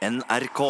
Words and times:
NRK. 0.00 0.60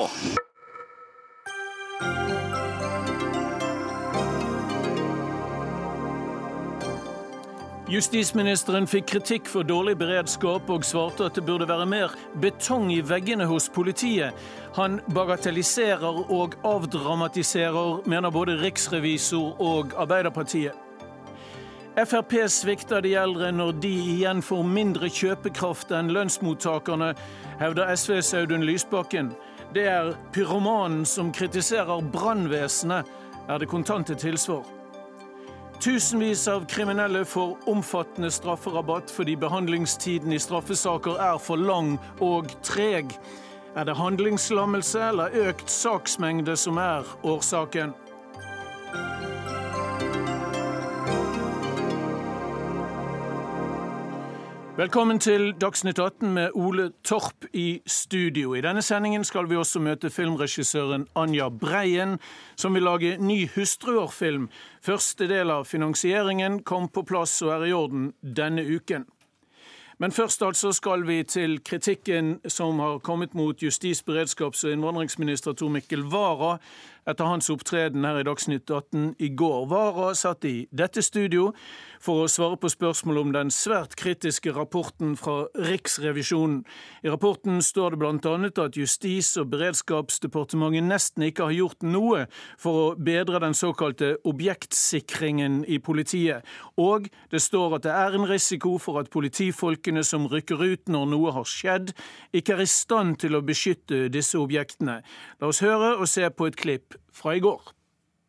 Justisministeren 7.90 8.88
fikk 8.90 9.06
kritikk 9.12 9.46
for 9.46 9.62
dårlig 9.62 9.94
beredskap 10.02 10.66
og 10.74 10.82
svarte 10.82 11.28
at 11.30 11.38
det 11.38 11.46
burde 11.46 11.70
være 11.70 11.86
mer 11.86 12.18
betong 12.42 12.90
i 12.90 12.98
veggene 13.06 13.46
hos 13.46 13.70
politiet. 13.70 14.34
Han 14.74 14.98
bagatelliserer 15.14 16.24
og 16.26 16.58
avdramatiserer, 16.66 18.02
mener 18.10 18.34
både 18.34 18.58
riksrevisor 18.58 19.62
og 19.62 19.94
Arbeiderpartiet. 19.94 20.89
Frp 21.96 22.36
svikter 22.48 23.02
de 23.02 23.14
eldre 23.18 23.50
når 23.52 23.72
de 23.82 23.90
igjen 23.90 24.42
får 24.46 24.62
mindre 24.62 25.08
kjøpekraft 25.10 25.90
enn 25.90 26.12
lønnsmottakerne, 26.14 27.14
hevder 27.58 27.90
SVs 27.96 28.30
Audun 28.38 28.62
Lysbakken. 28.64 29.32
Det 29.74 29.88
er 29.90 30.12
pyromanen 30.32 31.02
som 31.06 31.32
kritiserer 31.34 32.02
brannvesenet, 32.12 33.06
er 33.50 33.58
det 33.58 33.68
kontante 33.68 34.14
tilsvar. 34.14 34.62
Tusenvis 35.80 36.44
av 36.48 36.66
kriminelle 36.70 37.24
får 37.24 37.68
omfattende 37.72 38.30
strafferabatt 38.30 39.10
fordi 39.10 39.34
behandlingstiden 39.40 40.34
i 40.36 40.38
straffesaker 40.38 41.16
er 41.16 41.38
for 41.42 41.56
lang 41.56 41.94
og 42.20 42.52
treg. 42.62 43.16
Er 43.74 43.88
det 43.88 43.96
handlingslammelse 43.96 45.00
eller 45.08 45.34
økt 45.48 45.72
saksmengde 45.72 46.56
som 46.60 46.78
er 46.78 47.08
årsaken? 47.24 47.96
Velkommen 54.80 55.18
til 55.20 55.50
Dagsnytt 55.60 55.98
18 55.98 56.30
med 56.32 56.54
Ole 56.54 56.86
Torp 57.04 57.44
i 57.52 57.82
studio. 57.86 58.54
I 58.54 58.62
denne 58.64 58.80
sendingen 58.82 59.26
skal 59.28 59.44
vi 59.50 59.58
også 59.60 59.76
møte 59.84 60.08
filmregissøren 60.08 61.04
Anja 61.20 61.50
Breien, 61.52 62.14
som 62.56 62.72
vil 62.72 62.86
lage 62.88 63.18
ny 63.20 63.42
hustruårfilm. 63.52 64.48
Første 64.80 65.28
del 65.28 65.52
av 65.52 65.68
finansieringen 65.68 66.62
kom 66.64 66.88
på 66.88 67.04
plass 67.04 67.42
og 67.44 67.52
er 67.58 67.66
i 67.68 67.74
orden 67.76 68.14
denne 68.22 68.64
uken. 68.64 69.04
Men 70.00 70.16
først 70.16 70.42
altså 70.42 70.72
skal 70.72 71.04
vi 71.04 71.18
til 71.28 71.58
kritikken 71.60 72.38
som 72.48 72.78
har 72.80 73.02
kommet 73.04 73.34
mot 73.36 73.62
justis-, 73.62 74.00
beredskaps- 74.00 74.64
og 74.64 74.72
innvandringsminister 74.72 75.52
Tor 75.52 75.68
Mikkel 75.68 76.06
Wara 76.08 76.54
etter 77.08 77.24
hans 77.24 77.50
opptreden 77.52 78.04
her 78.04 78.20
i 78.20 78.26
Dagsnytt 78.26 78.70
18 78.70 79.14
i 79.18 79.30
går. 79.36 79.66
Wara 79.70 80.12
satt 80.14 80.44
i 80.44 80.66
dette 80.72 81.02
studio 81.02 81.50
for 82.00 82.24
å 82.24 82.30
svare 82.32 82.56
på 82.60 82.70
spørsmål 82.72 83.20
om 83.20 83.32
den 83.34 83.50
svært 83.52 83.96
kritiske 84.00 84.52
rapporten 84.56 85.16
fra 85.20 85.44
Riksrevisjonen. 85.68 86.62
I 87.04 87.12
rapporten 87.12 87.60
står 87.64 87.94
det 87.94 88.00
bl.a. 88.00 88.34
at 88.64 88.78
Justis- 88.78 89.36
og 89.40 89.50
beredskapsdepartementet 89.52 90.88
nesten 90.88 91.26
ikke 91.28 91.50
har 91.50 91.56
gjort 91.56 91.84
noe 91.84 92.24
for 92.60 92.80
å 92.80 92.86
bedre 92.96 93.42
den 93.44 93.56
såkalte 93.56 94.14
objektsikringen 94.28 95.62
i 95.68 95.78
politiet. 95.78 96.46
Og 96.80 97.10
det 97.32 97.42
står 97.44 97.78
at 97.78 97.88
det 97.88 97.94
er 97.96 98.16
en 98.16 98.28
risiko 98.28 98.76
for 98.80 99.00
at 99.02 99.12
politifolkene 99.12 100.04
som 100.06 100.28
rykker 100.30 100.62
ut 100.62 100.88
når 100.92 101.12
noe 101.12 101.34
har 101.36 101.48
skjedd, 101.48 101.92
ikke 102.32 102.56
er 102.56 102.64
i 102.64 102.70
stand 102.70 103.20
til 103.20 103.36
å 103.36 103.44
beskytte 103.44 104.08
disse 104.12 104.38
objektene. 104.40 105.00
La 105.40 105.50
oss 105.50 105.62
høre 105.64 105.96
og 105.98 106.08
se 106.08 106.24
på 106.30 106.48
et 106.48 106.58
klipp 106.60 106.96
fra 107.12 107.36
i 107.36 107.44
går. 107.44 107.74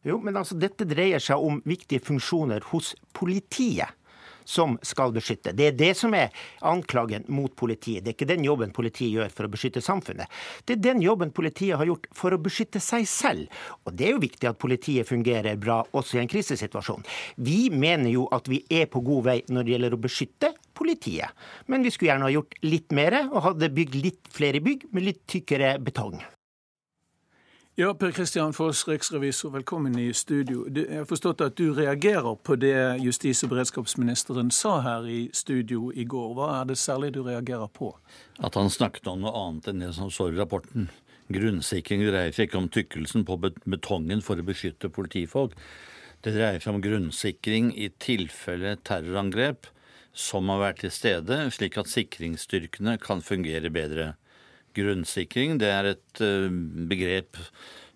Jo, 0.08 0.18
men 0.22 0.38
altså, 0.40 0.58
Dette 0.58 0.88
dreier 0.90 1.22
seg 1.22 1.42
om 1.42 1.62
viktige 1.68 2.02
funksjoner 2.04 2.64
hos 2.72 2.96
politiet 3.14 3.98
som 4.52 4.78
skal 4.82 5.14
beskytte. 5.14 5.54
Det 5.56 5.68
er 5.70 5.76
det 5.78 5.92
som 5.98 6.16
er 6.18 6.34
anklagen 6.68 7.26
mot 7.32 7.54
politiet. 7.56 8.04
Det 8.04 8.12
er 8.12 8.16
ikke 8.18 8.30
den 8.32 8.46
jobben 8.46 8.74
politiet 8.76 9.14
gjør 9.14 9.30
for 9.34 9.48
å 9.48 9.52
beskytte 9.54 9.84
samfunnet. 9.86 10.32
Det 10.66 10.78
er 10.78 10.84
den 10.88 11.04
jobben 11.06 11.34
politiet 11.36 11.78
har 11.80 11.88
gjort 11.88 12.10
for 12.18 12.34
å 12.34 12.42
beskytte 12.42 12.82
seg 12.84 13.08
selv. 13.10 13.62
Og 13.86 13.96
det 13.98 14.10
er 14.10 14.16
jo 14.16 14.24
viktig 14.24 14.50
at 14.50 14.60
politiet 14.62 15.10
fungerer 15.10 15.60
bra 15.62 15.82
også 15.94 16.18
i 16.18 16.24
en 16.24 16.32
krisesituasjon. 16.32 17.06
Vi 17.38 17.70
mener 17.70 18.12
jo 18.14 18.28
at 18.34 18.50
vi 18.52 18.64
er 18.70 18.90
på 18.92 19.04
god 19.06 19.30
vei 19.30 19.40
når 19.50 19.68
det 19.68 19.76
gjelder 19.76 19.98
å 19.98 20.04
beskytte 20.10 20.54
politiet. 20.78 21.32
Men 21.70 21.86
vi 21.86 21.94
skulle 21.94 22.14
gjerne 22.14 22.30
ha 22.30 22.36
gjort 22.36 22.60
litt 22.66 22.92
mer 22.98 23.22
og 23.28 23.42
hadde 23.52 23.74
bygd 23.78 23.98
litt 24.02 24.32
flere 24.34 24.64
bygg 24.64 24.90
med 24.92 25.12
litt 25.12 25.26
tykkere 25.30 25.76
betong. 25.84 26.20
Ja, 27.82 27.94
Per 27.94 28.12
Kristian 28.12 28.54
Foss, 28.54 28.88
riksrevisor, 28.88 29.50
velkommen 29.50 30.00
i 30.00 30.12
studio. 30.14 30.68
Jeg 30.70 31.00
har 31.00 31.08
forstått 31.10 31.40
at 31.42 31.56
du 31.58 31.72
reagerer 31.74 32.36
på 32.38 32.54
det 32.62 32.76
justis- 33.02 33.42
og 33.42 33.50
beredskapsministeren 33.56 34.52
sa 34.54 34.76
her 34.86 35.08
i 35.10 35.22
studio 35.34 35.88
i 35.90 36.06
går. 36.06 36.36
Hva 36.38 36.50
er 36.60 36.70
det 36.70 36.78
særlig 36.78 37.10
du 37.16 37.24
reagerer 37.26 37.72
på? 37.74 37.90
At 38.38 38.60
han 38.60 38.70
snakket 38.70 39.10
om 39.10 39.24
noe 39.24 39.34
annet 39.34 39.72
enn 39.72 39.82
det 39.82 39.90
som 39.98 40.14
står 40.14 40.36
i 40.36 40.38
rapporten. 40.44 40.92
Grunnsikring 41.34 42.06
dreier 42.06 42.30
seg 42.38 42.52
ikke 42.52 42.62
om 42.62 42.70
tykkelsen 42.70 43.26
på 43.26 43.40
betongen 43.42 44.22
for 44.22 44.38
å 44.38 44.46
beskytte 44.46 44.94
politifolk. 44.94 45.58
Det 46.22 46.38
dreier 46.38 46.62
seg 46.62 46.76
om 46.76 46.86
grunnsikring 46.86 47.74
i 47.74 47.90
tilfelle 47.98 48.78
terrorangrep 48.86 49.72
som 50.14 50.54
har 50.54 50.68
vært 50.68 50.86
til 50.86 50.94
stede, 50.94 51.48
slik 51.50 51.82
at 51.82 51.90
sikringsstyrkene 51.90 53.00
kan 53.02 53.26
fungere 53.26 53.74
bedre 53.74 54.12
grunnsikring 54.78 55.60
det 55.62 55.70
er 55.72 55.92
et 55.94 56.22
eh, 56.24 56.50
begrep 56.90 57.40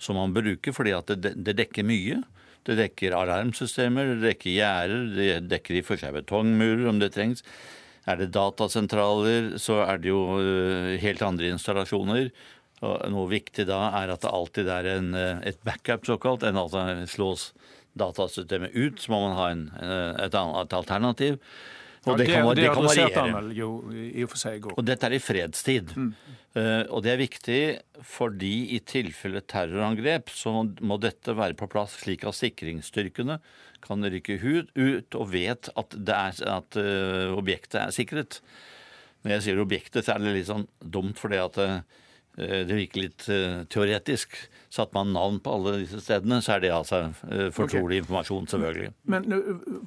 som 0.01 0.19
man 0.19 0.33
bruker 0.35 0.75
fordi 0.75 0.93
at 0.95 1.13
det, 1.21 1.55
dekker 1.57 1.87
mye. 1.87 2.21
Det 2.65 2.77
dekker 2.79 3.15
alarmsystemer, 3.15 4.15
det 4.15 4.31
dekker 4.31 4.55
gjerder, 4.55 5.07
det 5.15 5.29
dekker 5.51 5.77
i 5.77 5.83
og 5.83 5.89
for 5.91 6.01
seg 6.01 6.15
betongmurer 6.17 6.87
om 6.89 7.01
det 7.01 7.11
trengs. 7.15 7.45
Er 8.09 8.19
det 8.19 8.31
datasentraler, 8.35 9.55
så 9.61 9.79
er 9.85 10.01
det 10.01 10.11
jo 10.11 10.39
eh, 10.41 10.95
helt 11.01 11.23
andre 11.25 11.53
installasjoner. 11.53 12.29
Og 12.85 13.05
noe 13.13 13.31
viktig 13.31 13.65
da 13.69 13.85
er 14.01 14.11
at 14.13 14.25
det 14.25 14.33
alltid 14.33 14.69
er 14.69 14.91
en, 14.97 15.13
eh, 15.17 15.45
et 15.53 15.61
backup, 15.65 16.05
såkalt. 16.09 16.45
En 16.45 16.59
altså 16.61 16.85
slås 17.09 17.51
datasystemet 17.97 18.75
ut, 18.75 18.99
så 18.99 19.13
må 19.13 19.21
man 19.23 19.37
ha 19.39 19.47
en, 19.53 19.65
et, 20.19 20.35
et 20.35 20.73
alternativ. 20.75 21.39
Og 22.05 22.19
det, 22.19 22.27
kan, 22.29 22.45
det, 22.53 22.61
det 22.61 22.71
kan 22.73 22.85
variere. 22.85 23.21
Og 24.77 24.85
dette 24.85 25.07
er 25.07 25.15
i 25.17 25.21
fredstid. 25.21 25.93
Mm. 25.97 26.11
Uh, 26.55 26.85
og 26.93 27.01
det 27.03 27.11
er 27.11 27.19
viktig 27.19 27.61
fordi 28.07 28.77
i 28.77 28.79
tilfelle 28.87 29.41
terrorangrep 29.43 30.29
så 30.31 30.53
må 30.63 30.95
dette 31.03 31.33
være 31.35 31.57
på 31.59 31.67
plass 31.71 31.97
slik 31.99 32.23
at 32.23 32.37
sikringsstyrkene 32.37 33.41
kan 33.83 34.07
rykke 34.13 34.37
ut 34.71 35.17
og 35.19 35.33
vet 35.33 35.67
at, 35.75 35.97
er, 35.99 36.39
at 36.53 36.79
uh, 36.79 37.35
objektet 37.35 37.81
er 37.81 37.91
sikret. 37.95 38.39
Når 39.25 39.35
jeg 39.35 39.45
sier 39.47 39.59
objektet, 39.65 40.05
så 40.05 40.15
er 40.15 40.23
det 40.23 40.37
litt 40.37 40.47
sånn 40.51 40.67
dumt 40.79 41.19
fordi 41.19 41.41
at 41.43 41.59
uh, 41.59 41.77
det 42.39 42.71
virker 42.71 43.03
litt 43.03 43.27
teoretisk. 43.71 44.33
Satt 44.75 44.91
man 44.95 45.13
navn 45.15 45.37
på 45.39 45.53
alle 45.55 45.77
disse 45.85 46.01
stedene, 46.03 46.41
så 46.43 46.57
er 46.57 46.65
det 46.65 46.73
altså 46.75 46.97
uh, 47.07 47.47
fortrolig 47.55 48.01
okay. 48.01 48.03
informasjon, 48.03 48.49
selvfølgelig. 48.51 48.89
Men 49.13 49.37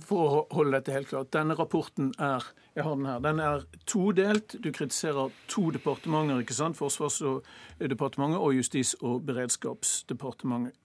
for 0.00 0.24
å 0.24 0.42
holde 0.56 0.78
dette 0.78 0.94
helt 0.96 1.10
klart, 1.10 1.28
denne 1.36 1.56
rapporten 1.58 2.14
er 2.16 2.46
jeg 2.78 2.84
har 2.84 2.94
den 2.94 3.06
her. 3.06 3.18
Den 3.18 3.40
er 3.40 3.64
todelt. 3.86 4.54
Du 4.64 4.72
kritiserer 4.72 5.32
to 5.50 5.70
departementer, 5.74 6.38
ikke 6.44 6.54
sant? 6.54 6.78
Forsvarsdepartementet 6.78 8.38
og 8.38 8.52
Justis- 8.54 8.94
og 9.02 9.24
beredskapsdepartementet. 9.26 10.76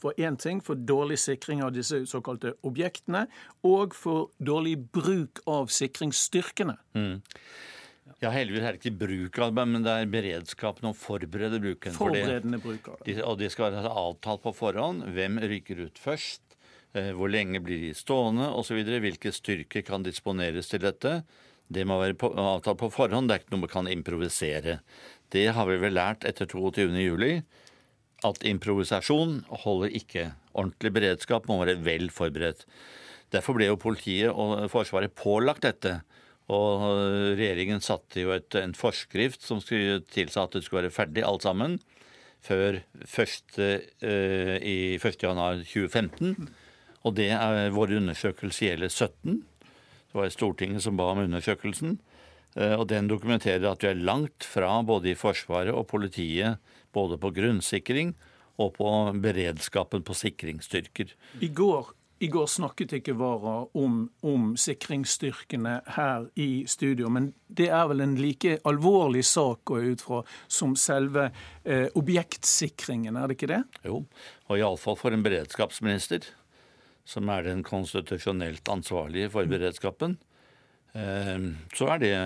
For 0.00 0.14
én 0.16 0.36
ting, 0.38 0.62
for 0.64 0.74
dårlig 0.74 1.18
sikring 1.18 1.64
av 1.66 1.74
disse 1.74 2.04
såkalte 2.06 2.54
objektene, 2.62 3.26
og 3.66 3.94
for 3.94 4.30
dårlig 4.38 4.76
bruk 4.94 5.42
av 5.50 5.68
sikringsstyrkene. 5.74 6.76
Mm. 6.94 7.20
Ja, 8.20 8.32
heldigvis 8.34 8.64
er 8.66 8.74
det 8.76 8.80
ikke 8.82 9.00
bruk 9.00 9.38
av 9.40 9.54
det, 9.56 9.64
men 9.70 9.84
det 9.86 9.92
er 9.94 10.10
beredskapen 10.10 10.90
og 10.90 10.96
forberede 10.98 11.60
bruken. 11.62 11.94
Forberedende 11.96 12.60
bruk 12.60 12.90
av 12.90 12.98
det. 13.00 13.14
De, 13.14 13.22
og 13.24 13.38
de 13.40 13.50
skal 13.52 13.70
være 13.72 13.92
avtalt 14.02 14.42
på 14.44 14.52
forhånd. 14.56 15.06
Hvem 15.14 15.38
ryker 15.52 15.86
ut 15.86 16.00
først? 16.00 16.42
Eh, 16.98 17.12
hvor 17.14 17.30
lenge 17.30 17.62
blir 17.62 17.80
de 17.84 17.94
stående 17.94 18.50
osv. 18.58 18.82
Hvilke 18.82 19.32
styrker 19.34 19.86
kan 19.86 20.04
disponeres 20.06 20.72
til 20.72 20.82
dette? 20.82 21.20
Det 21.70 21.86
må 21.86 22.00
være 22.00 22.18
avtalt 22.34 22.80
på 22.82 22.90
forhånd. 22.92 23.30
Det 23.30 23.36
er 23.36 23.44
ikke 23.44 23.54
noe 23.54 23.64
man 23.64 23.74
kan 23.76 23.90
improvisere. 23.90 24.80
Det 25.30 25.46
har 25.54 25.68
vi 25.70 25.78
vel 25.78 25.94
lært 25.94 26.26
etter 26.26 26.50
22.07. 26.50 27.44
At 28.26 28.42
improvisasjon 28.44 29.38
holder 29.62 29.94
ikke. 29.96 30.26
Ordentlig 30.52 30.92
beredskap 30.98 31.46
må 31.48 31.60
være 31.62 31.78
vel 31.86 32.10
forberedt. 32.12 32.66
Derfor 33.30 33.54
ble 33.54 33.70
jo 33.70 33.78
politiet 33.78 34.34
og 34.34 34.66
Forsvaret 34.72 35.14
pålagt 35.14 35.62
dette. 35.62 36.00
Og 36.50 36.82
regjeringen 37.38 37.82
satte 37.84 38.24
jo 38.24 38.32
et, 38.34 38.54
en 38.58 38.74
forskrift 38.74 39.44
som 39.46 39.60
skulle 39.62 40.00
tilsa 40.10 40.46
at 40.46 40.56
det 40.56 40.64
skulle 40.66 40.88
være 40.88 40.94
ferdig 40.94 41.22
alt 41.26 41.46
sammen 41.46 41.78
før 42.42 42.80
1. 43.04 43.60
Uh, 43.60 44.56
i 44.58 44.96
1.1.2015. 44.98 46.48
Og 47.06 47.16
det 47.16 47.30
er 47.36 47.70
vår 47.72 47.94
undersøkelse 48.00 48.66
gjelder 48.66 48.90
17. 48.90 49.40
Det 50.10 50.18
var 50.18 50.32
Stortinget 50.34 50.84
som 50.84 50.98
ba 50.98 51.12
om 51.12 51.22
undersøkelsen. 51.22 51.98
Eh, 52.58 52.74
og 52.74 52.88
den 52.90 53.06
dokumenterer 53.10 53.68
at 53.70 53.84
vi 53.84 53.92
er 53.92 54.02
langt 54.02 54.44
fra 54.44 54.80
både 54.82 55.12
i 55.12 55.18
Forsvaret 55.18 55.72
og 55.72 55.86
politiet 55.92 56.58
både 56.92 57.18
på 57.22 57.30
grunnsikring 57.36 58.16
og 58.60 58.74
på 58.76 58.90
beredskapen 59.22 60.02
på 60.04 60.16
sikringsstyrker. 60.18 61.14
I 61.40 61.48
går 61.54 61.94
I 62.20 62.28
går 62.28 62.46
snakket 62.52 62.92
ikke 62.98 63.14
Wara 63.16 63.62
om, 63.80 64.02
om, 64.28 64.50
sikringsstyrkene 64.60 65.78
her 65.96 66.26
i 66.36 66.66
studio, 66.68 67.08
men 67.08 67.30
det 67.48 67.70
er 67.72 67.86
vel 67.88 68.04
en 68.04 68.16
like 68.20 68.58
alvorlig 68.68 69.22
sak 69.24 69.62
går 69.70 69.86
ut 69.94 70.04
fra 70.04 70.18
som 70.44 70.74
selve 70.76 71.30
eh, 71.64 71.86
objektsikringen, 71.96 73.16
er 73.16 73.30
det 73.30 73.38
ikke 73.38 73.50
det? 73.54 73.62
Jo, 73.88 74.02
og 74.50 74.60
iallfall 74.60 74.98
for 75.00 75.16
en 75.16 75.24
beredskapsminister, 75.24 76.28
som 77.08 77.32
er 77.32 77.48
den 77.48 77.64
konstitusjonelt 77.64 78.68
ansvarlige 78.68 79.32
for 79.32 79.48
beredskapen, 79.48 80.18
eh, 80.92 81.48
så 81.72 81.94
er 81.94 82.04
det 82.04 82.16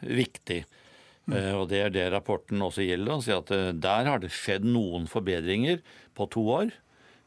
viktig. 0.00 0.62
Eh, 1.30 1.52
og 1.54 1.68
det 1.70 1.82
er 1.84 1.92
det 1.94 2.08
rapporten 2.14 2.62
også 2.64 2.86
gjelder. 2.86 3.14
å 3.14 3.22
si 3.22 3.34
at 3.34 3.52
eh, 3.54 3.70
Der 3.76 4.08
har 4.08 4.22
det 4.22 4.32
skjedd 4.34 4.66
noen 4.66 5.06
forbedringer 5.10 5.82
på 6.18 6.26
to 6.32 6.46
år. 6.50 6.72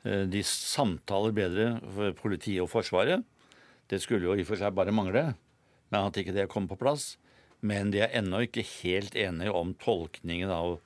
Eh, 0.06 0.26
de 0.30 0.44
samtaler 0.46 1.36
bedre 1.36 1.70
for 1.98 2.16
politiet 2.22 2.64
og 2.64 2.72
Forsvaret. 2.72 3.26
Det 3.90 4.02
skulle 4.02 4.26
jo 4.26 4.34
i 4.34 4.46
og 4.46 4.50
for 4.50 4.62
seg 4.62 4.74
bare 4.78 4.94
mangle 4.96 5.34
men 5.94 6.10
at 6.10 6.18
ikke 6.20 6.36
det 6.36 6.50
kom 6.52 6.68
på 6.70 6.80
plass. 6.80 7.16
Men 7.66 7.94
de 7.94 8.04
er 8.04 8.14
ennå 8.20 8.44
ikke 8.46 8.66
helt 8.82 9.16
enige 9.18 9.54
om 9.56 9.74
tolkningen 9.82 10.52
av, 10.54 10.78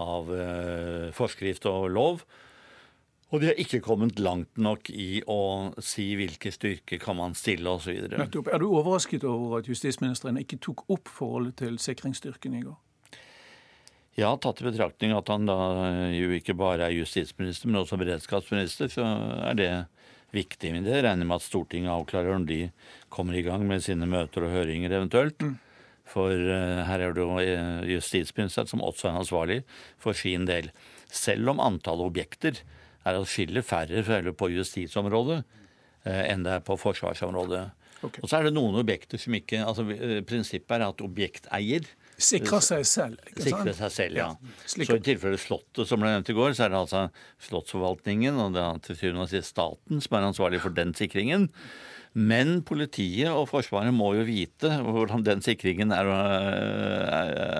av 0.00 0.30
uh, 0.32 1.12
forskrift 1.14 1.66
og 1.70 1.88
lov. 1.92 2.24
Og 3.34 3.42
de 3.42 3.50
har 3.50 3.58
ikke 3.58 3.82
kommet 3.82 4.20
langt 4.22 4.58
nok 4.62 4.90
i 4.94 5.18
å 5.30 5.74
si 5.82 6.12
hvilke 6.18 6.52
styrker 6.54 7.00
kan 7.02 7.18
man 7.18 7.34
stille 7.38 7.70
osv. 7.70 8.06
Er 8.14 8.60
du 8.62 8.68
overrasket 8.68 9.26
over 9.26 9.58
at 9.58 9.70
justisministeren 9.70 10.38
ikke 10.38 10.60
tok 10.62 10.84
opp 10.92 11.10
forholdet 11.10 11.58
til 11.64 11.80
sikringsstyrken 11.82 12.60
i 12.60 12.62
går? 12.66 12.78
Ja, 14.14 14.30
tatt 14.38 14.60
i 14.62 14.68
betraktning 14.68 15.10
at 15.16 15.30
han 15.32 15.48
da 15.48 15.58
eh, 15.88 16.14
jo 16.14 16.30
ikke 16.36 16.54
bare 16.58 16.86
er 16.86 16.94
justisminister, 16.94 17.70
men 17.70 17.80
også 17.80 17.98
beredskapsminister, 17.98 18.90
så 18.92 19.06
er 19.50 19.58
det 19.58 19.70
viktig. 20.34 20.70
Men 20.74 20.86
det 20.86 21.00
regner 21.02 21.26
med 21.26 21.40
at 21.40 21.46
Stortinget 21.46 21.90
avklarer 21.90 22.36
om 22.36 22.46
de 22.46 22.68
kommer 23.10 23.34
i 23.34 23.42
gang 23.46 23.66
med 23.66 23.82
sine 23.82 24.06
møter 24.10 24.46
og 24.46 24.54
høringer 24.54 24.94
eventuelt. 24.94 25.42
Mm. 25.42 25.56
For 26.06 26.30
uh, 26.30 26.84
her 26.84 27.00
er 27.00 27.14
det 27.16 27.22
jo 27.24 27.40
eh, 27.40 27.86
justisministeren 27.94 28.68
som 28.70 28.82
også 28.84 29.08
er 29.08 29.18
ansvarlig 29.22 29.58
for 29.98 30.14
sin 30.14 30.44
del. 30.46 30.68
Selv 31.10 31.50
om 31.54 31.62
antallet 31.64 32.12
objekter 32.12 32.60
er 33.04 33.18
atskillig 33.18 33.64
færre 33.66 34.34
på 34.36 34.50
justisområdet 34.52 35.42
enn 36.04 36.42
det 36.44 36.52
er 36.52 36.64
på 36.64 36.76
forsvarsområdet. 36.76 37.62
Okay. 38.04 38.20
Og 38.20 38.28
så 38.28 38.36
er 38.36 38.46
det 38.46 38.52
noen 38.52 38.76
objekter 38.76 39.20
som 39.20 39.32
ikke 39.36 39.62
altså 39.64 39.86
Prinsippet 40.28 40.74
er 40.76 40.84
at 40.84 41.00
objekteier 41.04 41.88
Sikre 42.20 42.60
seg 42.62 42.84
selv. 42.86 43.18
ikke 43.26 43.42
sant? 43.42 43.48
Sikre 43.48 43.74
seg 43.78 43.94
selv, 43.94 44.20
ja. 44.20 44.28
ja. 44.34 44.52
Så 44.70 44.98
i 44.98 45.02
tilfelle 45.02 45.40
Slottet, 45.40 45.86
som 45.88 46.02
ble 46.02 46.12
nevnt 46.12 46.30
i 46.30 46.36
går, 46.36 46.54
så 46.54 46.66
er 46.66 46.74
det 46.74 46.78
altså 46.84 47.06
Slottsforvaltningen 47.48 48.38
og 48.38 48.54
det 48.54 48.62
er 48.62 48.84
til 48.84 49.00
syvende 49.00 49.26
og 49.26 49.32
sist 49.32 49.54
staten 49.54 50.04
som 50.04 50.18
er 50.18 50.28
ansvarlig 50.28 50.62
for 50.62 50.76
den 50.76 50.94
sikringen. 50.96 51.48
Men 52.14 52.60
politiet 52.62 53.26
og 53.26 53.48
Forsvaret 53.50 53.90
må 53.94 54.12
jo 54.14 54.22
vite 54.26 54.70
hvordan 54.86 55.24
den 55.26 55.40
sikringen 55.42 55.90
er, 55.94 56.06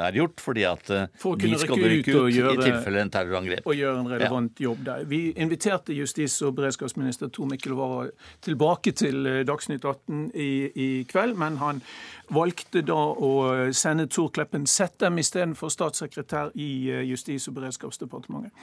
er 0.07 0.15
gjort, 0.15 0.39
fordi 0.43 0.63
at 0.69 0.91
eh, 0.95 1.09
for 1.19 1.41
de 1.41 1.51
skal 1.59 1.83
rykke 1.83 2.15
ut, 2.15 2.31
gjøre, 2.31 2.53
i 2.55 2.63
tilfelle 2.63 3.03
en 3.03 3.11
terrorangrep. 3.11 3.67
Og 3.67 3.75
gjøre 3.75 4.05
en 4.05 4.11
relevant 4.13 4.63
ja. 4.63 4.69
jobb 4.69 4.85
der. 4.87 5.05
Vi 5.11 5.21
inviterte 5.35 5.97
justis- 5.99 6.39
og 6.47 6.55
beredskapsminister 6.61 7.33
Tor 7.35 7.51
Mikkel 7.51 7.75
Wara 7.75 8.07
tilbake 8.47 8.95
til 8.95 9.27
eh, 9.27 9.43
Dagsnytt 9.49 9.85
18 9.85 10.31
i, 10.31 10.51
i, 10.71 10.89
kveld, 11.11 11.35
men 11.41 11.59
han 11.59 11.83
valgte 12.31 12.85
da 12.87 13.01
å 13.11 13.33
sende 13.75 14.07
Tor 14.07 14.31
Kleppen 14.35 14.69
Settem 14.71 15.19
istedenfor 15.19 15.73
statssekretær 15.75 16.55
i 16.55 16.71
eh, 16.95 17.03
Justis- 17.11 17.51
og 17.51 17.59
beredskapsdepartementet. 17.59 18.55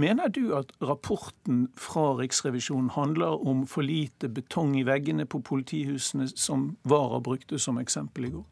Mener 0.00 0.30
du 0.32 0.54
at 0.56 0.70
rapporten 0.80 1.66
fra 1.76 2.14
Riksrevisjonen 2.20 2.92
handler 2.94 3.42
om 3.48 3.66
for 3.68 3.84
lite 3.84 4.30
betong 4.32 4.72
i 4.78 4.84
veggene 4.86 5.26
på 5.28 5.42
politihusene, 5.44 6.30
som 6.40 6.70
Vara 6.88 7.20
brukte 7.20 7.58
som 7.60 7.80
eksempel 7.82 8.30
i 8.30 8.32
går? 8.36 8.46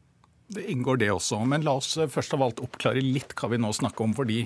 Det 0.58 0.64
inngår 0.72 1.00
det 1.00 1.10
også. 1.12 1.40
Men 1.48 1.64
la 1.64 1.78
oss 1.78 1.94
eh, 1.96 2.10
først 2.10 2.36
av 2.36 2.44
alt 2.44 2.60
oppklare 2.64 3.04
litt 3.04 3.32
hva 3.38 3.52
vi 3.52 3.60
nå 3.60 3.72
snakker 3.76 4.04
om. 4.04 4.14
fordi 4.16 4.42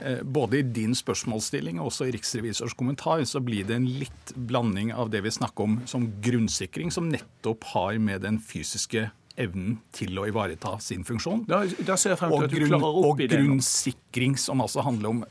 eh, 0.00 0.22
både 0.22 0.58
i 0.58 0.66
din 0.66 0.94
spørsmålsstilling 0.94 1.78
og 1.78 1.92
også 1.92 2.08
i 2.08 2.14
riksrevisors 2.14 2.74
kommentar 2.78 3.22
så 3.30 3.42
blir 3.42 3.66
det 3.68 3.78
en 3.78 3.90
litt 4.02 4.34
blanding 4.34 4.94
av 4.94 5.10
det 5.14 5.22
vi 5.26 5.34
snakker 5.34 5.68
om 5.68 5.80
som 5.90 6.08
grunnsikring, 6.22 6.90
som 6.90 7.10
nettopp 7.10 7.66
har 7.74 7.98
med 7.98 8.26
den 8.26 8.40
fysiske 8.42 9.10
evnen 9.40 9.78
til 9.94 10.18
å 10.20 10.26
ivareta 10.28 10.76
sin 10.82 11.04
funksjon. 11.06 11.44
Da, 11.50 11.62
da 11.86 11.96
ser 12.00 12.14
jeg 12.14 12.20
frem 12.20 12.34
til 12.34 12.46
at 12.46 12.54
du 12.54 12.66
klarer 12.68 13.00
opp 13.00 13.22
i 13.22 13.28
det. 13.30 13.40
Og 13.40 13.48
grunnsikring, 13.48 14.38
som 14.40 14.62
altså 14.64 14.84
handler 14.86 15.14
om 15.14 15.24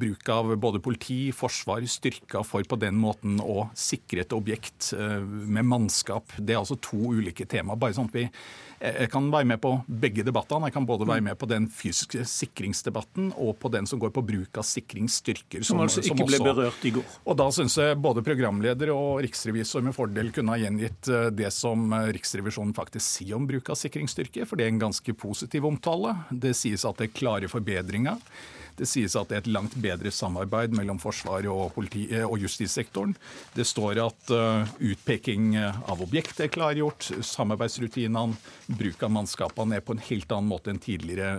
bruk 0.00 0.28
av 0.32 0.52
både 0.60 0.82
politi, 0.84 1.20
forsvar, 1.36 1.84
styrker 1.90 2.44
for 2.46 2.66
på 2.68 2.80
den 2.80 2.98
måten 3.00 3.40
å 3.40 3.68
sikre 3.76 4.26
et 4.26 4.36
objekt 4.36 4.92
med 4.96 5.66
mannskap. 5.68 6.36
Det 6.36 6.56
er 6.56 6.62
altså 6.62 6.78
to 6.82 7.16
ulike 7.16 7.48
tema. 7.48 7.76
bare 7.76 7.96
sånn 7.96 8.10
at 8.10 8.16
vi 8.16 8.28
jeg 8.76 9.08
kan 9.08 9.28
være 9.32 9.48
med 9.48 9.60
på 9.62 9.70
begge 9.88 10.24
debattene. 10.26 10.68
Jeg 10.68 10.74
kan 10.74 10.86
både 10.88 11.06
være 11.08 11.24
med 11.24 11.38
på 11.40 11.48
den 11.48 11.68
fysiske 11.72 12.26
sikringsdebatten 12.28 13.30
og 13.40 13.56
på 13.62 13.70
den 13.72 13.88
som 13.88 14.00
går 14.02 14.12
på 14.12 14.24
bruk 14.26 14.60
av 14.60 14.66
sikringsstyrker. 14.68 15.64
Som, 15.64 15.78
som 15.78 15.84
altså 15.86 16.02
ikke 16.02 16.12
som 16.12 16.24
også, 16.26 16.42
ble 16.42 16.52
berørt 16.52 16.84
i 16.84 16.92
går. 16.98 17.14
Og 17.24 17.38
da 17.40 17.46
syns 17.56 17.78
jeg 17.80 17.96
både 18.04 18.24
programleder 18.26 18.92
og 18.92 19.22
riksrevisor 19.24 19.84
med 19.86 19.96
fordel 19.96 20.28
kunne 20.36 20.52
ha 20.52 20.60
gjengitt 20.60 21.08
eh, 21.08 21.28
det 21.32 21.52
som 21.56 21.88
eh, 21.96 22.10
Riksrevisjonen 22.16 22.74
faktisk 22.76 23.05
sier 23.06 23.38
om 23.38 23.46
bruk 23.48 23.70
av 23.72 23.78
sikringsstyrke, 23.80 24.44
for 24.48 24.58
det 24.58 24.66
er 24.66 24.74
en 24.74 24.82
ganske 24.88 25.14
positiv 25.18 25.66
omtale. 25.68 26.12
Det 26.30 26.54
sies 26.58 26.84
at 26.88 26.98
det 27.00 27.10
er 27.10 27.16
klare 27.16 27.50
forbedringer. 27.50 28.20
Det 28.76 28.88
sies 28.88 29.16
at 29.18 29.30
det 29.30 29.36
er 29.36 29.44
et 29.44 29.52
langt 29.52 29.76
bedre 29.80 30.12
samarbeid 30.12 30.74
mellom 30.76 30.98
Forsvaret 31.02 31.48
og, 31.50 31.70
politi, 31.74 32.06
eh, 32.12 32.26
og 32.26 32.40
justissektoren. 32.42 33.14
Det 33.56 33.66
står 33.66 34.00
at 34.02 34.32
uh, 34.34 34.68
utpeking 34.84 35.54
av 35.58 36.02
objekt 36.04 36.40
er 36.42 36.50
klargjort, 36.52 37.08
samarbeidsrutinene, 37.24 38.36
bruk 38.66 39.02
av 39.06 39.12
mannskapene 39.14 39.78
er 39.78 39.84
på 39.84 39.96
en 39.96 40.02
helt 40.08 40.32
annen 40.34 40.50
måte 40.50 40.72
enn 40.72 40.80
tidligere 40.82 41.32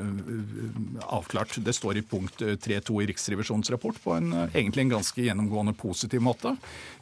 avklart. 1.05 1.57
Det 1.63 1.75
står 1.75 1.99
i 1.99 2.05
punkt 2.07 2.41
3.2 2.41 3.01
i 3.03 3.09
Riksrevisjonens 3.11 3.71
rapport 3.73 3.99
på 4.03 4.15
en, 4.17 4.33
egentlig 4.47 4.87
en 4.87 4.95
ganske 4.97 5.27
gjennomgående 5.27 5.75
positiv 5.77 6.23
måte. 6.25 6.55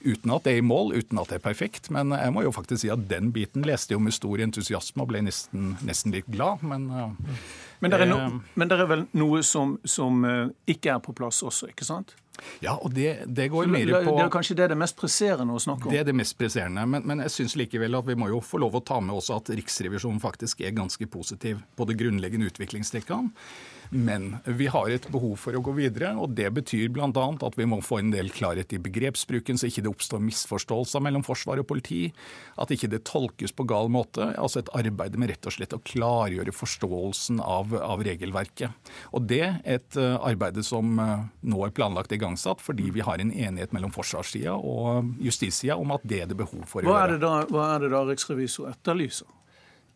Uten 0.05 0.35
at 0.35 0.47
det 0.47 0.55
er 0.55 0.63
i 0.63 0.65
mål, 0.65 0.95
uten 0.97 1.21
at 1.21 1.31
det 1.31 1.39
er 1.39 1.45
perfekt. 1.45 1.91
Men 1.93 2.13
jeg 2.15 2.33
må 2.35 2.45
jo 2.45 2.55
faktisk 2.55 2.83
si 2.83 2.91
at 2.93 3.07
den 3.11 3.31
biten 3.35 3.65
leste 3.67 3.95
jeg 3.95 4.03
med 4.03 4.15
stor 4.15 4.43
entusiasme 4.43 5.05
og 5.05 5.11
ble 5.13 5.23
nesten, 5.27 5.75
nesten 5.85 6.15
litt 6.15 6.29
glad. 6.31 6.65
men... 6.65 6.91
Men 7.79 7.91
det 7.91 8.01
er, 8.01 8.09
no, 8.09 8.19
eh, 8.23 8.53
men 8.55 8.71
det 8.71 8.77
er 8.79 8.87
vel 8.89 9.07
noe 9.19 9.41
som, 9.43 9.75
som, 9.87 10.23
eh, 10.27 10.45
ikke 10.71 10.95
er 10.95 11.01
på 11.03 11.15
plass 11.17 11.41
også, 11.45 11.69
ikke 11.73 11.87
sant? 11.87 12.15
Ja, 12.63 12.73
og 12.75 12.91
det, 12.95 13.25
det 13.31 13.47
går 13.51 13.69
mer 13.71 13.87
på 14.03 14.15
Det 14.17 14.25
er 14.25 14.31
kanskje 14.33 14.57
det 14.59 14.67
det 14.73 14.77
mest 14.79 14.97
presserende 14.99 15.55
å 15.55 15.61
snakke 15.61 15.87
om? 15.87 15.93
Det 15.93 16.01
er 16.01 16.07
det 16.07 16.15
mest 16.17 16.35
presserende. 16.39 16.83
Men, 16.89 17.05
men 17.07 17.23
jeg 17.23 17.33
syns 17.35 17.55
likevel 17.59 17.95
at 17.95 18.07
vi 18.07 18.17
må 18.19 18.27
jo 18.31 18.41
få 18.43 18.59
lov 18.63 18.75
å 18.79 18.83
ta 18.83 18.99
med 19.03 19.15
også 19.15 19.39
at 19.39 19.53
Riksrevisjonen 19.55 20.19
faktisk 20.23 20.65
er 20.65 20.75
ganske 20.75 21.07
positiv 21.11 21.63
på 21.75 21.87
det 21.87 21.97
grunnleggende 21.99 22.51
utviklingstrekkene. 22.51 23.31
Men 23.89 24.37
vi 24.45 24.67
har 24.71 24.89
et 24.89 25.07
behov 25.11 25.35
for 25.39 25.55
å 25.57 25.61
gå 25.63 25.75
videre, 25.77 26.13
og 26.19 26.33
det 26.37 26.47
betyr 26.55 26.89
bl.a. 26.93 27.09
at 27.11 27.57
vi 27.59 27.67
må 27.69 27.81
få 27.85 27.99
en 28.01 28.11
del 28.13 28.31
klarhet 28.33 28.73
i 28.75 28.81
begrepsbruken, 28.81 29.59
så 29.59 29.69
ikke 29.69 29.85
det 29.85 29.91
oppstår 29.91 30.23
misforståelser 30.25 31.03
mellom 31.05 31.25
forsvar 31.25 31.61
og 31.61 31.67
politi. 31.69 32.01
At 32.61 32.73
ikke 32.73 32.89
det 32.91 33.03
tolkes 33.07 33.53
på 33.55 33.67
gal 33.69 33.91
måte. 33.93 34.31
Altså 34.39 34.61
et 34.61 34.71
arbeid 34.77 35.17
med 35.19 35.33
rett 35.33 35.49
og 35.49 35.55
slett 35.57 35.75
å 35.75 35.81
klargjøre 35.85 36.55
forståelsen 36.55 37.41
av, 37.43 37.75
av 37.77 38.03
regelverket. 38.05 38.91
Og 39.15 39.27
det 39.29 39.41
er 39.45 39.59
et 39.77 39.99
uh, 39.99 40.17
arbeid 40.25 40.61
som 40.65 40.97
uh, 40.99 41.25
nå 41.45 41.65
er 41.65 41.75
planlagt 41.75 42.13
igangsatt, 42.15 42.63
fordi 42.63 42.91
vi 42.95 43.03
har 43.05 43.21
en 43.21 43.33
enighet 43.33 43.75
mellom 43.75 43.93
forsvarssida 43.95 44.55
og 44.55 45.15
justissida 45.23 45.77
om 45.79 45.93
at 45.95 46.05
det 46.07 46.23
er 46.23 46.31
det 46.31 46.39
behov 46.39 46.63
for 46.69 46.85
å 46.85 46.91
hva 46.91 47.05
gjøre. 47.05 47.19
Da, 47.21 47.33
hva 47.51 47.67
er 47.75 47.85
det 47.85 47.91
da 47.93 48.05
riksrevisor 48.07 48.71
etterlyser? 48.71 49.29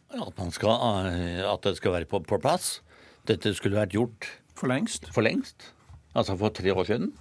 At, 0.10 0.40
skal, 0.56 1.06
eh, 1.06 1.44
at 1.46 1.66
det 1.68 1.76
skal 1.78 1.94
være 2.00 2.08
på, 2.10 2.24
på 2.26 2.40
plass 2.42 2.80
dette 3.30 3.54
skulle 3.58 3.80
vært 3.80 3.96
gjort 3.96 4.30
For 4.60 4.72
lengst? 4.72 5.08
For 5.16 5.24
lengst. 5.24 5.72
Altså 6.18 6.36
for 6.40 6.52
tre 6.52 6.74
år 6.74 6.88
siden. 6.90 7.14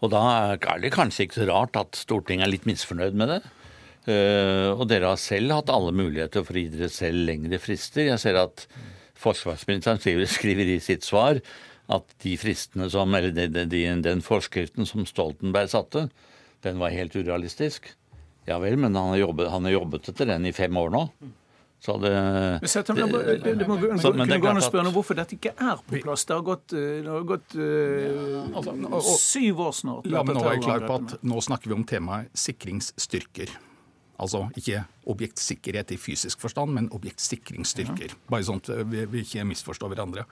Og 0.00 0.10
da 0.12 0.22
er 0.54 0.80
det 0.80 0.94
kanskje 0.94 1.26
ikke 1.26 1.42
så 1.42 1.50
rart 1.50 1.76
at 1.80 1.98
Stortinget 1.98 2.46
er 2.46 2.52
litt 2.52 2.66
misfornøyd 2.68 3.16
med 3.18 3.30
det. 3.34 3.42
Uh, 4.04 4.76
og 4.76 4.86
dere 4.90 5.12
har 5.12 5.20
selv 5.20 5.54
hatt 5.56 5.72
alle 5.72 5.94
muligheter 5.96 6.44
for 6.44 6.56
å 6.56 6.60
gi 6.60 6.72
dere 6.72 6.90
selv 6.92 7.24
lengre 7.28 7.60
frister. 7.60 8.10
Jeg 8.10 8.20
ser 8.20 8.40
at 8.40 8.66
forsvarsministeren 9.20 10.00
skriver, 10.00 10.28
skriver 10.28 10.72
i 10.74 10.80
sitt 10.84 11.06
svar 11.06 11.40
at 11.92 12.16
de 12.24 12.34
fristene 12.40 12.88
som, 12.92 13.12
eller 13.16 13.32
de, 13.36 13.64
de, 13.68 13.84
den 14.04 14.24
forskriften 14.24 14.88
som 14.88 15.04
Stoltenberg 15.08 15.72
satte, 15.72 16.08
den 16.64 16.80
var 16.80 16.92
helt 16.96 17.16
urealistisk. 17.16 17.90
Ja 18.48 18.58
vel, 18.60 18.76
men 18.80 18.96
han 18.96 19.14
har 19.14 19.22
jobbet, 19.22 19.50
han 19.52 19.68
har 19.68 19.78
jobbet 19.78 20.12
etter 20.12 20.28
den 20.28 20.48
i 20.48 20.52
fem 20.56 20.76
år 20.80 20.92
nå. 20.92 21.06
Så 21.84 21.98
det, 22.00 22.10
det, 22.64 22.84
det, 23.44 23.52
det 23.60 23.66
må 23.68 23.76
kunne 23.76 24.38
gå 24.40 24.48
an 24.48 24.56
å 24.56 24.64
spørre 24.64 24.86
noe 24.86 24.94
hvorfor 24.94 25.18
dette 25.18 25.36
ikke 25.36 25.50
er 25.52 25.82
på 25.84 25.98
plass. 26.00 26.22
Det 26.24 26.32
har 26.32 26.44
gått, 26.46 26.72
eh, 26.72 27.02
det 27.04 27.12
har 27.12 27.26
gått 27.28 27.56
uh, 27.60 28.46
altså, 28.56 28.72
og, 28.88 29.08
syv 29.20 29.60
år 29.66 29.74
snart. 29.76 30.08
La 30.08 30.22
meg 30.24 30.38
nå 30.38 30.46
være 30.46 30.62
klar 30.64 30.86
på 30.88 30.96
at 31.02 31.12
nå 31.28 31.42
snakker 31.44 31.68
vi 31.68 31.76
om 31.76 31.84
temaet 31.84 32.32
sikringsstyrker. 32.40 33.52
Altså 34.16 34.46
ikke 34.56 34.80
objektsikkerhet 35.12 35.92
i 35.92 36.00
fysisk 36.00 36.40
forstand, 36.40 36.72
men 36.72 36.88
objektsikringsstyrker. 36.96 38.16
Bare 38.32 38.48
sånn 38.48 38.64
at 38.64 38.72
vi, 38.88 39.04
vi 39.04 39.26
ikke 39.26 39.44
misforstår 39.52 39.92
hverandre. 39.92 40.24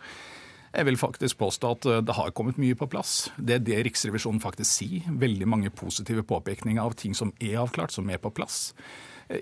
Jeg 0.72 0.88
vil 0.88 0.96
faktisk 0.96 1.36
påstå 1.36 1.76
at 1.76 1.92
det 2.08 2.16
har 2.16 2.32
kommet 2.32 2.56
mye 2.56 2.80
på 2.80 2.88
plass. 2.88 3.26
Det 3.36 3.58
er 3.58 3.64
det 3.68 3.82
Riksrevisjonen 3.90 4.40
faktisk 4.40 4.72
sier. 4.72 5.12
Veldig 5.20 5.52
mange 5.52 5.68
positive 5.68 6.24
påpekninger 6.24 6.80
av 6.80 6.96
ting 6.96 7.12
som 7.12 7.36
er 7.44 7.60
avklart, 7.60 7.92
som 7.92 8.08
er 8.08 8.22
på 8.22 8.32
plass. 8.32 8.70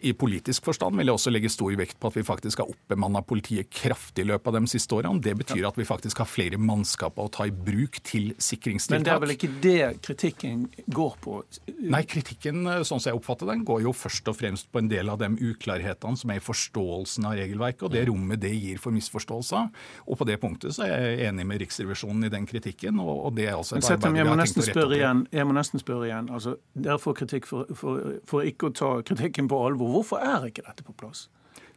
I 0.03 0.13
politisk 0.15 0.69
forstand 0.69 0.99
vil 0.99 1.11
jeg 1.11 1.19
også 1.19 1.33
legge 1.33 1.51
stor 1.53 1.75
vekt 1.79 1.99
på 2.01 2.11
at 2.11 2.17
vi 2.19 2.25
faktisk 2.27 2.63
har 2.63 2.71
oppbemanna 2.71 3.23
politiet 3.27 3.71
kraftig 3.75 4.25
i 4.25 4.29
løpet 4.31 4.51
av 4.53 4.59
de 4.59 4.71
siste 4.71 4.95
årene. 4.97 5.23
Det 5.25 5.35
betyr 5.41 5.67
at 5.69 5.79
vi 5.79 5.87
faktisk 5.89 6.23
har 6.23 6.29
flere 6.31 6.61
mannskaper 6.61 7.27
å 7.27 7.33
ta 7.33 7.47
i 7.49 7.55
bruk 7.55 8.01
til 8.07 8.31
sikringstiltak. 8.39 9.01
Men 9.01 9.09
det 9.09 9.15
er 9.15 9.23
vel 9.25 9.35
ikke 9.35 9.51
det 9.65 10.03
kritikken 10.07 10.67
går 10.95 11.17
på? 11.25 11.41
Nei, 11.81 12.03
kritikken 12.09 12.63
sånn 12.87 13.01
som 13.01 13.11
jeg 13.11 13.19
oppfatter 13.19 13.51
den, 13.51 13.65
går 13.67 13.85
jo 13.87 13.95
først 13.97 14.31
og 14.31 14.39
fremst 14.39 14.71
på 14.71 14.83
en 14.83 14.91
del 14.91 15.11
av 15.13 15.21
de 15.23 15.31
uklarhetene 15.51 16.21
som 16.21 16.33
er 16.33 16.41
i 16.41 16.45
forståelsen 16.45 17.27
av 17.29 17.37
regelverket, 17.41 17.87
og 17.89 17.95
det 17.95 18.07
rommet 18.11 18.43
det 18.43 18.53
gir 18.55 18.81
for 18.83 18.95
misforståelser. 18.95 19.71
Og 20.07 20.21
på 20.21 20.29
det 20.29 20.39
punktet 20.43 20.77
så 20.77 20.87
er 20.87 21.07
jeg 21.09 21.31
enig 21.31 21.49
med 21.49 21.63
Riksrevisjonen 21.65 22.29
i 22.29 22.33
den 22.33 22.47
kritikken. 22.51 23.01
og 23.01 23.33
det 23.37 23.49
er 23.49 23.57
altså 23.57 23.79
et 23.79 23.85
arbeid 23.91 24.13
vi 24.13 24.29
har 24.29 24.45
tenkt 24.45 24.61
å 24.61 24.67
rette 24.69 24.87
opp. 24.87 25.35
Jeg 25.41 25.47
må 25.49 25.57
nesten 25.57 25.83
spørre 25.83 26.09
igjen. 26.09 26.31
Altså, 26.35 26.57
dere 26.75 26.99
får 27.01 27.17
kritikk 27.23 27.49
for, 27.49 27.71
for, 27.77 28.17
for 28.29 28.47
ikke 28.47 28.71
å 28.71 28.75
ta 28.77 28.91
kritikken 29.07 29.49
på 29.51 29.59
alvor 29.67 29.80
alvor. 29.81 30.01
Hvorfor 30.01 30.25
er 30.25 30.49
ikke 30.51 30.67
dette 30.67 30.87
på 30.87 30.95
plass? 30.97 31.29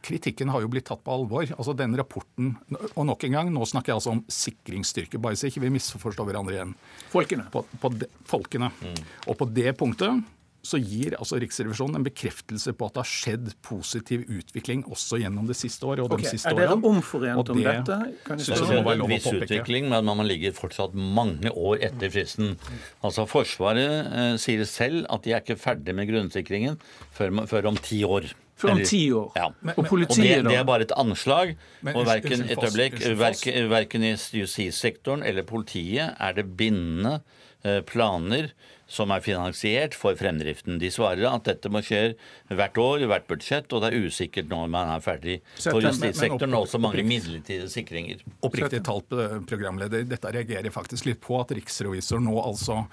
Kritikken 0.03 0.51
har 0.51 0.60
jo 0.60 0.67
blitt 0.67 0.89
tatt 0.89 1.03
på 1.03 1.13
alvor. 1.15 1.48
Altså 1.55 1.75
den 1.79 1.95
rapporten, 1.95 2.53
og 2.91 3.05
nok 3.07 3.24
en 3.24 3.38
gang, 3.38 3.51
Nå 3.53 3.63
snakker 3.69 3.93
jeg 3.93 4.01
altså 4.01 4.15
om 4.17 4.24
sikringsstyrke, 4.27 5.22
bare 5.22 5.39
så 5.39 5.48
ikke 5.48 5.63
vi 5.63 5.72
misforstår 5.77 6.27
hverandre 6.27 6.57
igjen. 6.57 6.74
Folkene. 7.13 7.48
På, 7.53 7.63
på 7.79 7.93
de, 7.95 8.10
folkene. 8.27 8.74
Mm. 8.83 9.03
Og 9.31 9.38
på 9.39 9.48
det 9.55 9.75
punktet 9.79 10.24
så 10.63 10.79
gir 10.79 11.17
altså 11.17 11.38
Riksrevisjonen 11.43 12.00
en 12.00 12.05
bekreftelse 12.05 12.72
på 12.79 12.88
at 12.88 12.96
det 12.96 13.01
har 13.01 13.10
skjedd 13.12 13.50
positiv 13.67 14.22
utvikling 14.32 14.86
også 14.88 15.20
gjennom 15.20 15.50
det 15.50 15.58
siste 15.60 15.84
året. 15.84 16.05
og 16.05 16.13
okay. 16.15 16.24
de 16.24 16.38
siste 16.38 16.53
årene. 16.53 16.63
Er 16.63 16.72
dere 16.72 16.91
omforent 16.93 17.51
om 17.51 17.60
det 17.60 17.65
dette? 17.67 17.98
Kan 18.24 18.39
det 18.39 18.77
er 18.79 18.91
en 18.93 19.03
viss 19.12 19.27
utvikling, 19.27 19.89
men 19.91 20.08
man 20.08 20.24
ligger 20.29 20.55
fortsatt 20.55 20.96
mange 20.96 21.51
år 21.51 21.84
etter 21.89 22.13
fristen. 22.13 22.55
Altså 23.03 23.27
Forsvaret 23.27 24.08
eh, 24.08 24.38
sier 24.39 24.63
selv 24.70 25.03
at 25.12 25.27
de 25.27 25.36
er 25.36 25.43
ikke 25.43 25.60
ferdig 25.60 25.98
med 25.98 26.08
grunnsikringen 26.08 26.79
før, 27.12 27.43
før 27.50 27.74
om 27.74 27.79
ti 27.84 28.00
år. 28.08 28.32
Før 28.63 28.77
om 28.77 28.84
ti 28.88 29.03
år. 29.12 29.32
Ja. 29.36 29.50
og 29.74 29.88
politiet, 29.89 30.46
og 30.46 30.46
det, 30.46 30.51
det, 30.53 30.60
er 30.62 30.67
bare 30.70 30.88
et 30.88 30.96
anslag. 30.96 31.58
Men, 31.82 31.98
og 32.00 32.08
verken, 32.08 32.46
et 32.48 32.63
øyeblikk, 32.63 33.01
verken, 33.20 33.67
verken 33.74 34.08
i 34.08 34.13
justissektoren 34.15 35.27
eller 35.27 35.43
politiet 35.43 36.15
er 36.15 36.39
det 36.39 36.48
bindende 36.55 37.17
eh, 37.65 37.82
planer 37.84 38.53
som 38.93 39.12
er 39.13 39.23
finansiert 39.25 39.97
for 39.97 40.17
fremdriften. 40.19 40.77
De 40.81 40.91
svarer 40.93 41.25
at 41.29 41.47
dette 41.47 41.71
må 41.73 41.81
skje 41.85 42.13
hvert 42.53 42.77
år 42.81 43.07
hvert 43.09 43.27
budsjett, 43.29 43.73
og 43.73 43.83
det 43.83 43.91
er 43.91 44.07
usikkert 44.07 44.51
når 44.51 44.69
man 44.73 44.93
er 44.93 45.03
ferdig 45.03 45.39
for 45.57 45.81
justissektoren, 45.83 46.53
og 46.53 46.67
også 46.67 46.81
mange 46.83 47.05
midlertidige 47.07 47.71
sikringer. 47.73 48.21
Oppriktig 48.45 48.83
talt, 48.85 49.13
eh, 49.17 49.39
programleder, 49.50 50.05
dette 50.07 50.33
reagerer 50.33 50.73
faktisk 50.73 51.09
litt 51.09 51.21
på 51.23 51.39
at 51.41 51.55
riksrevisor 51.57 52.21
nå 52.23 52.38
altså 52.43 52.83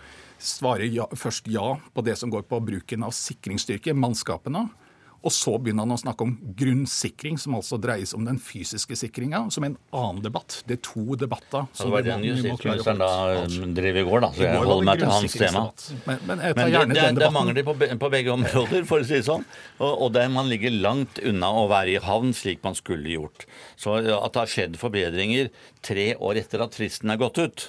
svarer 0.40 0.88
ja, 0.88 1.04
først 1.12 1.48
ja 1.52 1.74
på 1.92 2.04
det 2.06 2.16
som 2.16 2.32
går 2.32 2.46
på 2.48 2.62
bruken 2.64 3.04
av 3.04 3.12
sikringsstyrke, 3.16 3.92
mannskapene. 3.92 4.68
Og 5.20 5.32
så 5.36 5.52
begynner 5.60 5.84
han 5.84 5.92
å 5.92 5.98
snakke 6.00 6.24
om 6.24 6.30
grunnsikring, 6.56 7.36
som 7.40 7.56
altså 7.58 7.76
dreies 7.80 8.14
om 8.16 8.24
den 8.24 8.38
fysiske 8.40 8.96
sikringa, 8.96 9.42
som 9.52 9.66
er 9.66 9.74
en 9.74 9.78
annen 9.96 10.22
debatt. 10.24 10.62
Det 10.64 10.78
er 10.78 10.82
to 10.86 11.16
debatter. 11.20 11.66
Så 11.76 11.88
det 11.88 11.92
var 11.92 12.06
den 12.06 12.24
justisministeren 12.24 13.02
da 13.02 13.10
drev 13.76 14.00
i 14.00 14.04
går, 14.08 14.24
da. 14.24 14.30
Så 14.36 14.46
jeg 14.46 14.62
holder 14.62 14.88
meg 14.88 15.02
til 15.02 15.12
hans 15.12 15.36
tema. 15.36 15.64
Men, 16.08 16.22
men 16.30 16.44
jeg 16.46 16.56
tar 16.56 16.72
gjerne 16.72 16.96
det, 16.96 17.02
debatten. 17.02 17.20
Det 17.20 17.30
mangler 17.36 17.68
på, 17.68 17.76
på 18.06 18.12
begge 18.16 18.32
områder, 18.36 18.88
for 18.88 19.04
å 19.04 19.10
si 19.10 19.18
det 19.18 19.26
sånn. 19.28 19.44
Og, 19.82 19.90
og 20.06 20.14
der 20.16 20.32
man 20.32 20.48
ligger 20.48 20.72
langt 20.88 21.20
unna 21.20 21.52
å 21.60 21.68
være 21.70 21.98
i 21.98 22.00
havn 22.06 22.32
slik 22.36 22.64
man 22.64 22.78
skulle 22.78 23.12
gjort. 23.12 23.44
Så 23.76 24.00
at 24.00 24.32
det 24.32 24.44
har 24.46 24.54
skjedd 24.56 24.80
forbedringer 24.80 25.52
tre 25.84 26.14
år 26.16 26.40
etter 26.40 26.64
at 26.64 26.80
fristen 26.80 27.12
er 27.12 27.20
gått 27.20 27.40
ut, 27.44 27.68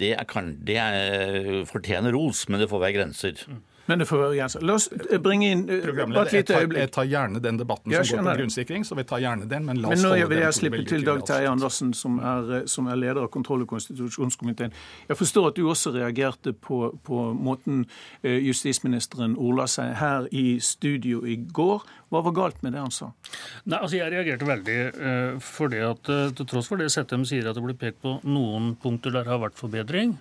det, 0.00 0.12
er, 0.16 0.50
det 0.68 0.76
er, 0.80 1.64
fortjener 1.68 2.12
ros, 2.16 2.46
men 2.48 2.60
det 2.60 2.68
får 2.72 2.82
være 2.82 2.96
grenser. 2.98 3.48
Men 3.86 4.02
det 4.02 4.08
får 4.10 4.20
være 4.22 4.36
grenser. 4.36 4.64
La 4.66 4.76
oss 4.78 4.88
eh, 4.92 5.18
bringe 5.22 5.50
inn 5.54 5.64
eh, 5.70 5.86
bare 5.86 6.24
et 6.26 6.34
lite 6.40 6.60
øyeblikk. 6.60 6.80
Jeg 6.82 6.92
tar 6.96 7.08
gjerne 7.10 7.42
den 7.42 7.60
debatten 7.60 7.94
som 7.94 8.08
går 8.10 8.30
på 8.30 8.36
grunnsikring, 8.40 8.86
så 8.86 8.98
vi 8.98 9.04
tar 9.08 9.22
gjerne 9.22 9.48
den, 9.50 9.66
men 9.68 9.82
la 9.82 9.92
oss 9.92 10.02
men 10.02 10.10
nå 10.10 10.30
vil 10.32 10.42
jeg 10.42 10.58
slippe 10.58 10.82
til 10.88 11.06
Dag 11.06 11.22
Terje 11.28 11.50
Andersen, 11.50 11.92
som 11.94 12.18
er, 12.18 12.52
eh, 12.60 12.66
som 12.70 12.90
er, 12.90 12.98
leder 13.00 13.22
av 13.22 13.30
kontroll- 13.34 13.62
og 13.62 13.70
konstitusjonskomiteen. 13.74 14.74
Jeg 15.08 15.20
forstår 15.20 15.50
at 15.52 15.60
du 15.60 15.68
også 15.70 15.94
reagerte 15.94 16.52
på, 16.52 16.90
på 17.06 17.22
måten 17.32 17.84
justisministeren 18.22 19.36
ordla 19.38 19.66
seg 19.70 19.94
her 20.00 20.26
i 20.34 20.58
studio 20.62 21.22
i 21.26 21.36
går. 21.36 21.84
Hva 22.12 22.22
var 22.22 22.34
galt 22.36 22.62
med 22.62 22.76
det 22.76 22.82
han 22.82 22.94
sa? 22.94 23.10
Nei, 23.66 23.80
altså 23.80 23.98
Jeg 23.98 24.12
reagerte 24.14 24.46
veldig 24.46 24.78
uh, 24.94 25.40
for 25.42 25.72
det 25.72 25.82
at 25.86 26.10
uh, 26.12 26.28
til 26.36 26.48
tross 26.48 26.70
for 26.70 26.80
det 26.80 26.90
Settem 26.94 27.26
sier 27.26 27.48
at 27.50 27.58
det 27.58 27.64
blir 27.64 27.78
pekt 27.78 28.02
på 28.04 28.18
noen 28.26 28.74
punkter 28.82 29.14
der 29.14 29.26
det 29.26 29.34
har 29.34 29.42
vært 29.42 29.58
forbedring, 29.58 30.14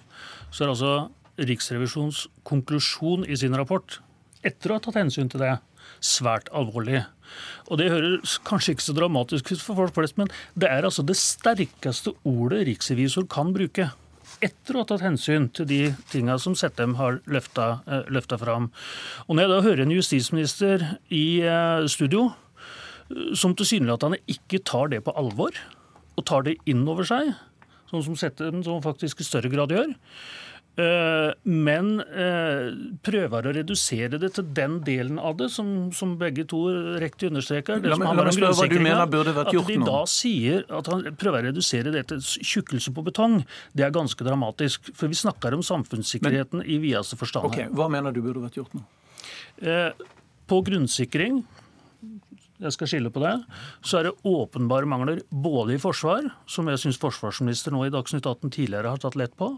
så 0.49 0.65
er 0.65 0.73
altså 0.73 0.95
Riksrevisjonens 1.37 2.25
konklusjon 2.47 3.25
i 3.27 3.37
sin 3.39 3.55
rapport, 3.57 3.99
etter 4.45 4.71
å 4.71 4.77
ha 4.77 4.83
tatt 4.83 4.99
hensyn 4.99 5.31
til 5.31 5.41
det, 5.41 5.55
svært 6.03 6.49
alvorlig. 6.55 7.03
Og 7.69 7.79
Det 7.79 7.89
høres 7.91 8.37
kanskje 8.45 8.75
ikke 8.75 8.85
så 8.85 8.95
dramatisk 8.97 9.51
ut 9.51 9.61
for 9.61 9.79
folk 9.79 9.95
flest, 9.97 10.17
men 10.17 10.31
det 10.57 10.69
er 10.69 10.85
altså 10.85 11.05
det 11.05 11.17
sterkeste 11.19 12.13
ordet 12.27 12.65
riksrevisor 12.69 13.27
kan 13.31 13.53
bruke. 13.55 13.89
Etter 14.43 14.75
å 14.75 14.83
ha 14.83 14.89
tatt 14.89 15.05
hensyn 15.05 15.47
til 15.55 15.67
de 15.69 15.81
tinga 16.11 16.37
som 16.41 16.55
Settem 16.57 16.95
har 16.99 17.21
løfta, 17.25 17.81
eh, 17.87 18.37
fram. 18.37 18.71
Og 19.27 19.35
Når 19.35 19.41
jeg 19.41 19.49
da 19.49 19.61
hører 19.61 19.81
en 19.81 19.95
justisminister 19.95 20.99
i 21.09 21.41
eh, 21.41 21.87
studio 21.87 22.33
eh, 23.09 23.33
som 23.33 23.55
tilsynelatende 23.55 24.19
ikke 24.27 24.63
tar 24.63 24.89
det 24.89 25.03
på 25.03 25.15
alvor, 25.15 25.51
og 26.17 26.25
tar 26.25 26.43
det 26.43 26.57
inn 26.65 26.87
over 26.87 27.03
seg, 27.03 27.35
sånn 27.89 28.03
som 28.03 28.15
Settem 28.15 28.63
som 28.63 28.81
faktisk 28.81 29.21
i 29.21 29.23
større 29.23 29.49
grad 29.51 29.69
gjør, 29.69 29.93
men 30.75 31.91
eh, 32.03 32.65
prøver 33.05 33.47
å 33.47 33.53
redusere 33.55 34.19
det 34.19 34.33
til 34.35 34.47
den 34.57 34.81
delen 34.83 35.19
av 35.19 35.37
det 35.39 35.47
som, 35.53 35.69
som 35.95 36.17
begge 36.19 36.43
to 36.51 36.65
riktig 36.99 37.29
understreker. 37.31 37.79
Det 37.79 37.93
la, 37.93 37.99
som 37.99 38.07
handler 38.09 38.31
om 38.31 38.35
nå. 38.35 39.45
At 39.45 39.69
de 39.69 39.77
da 39.87 40.01
sier 40.11 40.65
at 40.67 40.91
han 40.91 41.05
prøver 41.15 41.45
å 41.45 41.53
redusere 41.53 41.93
det 41.95 42.07
til 42.11 42.23
tjukkelse 42.23 42.91
på 42.95 43.05
betong, 43.07 43.39
det 43.71 43.87
er 43.87 43.95
ganske 43.95 44.27
dramatisk. 44.27 44.91
For 44.97 45.11
vi 45.11 45.19
snakker 45.19 45.55
om 45.55 45.63
samfunnssikkerheten 45.63 46.59
men, 46.59 46.67
i 46.67 46.81
videste 46.83 47.19
forstand. 47.19 47.53
Okay, 47.53 47.71
hva 47.71 47.87
mener 47.91 48.15
du 48.15 48.19
burde 48.25 48.43
vært 48.43 48.59
gjort 48.59 48.75
nå? 48.75 48.83
Eh, 49.63 49.91
på 50.45 50.59
grunnsikring 50.65 51.45
jeg 52.63 52.75
skal 52.75 52.89
skille 52.89 53.11
på 53.11 53.23
det, 53.23 53.33
så 53.85 53.99
er 53.99 54.07
det 54.07 54.15
åpenbare 54.29 54.87
mangler 54.89 55.21
både 55.29 55.75
i 55.75 55.81
forsvar, 55.81 56.29
som 56.47 56.69
jeg 56.71 56.81
syns 56.85 57.01
forsvarsminister 57.01 57.75
nå 57.75 57.85
i 57.85 57.93
Dagsnytt 57.93 58.25
18 58.25 58.53
tidligere 58.55 58.95
har 58.95 59.01
tatt 59.03 59.17
lett 59.19 59.35
på, 59.39 59.51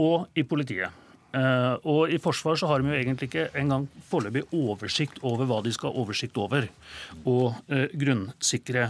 og 0.00 0.40
i 0.40 0.46
politiet. 0.46 1.09
Uh, 1.30 1.76
og 1.86 2.10
I 2.10 2.18
Forsvar 2.18 2.56
så 2.58 2.66
har 2.66 2.82
de 2.82 2.90
jo 2.90 2.96
egentlig 2.98 3.28
ikke 3.28 3.44
engang 3.60 3.84
foreløpig 4.10 4.48
oversikt 4.56 5.20
over 5.22 5.46
hva 5.46 5.60
de 5.62 5.70
skal 5.70 5.92
ha 5.92 6.02
oversikt 6.02 6.38
over, 6.42 6.66
og 7.22 7.54
uh, 7.70 7.86
grunnsikre. 7.94 8.88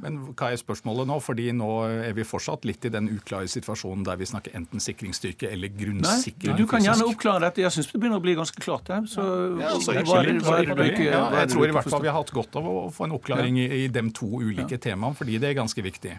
Men 0.00 0.16
hva 0.32 0.50
er 0.52 0.60
spørsmålet 0.60 1.08
nå? 1.10 1.16
Fordi 1.22 1.50
nå 1.56 1.68
er 2.08 2.14
vi 2.16 2.24
fortsatt 2.24 2.64
litt 2.68 2.86
i 2.88 2.92
den 2.92 3.10
uklare 3.12 3.48
situasjonen 3.50 4.04
der 4.06 4.16
vi 4.20 4.28
snakker 4.28 4.54
enten 4.56 4.82
sikringsstyrke 4.82 5.50
eller 5.52 5.72
grunnsikring. 5.74 6.54
Nei, 6.54 6.60
du 6.60 6.70
kan 6.70 6.84
gjerne 6.84 7.08
oppklare 7.10 7.48
dette. 7.48 7.64
Jeg 7.66 7.74
syns 7.76 7.90
det 7.90 8.00
begynner 8.00 8.20
å 8.20 8.24
bli 8.24 8.36
ganske 8.38 8.64
klart. 8.64 8.88
Ja. 8.88 9.02
Så, 9.08 9.26
ja, 9.60 9.74
altså, 9.74 9.96
jeg, 9.98 10.06
det, 10.08 10.38
hva 10.46 10.86
ikke, 10.88 11.10
ja, 11.10 11.44
tror 11.50 11.66
i 11.68 11.74
hvert 11.76 11.92
fall 11.92 12.04
vi 12.06 12.12
har 12.12 12.16
hatt 12.16 12.32
godt 12.36 12.56
av 12.60 12.70
å 12.70 12.78
få 12.94 13.08
en 13.08 13.18
oppklaring 13.18 13.60
i, 13.60 13.68
i 13.82 13.84
de 13.92 14.06
to 14.16 14.30
ulike 14.40 14.80
temaene, 14.80 15.18
fordi 15.18 15.36
det 15.42 15.52
er 15.52 15.60
ganske 15.60 15.84
viktig. 15.84 16.16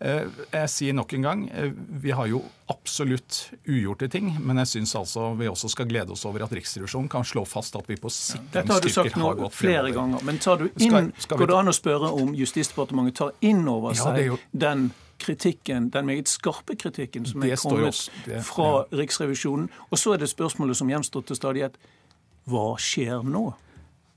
Eh, 0.00 0.26
jeg 0.50 0.70
sier 0.72 0.96
nok 0.96 1.12
en 1.14 1.22
gang, 1.22 1.44
eh, 1.50 1.70
vi 2.02 2.10
har 2.10 2.26
jo 2.26 2.40
absolutt 2.72 3.52
ugjorte 3.68 4.08
ting, 4.10 4.32
men 4.40 4.58
jeg 4.62 4.70
syns 4.72 4.94
altså 4.98 5.30
vi 5.38 5.46
også 5.48 5.70
skal 5.70 5.86
glede 5.86 6.14
oss 6.16 6.24
over 6.26 6.44
at 6.46 6.52
Riksrevisjonen 6.56 7.08
kan 7.12 7.24
slå 7.24 7.44
fast 7.46 7.76
at 7.78 7.88
vi 7.88 7.96
på 8.00 8.10
sikringsstyrker 8.10 8.50
har 8.50 8.50
gått 8.50 8.56
Dette 8.56 8.72
har 8.72 8.80
du 8.80 8.88
sagt 8.90 9.16
nå 9.20 9.50
flere 9.54 9.92
ganger, 9.94 10.24
men 10.26 10.40
tar 10.42 10.58
du 10.62 10.66
inn, 10.72 10.90
skal, 10.90 11.10
skal 11.26 11.42
går 11.42 11.52
det 11.52 11.58
an 11.60 11.70
å 11.70 11.76
spørre 11.76 12.10
om 12.16 12.34
Justisdepartementet 12.34 13.18
tar 13.20 13.34
inn 13.46 13.62
over 13.70 13.94
seg 13.98 14.18
ja, 14.18 14.28
jo... 14.32 14.38
den 14.50 14.88
kritikken, 15.22 15.90
den 15.94 16.08
meget 16.08 16.28
skarpe 16.28 16.74
kritikken 16.76 17.28
som 17.28 17.44
er 17.46 17.54
kommet 17.60 18.10
det, 18.26 18.40
fra 18.44 18.70
ja. 18.80 18.98
Riksrevisjonen? 18.98 19.68
Og 19.90 20.00
så 20.00 20.16
er 20.16 20.24
det 20.24 20.30
spørsmålet 20.32 20.80
som 20.80 20.90
gjenstår 20.90 21.28
til 21.28 21.38
stadighet. 21.38 21.78
Hva 22.50 22.74
skjer 22.82 23.22
nå? 23.24 23.46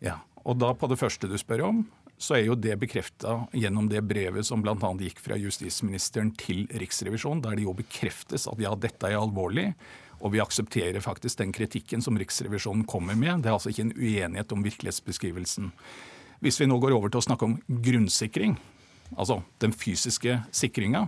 Ja, 0.03 0.17
og 0.43 0.57
da 0.59 0.73
på 0.75 0.89
det 0.89 0.97
første 0.99 1.29
du 1.29 1.37
spør 1.39 1.67
om, 1.69 1.85
så 2.17 2.37
er 2.37 2.47
jo 2.47 2.57
det 2.57 2.73
bekrefta 2.81 3.43
gjennom 3.53 3.87
det 3.91 4.01
brevet 4.09 4.45
som 4.47 4.63
bl.a. 4.65 4.75
gikk 5.01 5.21
fra 5.21 5.37
justisministeren 5.37 6.31
til 6.39 6.65
Riksrevisjonen, 6.73 7.43
der 7.45 7.57
det 7.57 7.67
jo 7.67 7.75
bekreftes 7.77 8.47
at 8.49 8.61
ja, 8.61 8.73
dette 8.73 9.09
er 9.09 9.19
alvorlig. 9.19 9.69
Og 10.17 10.33
vi 10.33 10.41
aksepterer 10.41 10.97
faktisk 11.03 11.43
den 11.43 11.53
kritikken 11.53 12.01
som 12.01 12.17
Riksrevisjonen 12.17 12.87
kommer 12.89 13.13
med. 13.13 13.43
Det 13.43 13.51
er 13.51 13.57
altså 13.59 13.69
ikke 13.69 13.85
en 13.85 13.93
uenighet 13.93 14.55
om 14.55 14.65
virkelighetsbeskrivelsen. 14.65 15.69
Hvis 16.41 16.57
vi 16.61 16.69
nå 16.69 16.79
går 16.81 16.95
over 16.97 17.13
til 17.13 17.21
å 17.21 17.27
snakke 17.27 17.45
om 17.45 17.59
grunnsikring, 17.85 18.57
altså 19.13 19.43
den 19.61 19.75
fysiske 19.77 20.39
sikringa, 20.49 21.05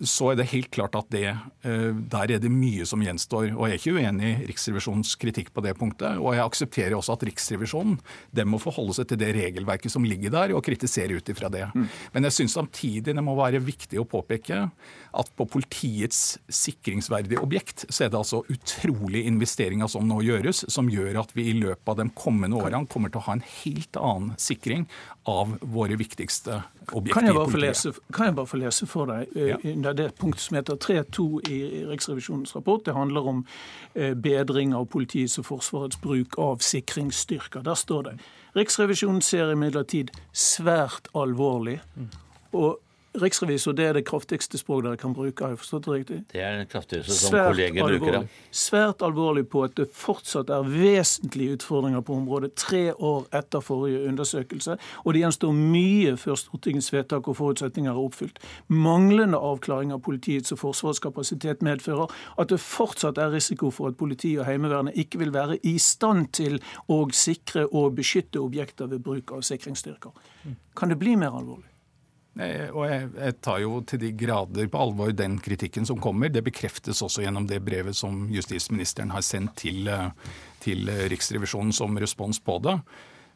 så 0.00 0.30
er 0.32 0.38
det 0.38 0.48
helt 0.52 0.70
klart 0.72 0.96
at 0.96 1.08
det, 1.12 1.28
eh, 1.66 1.90
der 1.92 2.32
er 2.34 2.40
det 2.40 2.50
mye 2.52 2.86
som 2.88 3.02
gjenstår. 3.04 3.50
Og 3.54 3.68
Jeg 3.68 3.74
er 3.74 3.80
ikke 3.80 3.96
uenig 3.98 4.30
i 4.30 4.46
Riksrevisjonens 4.48 5.14
kritikk 5.20 5.52
på 5.52 5.64
det 5.64 5.74
punktet. 5.78 6.18
Og 6.18 6.34
jeg 6.34 6.44
aksepterer 6.44 6.96
også 6.96 7.16
at 7.16 7.26
Riksrevisjonen 7.28 7.98
må 8.48 8.60
forholde 8.62 8.96
seg 8.96 9.08
til 9.10 9.20
det 9.20 9.34
regelverket 9.36 9.92
som 9.92 10.04
ligger 10.04 10.32
der, 10.32 10.54
og 10.56 10.64
kritisere 10.64 11.16
ut 11.18 11.28
ifra 11.28 11.50
det. 11.52 11.66
Mm. 11.74 11.88
Men 12.14 12.28
jeg 12.28 12.36
syns 12.38 12.56
samtidig 12.56 13.14
det 13.14 13.24
må 13.24 13.36
være 13.38 13.60
viktig 13.60 14.00
å 14.00 14.08
påpeke 14.08 14.70
at 15.18 15.32
på 15.36 15.46
politiets 15.48 16.38
sikringsverdige 16.48 17.40
objekt 17.42 17.86
så 17.88 18.04
er 18.04 18.12
det 18.12 18.20
altså 18.20 18.44
utrolige 18.48 19.28
investeringer 19.28 19.90
som 19.90 20.06
nå 20.08 20.20
gjøres, 20.24 20.64
som 20.70 20.88
gjør 20.92 21.22
at 21.24 21.34
vi 21.36 21.48
i 21.50 21.56
løpet 21.58 21.92
av 21.92 22.00
de 22.00 22.08
kommende 22.16 22.58
årene 22.58 22.88
kommer 22.88 23.12
til 23.12 23.20
å 23.20 23.26
ha 23.28 23.36
en 23.36 23.46
helt 23.62 24.00
annen 24.00 24.34
sikring 24.40 24.86
av 25.28 25.58
våre 25.60 25.96
viktigste 26.00 26.62
objekter. 26.92 27.20
Kan 27.20 27.26
jeg 27.28 27.36
bare 27.36 27.50
få 27.52 27.60
lese, 27.60 27.92
kan 28.14 28.30
jeg 28.30 28.36
bare 28.38 28.48
få 28.48 28.60
lese 28.62 28.88
for 28.88 29.10
deg 29.10 29.36
eh, 29.36 29.66
ja. 29.68 29.92
det 29.92 30.08
punktet 30.16 30.46
som 30.46 30.56
heter 30.56 30.80
3.2 30.80 31.26
i 31.52 31.58
Riksrevisjonens 31.90 32.54
rapport? 32.56 32.84
Det 32.86 32.96
handler 32.96 33.28
om 33.34 33.44
eh, 33.92 34.14
bedring 34.16 34.72
av 34.76 34.88
politiets 34.88 35.36
og 35.42 35.50
Forsvarets 35.50 36.00
bruk 36.00 36.38
av 36.40 36.64
sikringsstyrker. 36.64 37.66
Der 37.66 37.76
står 37.76 38.08
det 38.08 38.18
Riksrevisjonen 38.56 39.20
ser 39.22 39.52
imidlertid 39.52 40.14
svært 40.32 41.10
alvorlig 41.16 41.76
og 42.56 42.78
riksrevisor 43.22 43.74
det 43.76 43.86
er 43.86 43.96
det 43.98 44.04
kraftigste 44.08 44.58
språk 44.60 44.84
dere 44.84 44.96
kan 45.00 45.14
bruke. 45.14 45.44
har 45.44 45.54
jeg 45.54 45.58
forstått 45.58 45.86
Det 45.86 45.92
riktig? 45.92 46.18
Det 46.32 46.40
er 46.42 46.58
det 46.58 46.68
kraftigste 46.72 47.14
som 47.14 47.32
svært 47.32 47.52
kolleger 47.52 47.86
bruker. 47.86 48.18
Det. 48.18 48.28
Svært 48.50 49.02
alvorlig 49.02 49.48
på 49.48 49.62
at 49.64 49.76
det 49.76 49.88
fortsatt 49.92 50.50
er 50.50 50.66
vesentlige 50.68 51.58
utfordringer 51.58 52.00
på 52.00 52.14
området 52.14 52.54
tre 52.54 52.92
år 52.94 53.26
etter 53.34 53.60
forrige 53.60 54.08
undersøkelse, 54.08 54.78
og 55.04 55.14
det 55.14 55.22
gjenstår 55.22 55.52
mye 55.52 56.16
før 56.16 56.38
Stortingets 56.38 56.92
vedtak 56.92 57.28
og 57.28 57.36
forutsetninger 57.36 57.92
er 57.92 58.02
oppfylt. 58.02 58.38
Manglende 58.68 59.38
avklaring 59.38 59.92
av 59.92 60.02
politiets 60.04 60.52
og 60.52 60.58
Forsvarets 60.58 61.02
kapasitet 61.02 61.62
medfører 61.62 62.12
at 62.38 62.52
det 62.52 62.60
fortsatt 62.60 63.18
er 63.18 63.32
risiko 63.32 63.70
for 63.70 63.92
at 63.92 63.96
politiet 63.96 64.40
og 64.42 64.46
Heimevernet 64.46 64.96
ikke 64.98 65.18
vil 65.22 65.32
være 65.34 65.58
i 65.66 65.78
stand 65.78 66.32
til 66.32 66.60
å 66.88 67.02
sikre 67.12 67.66
og 67.72 67.96
beskytte 67.98 68.40
objekter 68.42 68.86
ved 68.90 69.02
bruk 69.04 69.32
av 69.32 69.42
sikringsstyrker. 69.46 70.14
Kan 70.76 70.92
det 70.92 70.98
bli 70.98 71.16
mer 71.16 71.34
alvorlig? 71.34 71.68
Og 72.38 72.84
jeg, 72.86 73.06
jeg, 73.18 73.34
tar 73.42 73.58
jo 73.64 73.80
til 73.82 73.98
de 73.98 74.12
grader 74.14 74.68
på 74.70 74.78
alvor 74.78 75.10
den 75.16 75.40
kritikken 75.42 75.86
som 75.88 75.98
kommer. 75.98 76.30
Det 76.30 76.44
bekreftes 76.46 77.02
også 77.02 77.24
gjennom 77.24 77.48
det 77.50 77.58
brevet 77.66 77.98
som 77.98 78.28
justisministeren 78.30 79.10
har 79.10 79.24
sendt 79.26 79.56
til, 79.64 79.88
eh, 79.90 80.12
til 80.62 80.86
Riksrevisjonen 81.10 81.74
som 81.74 81.98
respons 81.98 82.38
på 82.38 82.60
det. 82.62 82.78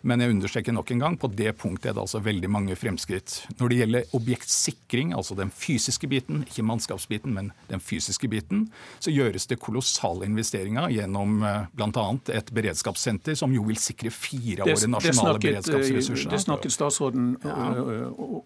Men 0.02 0.22
jeg 0.22 0.34
understreker 0.34 0.74
nok 0.74 0.90
en 0.90 1.02
gang, 1.02 1.16
på 1.18 1.30
det 1.30 1.52
punktet 1.60 1.92
er 1.92 1.94
det 1.96 2.02
altså 2.02 2.18
veldig 2.22 2.48
mange 2.50 2.76
fremskritt. 2.78 3.36
Når 3.60 3.70
det 3.70 3.76
gjelder 3.78 4.16
objektsikring, 4.18 5.12
altså 5.14 5.36
den 5.38 5.52
fysiske 5.54 6.08
biten, 6.10 6.42
ikke 6.48 6.64
mannskapsbiten, 6.66 7.34
men 7.36 7.52
den 7.70 7.82
fysiske 7.82 8.28
biten, 8.30 8.64
så 9.02 9.14
gjøres 9.14 9.46
det 9.50 9.60
kolossale 9.62 10.26
investeringer 10.26 10.90
gjennom 10.90 11.44
eh, 11.46 11.68
bl.a. 11.78 12.06
et 12.34 12.50
beredskapssenter 12.54 13.38
som 13.38 13.54
jo 13.54 13.62
vil 13.68 13.78
sikre 13.78 14.10
fire 14.10 14.66
av 14.66 14.72
våre 14.72 14.90
nasjonale 14.90 15.06
det 15.06 15.20
snakket, 15.20 15.46
beredskapsressurser. 15.46 16.34
Det 16.34 16.42
snakket 16.42 16.74
statsråden 16.74 17.30
ja. 17.44 17.70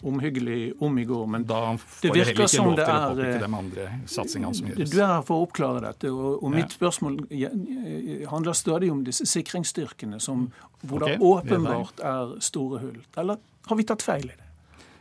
omhyggelig 0.07 0.61
om 0.85 1.01
i 1.01 1.07
går, 1.09 1.27
men 1.37 1.49
da 1.49 1.63
får 1.81 2.05
det 2.05 2.15
virker 2.21 2.53
som 2.53 2.73
det 2.77 2.85
er 2.85 3.41
de 3.41 3.49
andre 3.49 3.89
satsingene 4.05 4.53
som 4.61 4.71
gjøres. 4.73 4.93
Du 4.93 5.01
er 5.01 5.09
her 5.15 5.25
for 5.27 5.41
å 5.41 5.49
oppklare 5.49 5.85
dette, 5.89 6.13
og, 6.13 6.45
mitt 6.57 6.77
spørsmål 6.77 7.19
handler 8.31 8.57
stadig 8.57 8.89
om 8.93 9.03
disse 9.05 9.27
sikringsstyrkene 9.29 10.21
som 10.23 10.47
hvor 10.87 11.03
okay, 11.03 11.17
det 11.17 11.25
åpenbart 11.47 12.01
er 12.01 12.35
store 12.45 12.81
hull? 12.83 12.99
Eller 13.17 13.41
har 13.67 13.77
vi 13.79 13.87
tatt 13.89 14.03
feil 14.05 14.29
i 14.29 14.35
det? 14.35 14.46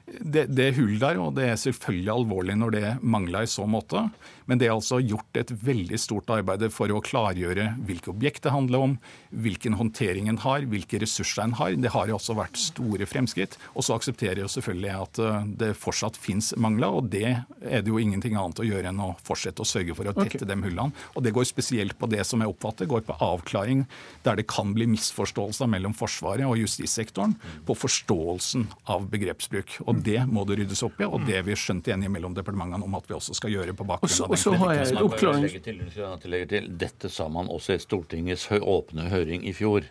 Det, 0.06 0.46
det, 0.54 0.68
er 0.68 0.76
hull 0.78 1.00
der, 1.02 1.18
og 1.18 1.34
det 1.34 1.48
er 1.50 1.58
selvfølgelig 1.58 2.12
alvorlig 2.13 2.56
når 2.62 2.74
det 2.76 2.89
mangler 3.02 3.46
i 3.46 3.50
så 3.50 3.65
måte. 3.65 4.04
Men 4.46 4.60
det 4.62 4.68
er 4.68 4.76
altså 4.76 5.00
gjort 5.02 5.39
et 5.39 5.50
veldig 5.50 5.98
stort 5.98 6.30
arbeid 6.30 6.68
for 6.74 6.91
å 6.94 7.02
klargjøre 7.02 7.72
hvilke 7.88 8.12
objekt 8.13 8.46
det 8.46 8.54
handler 8.54 8.86
om, 8.86 8.94
hvilken 9.34 9.78
håndtering 9.80 10.30
en 10.30 10.38
har, 10.44 10.68
hvilke 10.70 11.00
ressurser 11.02 11.48
en 11.48 11.56
har. 11.58 11.74
Det 11.82 11.89
har 11.96 12.12
jo 12.12 12.20
også 12.20 12.36
vært 12.38 12.62
store 12.62 13.08
fremskritt. 13.10 13.58
Og 13.74 13.88
så 13.88 13.98
aksepterer 13.98 14.44
jeg 14.44 14.54
selvfølgelig 14.54 14.94
at 14.94 15.22
eh, 15.26 15.50
det 15.63 15.72
fortsatt 15.82 16.20
fins 16.22 16.52
mangler, 16.62 17.00
og 17.00 17.10
det 17.15 17.26
er 17.34 17.82
det 17.82 17.89
jo 17.89 18.02
ingenting 18.02 18.38
annet 18.38 18.62
å 18.62 18.68
gjøre 18.68 18.94
enn 18.94 19.02
å 19.02 19.12
fortsette 19.26 19.65
å 19.65 19.70
sørge 19.70 19.98
for 19.98 20.06
å 20.06 20.13
tette 20.13 20.44
okay. 20.44 20.50
de 20.52 20.60
hullene. 20.62 21.06
Og 21.15 21.26
det 21.26 21.34
går 21.34 21.50
spesielt 21.50 21.98
på 21.98 22.12
det 22.13 22.22
som 22.30 22.46
jeg 22.46 22.54
oppfatter 22.54 22.89
går 22.91 23.08
på 23.10 23.18
avklaring 23.26 23.88
der 24.26 24.38
det 24.38 24.46
kan 24.52 24.76
bli 24.78 24.86
misforståelser 24.94 25.70
mellom 25.72 25.98
Forsvaret 25.98 26.46
og 26.46 26.60
justissektoren 26.62 27.34
på 27.65 27.78
forståelsen 27.78 28.70
av 28.94 29.10
begrepsbruk. 29.10 29.80
Og 29.89 29.94
det 30.03 30.19
må 30.27 30.43
det 30.47 30.60
ryddes 30.60 30.81
opp 30.86 30.99
i, 31.01 31.08
og 31.08 31.25
det 31.27 31.41
vi 31.47 31.55
skjønt 31.60 31.88
enige 31.93 32.12
mellom 32.12 32.36
departementene 32.36 32.86
om 32.86 32.97
at 32.97 33.08
vi 33.10 33.15
også 33.17 33.36
skal 33.38 33.53
gjøre 33.53 33.75
på 33.77 33.88
bakgrunn 33.88 34.25
av 34.25 34.36
og 34.36 34.41
så 34.41 34.53
har 34.62 34.73
jeg 34.75 34.91
en 34.91 35.01
oppklaring. 35.05 35.45
Til, 35.65 36.38
til, 36.51 36.69
dette 36.81 37.12
sa 37.12 37.27
man 37.31 37.49
også 37.51 37.75
i 37.75 37.81
Stortingets 37.84 38.47
åpne 38.55 39.10
høring 39.12 39.45
i 39.47 39.53
fjor. 39.55 39.88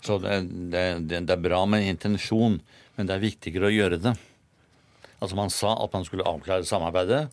Så 0.00 0.18
det, 0.22 0.40
det, 0.72 0.84
det, 1.10 1.22
er 1.26 1.42
bra 1.42 1.64
med 1.66 1.88
intensjon, 1.88 2.60
men 2.96 3.08
det 3.08 3.16
er 3.16 3.24
viktigere 3.24 3.70
å 3.70 3.74
gjøre 3.74 4.00
det. 4.02 4.14
Altså 5.20 5.36
Man 5.36 5.52
sa 5.52 5.74
at 5.84 5.94
man 5.96 6.06
skulle 6.06 6.26
avklare 6.28 6.66
samarbeidet, 6.68 7.26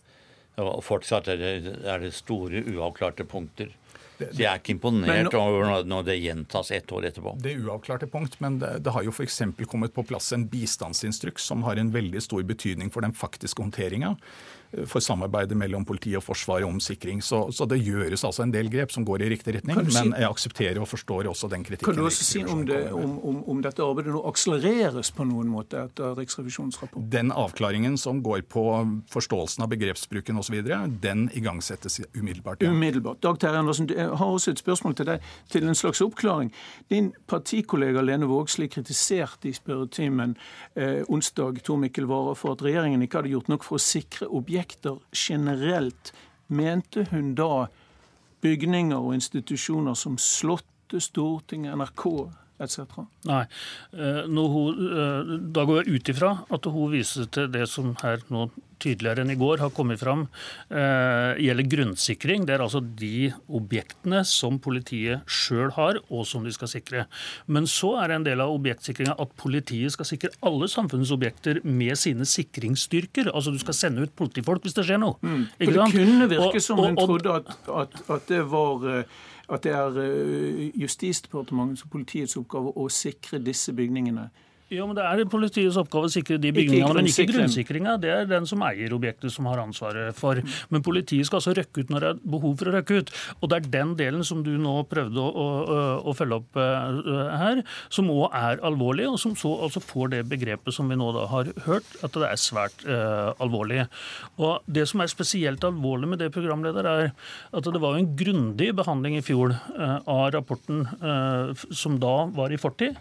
og 0.58 0.82
fortsatt 0.82 1.28
er 1.30 1.38
det, 1.38 1.52
er 1.86 2.02
det 2.02 2.16
store 2.16 2.64
uavklarte 2.66 3.26
punkter. 3.28 3.70
Så 4.18 4.34
jeg 4.34 4.48
er 4.50 4.60
ikke 4.60 4.74
imponert 4.74 5.34
over 5.38 5.84
når 5.86 6.06
det 6.08 6.18
gjentas 6.18 6.72
ett 6.74 6.90
år 6.92 7.08
etterpå. 7.10 7.36
Det 7.42 7.52
er 7.52 7.64
uavklarte 7.64 8.08
punkt, 8.10 8.38
men 8.42 8.58
det, 8.62 8.72
det 8.84 8.94
har 8.94 9.06
jo 9.06 9.14
f.eks. 9.14 9.40
kommet 9.70 9.94
på 9.94 10.04
plass 10.08 10.32
en 10.34 10.48
bistandsinstruks 10.50 11.46
som 11.50 11.62
har 11.66 11.78
en 11.78 11.92
veldig 11.94 12.22
stor 12.24 12.42
betydning 12.46 12.90
for 12.94 13.06
den 13.06 13.14
faktiske 13.16 13.62
håndteringa 13.62 14.16
for 14.86 15.00
samarbeidet 15.00 15.56
mellom 15.56 15.84
politi 15.88 16.12
og 16.18 16.22
forsvar 16.26 16.64
om 16.66 16.76
sikring. 16.82 17.22
Så, 17.24 17.40
så, 17.56 17.64
det 17.68 17.80
gjøres 17.80 18.24
altså 18.26 18.44
en 18.44 18.52
del 18.52 18.68
grep 18.72 18.92
som 18.92 19.04
går 19.08 19.24
i 19.24 19.30
riktig 19.32 19.54
retning, 19.56 19.80
men 19.86 20.12
jeg 20.12 20.28
aksepterer 20.28 20.80
og 20.82 20.88
forstår 20.90 21.30
også 21.30 21.48
den 21.48 21.64
kritikken. 21.64 21.88
Kan 21.88 21.96
du 21.96 22.04
også 22.04 22.26
si 22.26 22.42
om, 22.44 22.64
det, 22.68 22.80
om, 22.92 23.16
om, 23.24 23.38
om, 23.48 23.62
dette 23.64 23.84
arbeidet 23.84 24.12
nå 24.12 24.20
akselereres 24.28 25.10
på 25.16 25.24
noen 25.28 25.48
måte 25.52 25.80
etter 25.88 26.12
Riksrevisjonens 26.18 26.80
rapport? 26.82 27.06
Den 27.12 27.32
avklaringen 27.32 27.96
som 28.00 28.20
går 28.24 28.44
på 28.52 28.66
forståelsen 29.12 29.64
av 29.64 29.72
begrepsbruken 29.72 30.40
osv., 30.40 30.60
den 31.00 31.26
igangsettes 31.36 32.00
umiddelbart. 32.12 32.62
Ja. 32.62 32.74
Umiddelbart. 32.74 33.22
Dag 33.24 33.40
Terje 33.40 33.62
Andersen, 33.62 33.88
jeg 33.88 34.12
har 34.20 34.34
også 34.36 34.52
et 34.52 34.60
spørsmål 34.60 34.98
til 35.00 35.08
deg, 35.08 35.32
til 35.48 35.64
en 35.64 35.78
slags 35.78 36.04
oppklaring. 36.04 36.52
Din 36.92 37.14
partikollega 37.30 38.04
Lene 38.04 38.28
Vågslid 38.28 38.74
kritiserte 38.76 39.48
i 39.48 39.56
spørretimen 39.56 40.36
eh, 40.76 41.00
onsdag 41.08 41.62
Tor 41.64 41.80
Mikkel 41.80 42.08
Wara 42.10 42.36
for 42.36 42.52
at 42.52 42.64
regjeringen 42.64 43.02
ikke 43.04 43.22
hadde 43.22 43.32
gjort 43.32 43.48
nok 43.48 43.64
for 43.64 43.80
å 43.80 43.82
sikre 43.82 44.28
objekter 44.28 44.57
objekter 44.58 44.98
generelt, 45.14 46.12
mente 46.48 47.06
hun 47.10 47.34
da 47.34 47.68
bygninger 48.42 48.96
og 48.96 49.14
institusjoner 49.14 49.94
som 49.94 50.18
Slottet, 50.18 51.02
Stortinget, 51.02 51.76
NRK 51.78 52.04
etc.? 52.60 53.04
Nei. 53.28 53.44
Når 54.28 54.48
hun, 54.54 54.86
eh, 55.02 55.34
da 55.54 55.66
går 55.68 55.82
jeg 55.82 55.98
ut 55.98 56.12
ifra 56.14 56.32
at 56.54 56.70
hun 56.72 56.92
viser 56.92 57.28
til 57.32 57.50
det 57.52 57.68
som 57.70 57.94
her 58.02 58.24
nå 58.32 58.48
tydeligere 58.82 59.24
enn 59.24 59.32
i 59.32 59.38
går 59.38 59.62
har 59.62 59.72
kommet 59.74 60.00
fram, 60.00 60.26
eh, 60.70 61.38
gjelder 61.42 61.68
grunnsikring. 61.72 62.46
Det 62.46 62.54
er 62.54 62.64
altså 62.64 62.80
de 62.80 63.32
objektene 63.48 64.24
som 64.26 64.58
politiet 64.58 65.26
sjøl 65.26 65.72
har, 65.76 65.98
og 66.10 66.26
som 66.26 66.44
de 66.44 66.52
skal 66.54 66.70
sikre. 66.70 67.06
Men 67.46 67.66
så 67.66 67.96
er 68.02 68.08
det 68.08 68.16
en 68.16 68.28
del 68.28 68.40
av 68.44 68.54
objektsikringa 68.54 69.16
at 69.18 69.34
politiet 69.36 69.92
skal 69.92 70.08
sikre 70.08 70.30
alle 70.42 70.68
samfunnets 70.70 71.14
objekter 71.14 71.62
med 71.64 71.98
sine 71.98 72.26
sikringsstyrker. 72.28 73.32
Altså 73.34 73.52
du 73.52 73.58
skal 73.58 73.74
sende 73.74 74.02
ut 74.02 74.14
politifolk 74.16 74.62
hvis 74.62 74.76
det 74.78 74.86
skjer 74.86 75.02
noe. 75.02 75.18
Mm. 75.22 75.48
Det 75.58 75.74
kunne 75.74 76.30
virke 76.30 76.62
som 76.62 76.78
hun 76.78 76.96
trodde 76.98 77.40
at, 77.42 77.50
at, 77.68 77.98
at 78.08 78.30
det 78.30 78.44
var 78.50 78.86
eh, 78.86 79.18
at 79.48 79.64
det 79.64 79.72
er 79.72 80.00
eh, 80.02 80.80
Justisdepartementets 80.82 81.82
og 81.86 81.90
politiets 81.90 82.36
oppgave 82.36 82.74
å 82.76 82.88
sikre 82.92 83.40
disse 83.42 83.72
bygningene 83.72 84.28
Jo, 84.68 84.84
men 84.84 84.98
Det 84.98 85.04
er 85.04 85.28
politiets 85.32 85.78
oppgave 85.80 86.10
å 86.10 86.12
sikre 86.12 86.36
de 86.40 86.50
bygningene, 86.52 86.92
men 86.98 87.06
ikke 87.08 87.24
grunnsikringa. 87.30 87.94
Det 88.02 88.10
er 88.12 88.26
den 88.28 88.44
som 88.48 88.60
eier 88.66 88.92
objektet 88.92 89.32
som 89.32 89.46
har 89.48 89.62
ansvaret 89.62 90.16
for. 90.16 90.42
Men 90.68 90.82
politiet 90.84 91.24
skal 91.24 91.40
altså 91.40 91.54
røkke 91.56 91.84
ut 91.84 91.92
når 91.92 92.04
det 92.04 92.10
er 92.10 92.18
behov 92.34 92.56
for 92.60 92.68
å 92.68 92.74
røkke 92.76 92.98
ut. 93.00 93.12
Og 93.40 93.48
det 93.48 93.56
er 93.58 93.70
den 93.78 93.94
delen 93.96 94.26
som 94.28 94.42
du 94.44 94.50
nå 94.60 94.74
prøvde 94.90 95.22
å, 95.24 95.46
å, 95.48 95.78
å 96.04 96.14
følge 96.16 96.40
opp 96.42 96.58
uh, 96.60 97.32
her, 97.40 97.62
som 97.88 98.10
òg 98.12 98.36
er 98.36 98.60
alvorlig, 98.68 99.06
og 99.08 99.16
som 99.22 99.32
så 99.40 99.54
altså 99.56 99.80
får 99.80 100.12
det 100.12 100.20
begrepet 100.28 100.76
som 100.76 100.92
vi 100.92 101.00
nå 101.00 101.08
da 101.16 101.24
har 101.32 101.48
hørt, 101.64 101.88
at 102.04 102.20
det 102.20 102.28
er 102.28 102.44
svært 102.44 102.84
uh, 102.84 103.32
alvorlig. 103.40 103.86
Og 104.36 104.68
Det 104.68 104.84
som 104.90 105.00
er 105.00 105.08
spesielt 105.08 105.64
alvorlig 105.64 106.12
med 106.12 106.20
det, 106.20 106.28
programleder, 106.34 106.84
er 106.84 107.10
at 107.56 107.72
det 107.72 107.80
var 107.80 107.96
en 107.96 108.12
grundig 108.20 108.68
behandling 108.76 109.16
i 109.16 109.24
fjor 109.24 109.56
uh, 109.56 109.96
av 110.04 110.28
rapporten 110.36 110.84
som 111.74 111.96
da 112.00 112.28
var 112.34 112.52
i 112.52 112.58
fortid. 112.60 112.96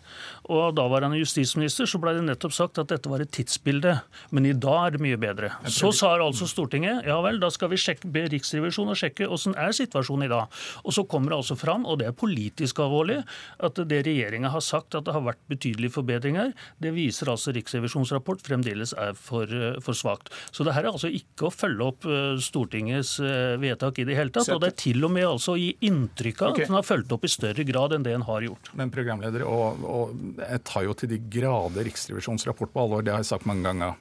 og 0.48 0.76
daværende 0.78 1.20
justisminister 1.20 1.57
statsminister, 1.58 1.88
så 1.90 2.00
ble 2.02 2.14
det 2.14 2.26
nettopp 2.28 2.54
sagt 2.54 2.78
at 2.78 2.90
dette 2.92 3.10
var 3.10 3.22
et 3.22 3.32
tidsbilde. 3.34 3.96
Men 4.32 4.46
i 4.46 4.54
dag 4.54 4.88
er 4.88 4.96
det 4.96 5.02
mye 5.02 5.18
bedre. 5.18 5.52
Så 5.66 5.92
sa 5.96 6.14
altså 6.18 6.48
Stortinget 6.48 7.06
ja 7.08 7.18
vel, 7.24 7.40
da 7.42 7.50
skal 7.50 7.72
vi 7.72 7.80
sjekke, 7.82 8.10
be 8.14 8.28
Riksrevisjonen 8.30 8.94
å 8.94 8.98
sjekke 8.98 9.28
åssen 9.28 9.56
er 9.58 9.74
situasjonen 9.74 10.28
i 10.28 10.32
dag. 10.32 10.54
Og 10.84 10.94
så 10.94 11.06
kommer 11.10 11.34
det 11.34 11.40
altså 11.42 11.58
fram, 11.58 11.86
og 11.86 12.00
det 12.02 12.10
er 12.10 12.18
politisk 12.18 12.82
alvorlig, 12.84 13.22
at 13.64 13.80
det 13.90 14.04
regjeringa 14.06 14.52
har 14.54 14.64
sagt 14.64 14.96
at 14.98 15.08
det 15.08 15.16
har 15.16 15.26
vært 15.26 15.42
betydelige 15.50 15.96
forbedringer, 15.98 16.54
det 16.84 16.94
viser 16.96 17.32
altså 17.32 17.54
Riksrevisjonens 17.56 18.14
rapport 18.16 18.42
fremdeles 18.44 18.94
er 18.98 19.16
for, 19.18 19.50
for 19.84 19.98
svakt. 19.98 20.32
Så 20.52 20.66
det 20.68 20.76
her 20.78 20.86
er 20.86 20.94
altså 20.94 21.10
ikke 21.10 21.50
å 21.50 21.54
følge 21.54 21.88
opp 21.88 22.08
eh, 22.08 22.38
Stortingets 22.44 23.18
eh, 23.24 23.56
vedtak 23.62 24.02
i 24.02 24.08
det 24.08 24.18
hele 24.18 24.34
tatt. 24.34 24.52
Og 24.54 24.62
det 24.64 24.74
er 24.74 24.80
til 24.80 25.08
og 25.08 25.14
med 25.14 25.28
altså 25.30 25.56
å 25.56 25.60
gi 25.60 25.72
inntrykk 25.88 26.44
av 26.44 26.54
okay. 26.54 26.68
at 26.68 26.74
en 26.74 26.80
har 26.80 26.88
fulgt 26.88 27.14
opp 27.16 27.26
i 27.26 27.32
større 27.32 27.66
grad 27.68 27.96
enn 27.98 28.06
det 28.06 28.16
en 28.18 28.26
har 28.28 28.46
gjort. 28.46 28.72
Men 28.78 28.94
programleder, 28.94 29.46
og, 29.48 29.84
og 29.88 30.42
jeg 30.44 30.64
tar 30.68 30.88
jo 30.88 30.98
til 30.98 31.12
de 31.12 31.22
grader 31.48 31.84
Riksrevisjonens 31.88 32.48
rapport 32.48 32.74
på 32.74 32.84
alvor, 32.84 33.02
det 33.06 33.16
har 33.16 33.24
jeg 33.24 33.32
sagt 33.32 33.48
mange 33.48 33.64
ganger. 33.68 33.96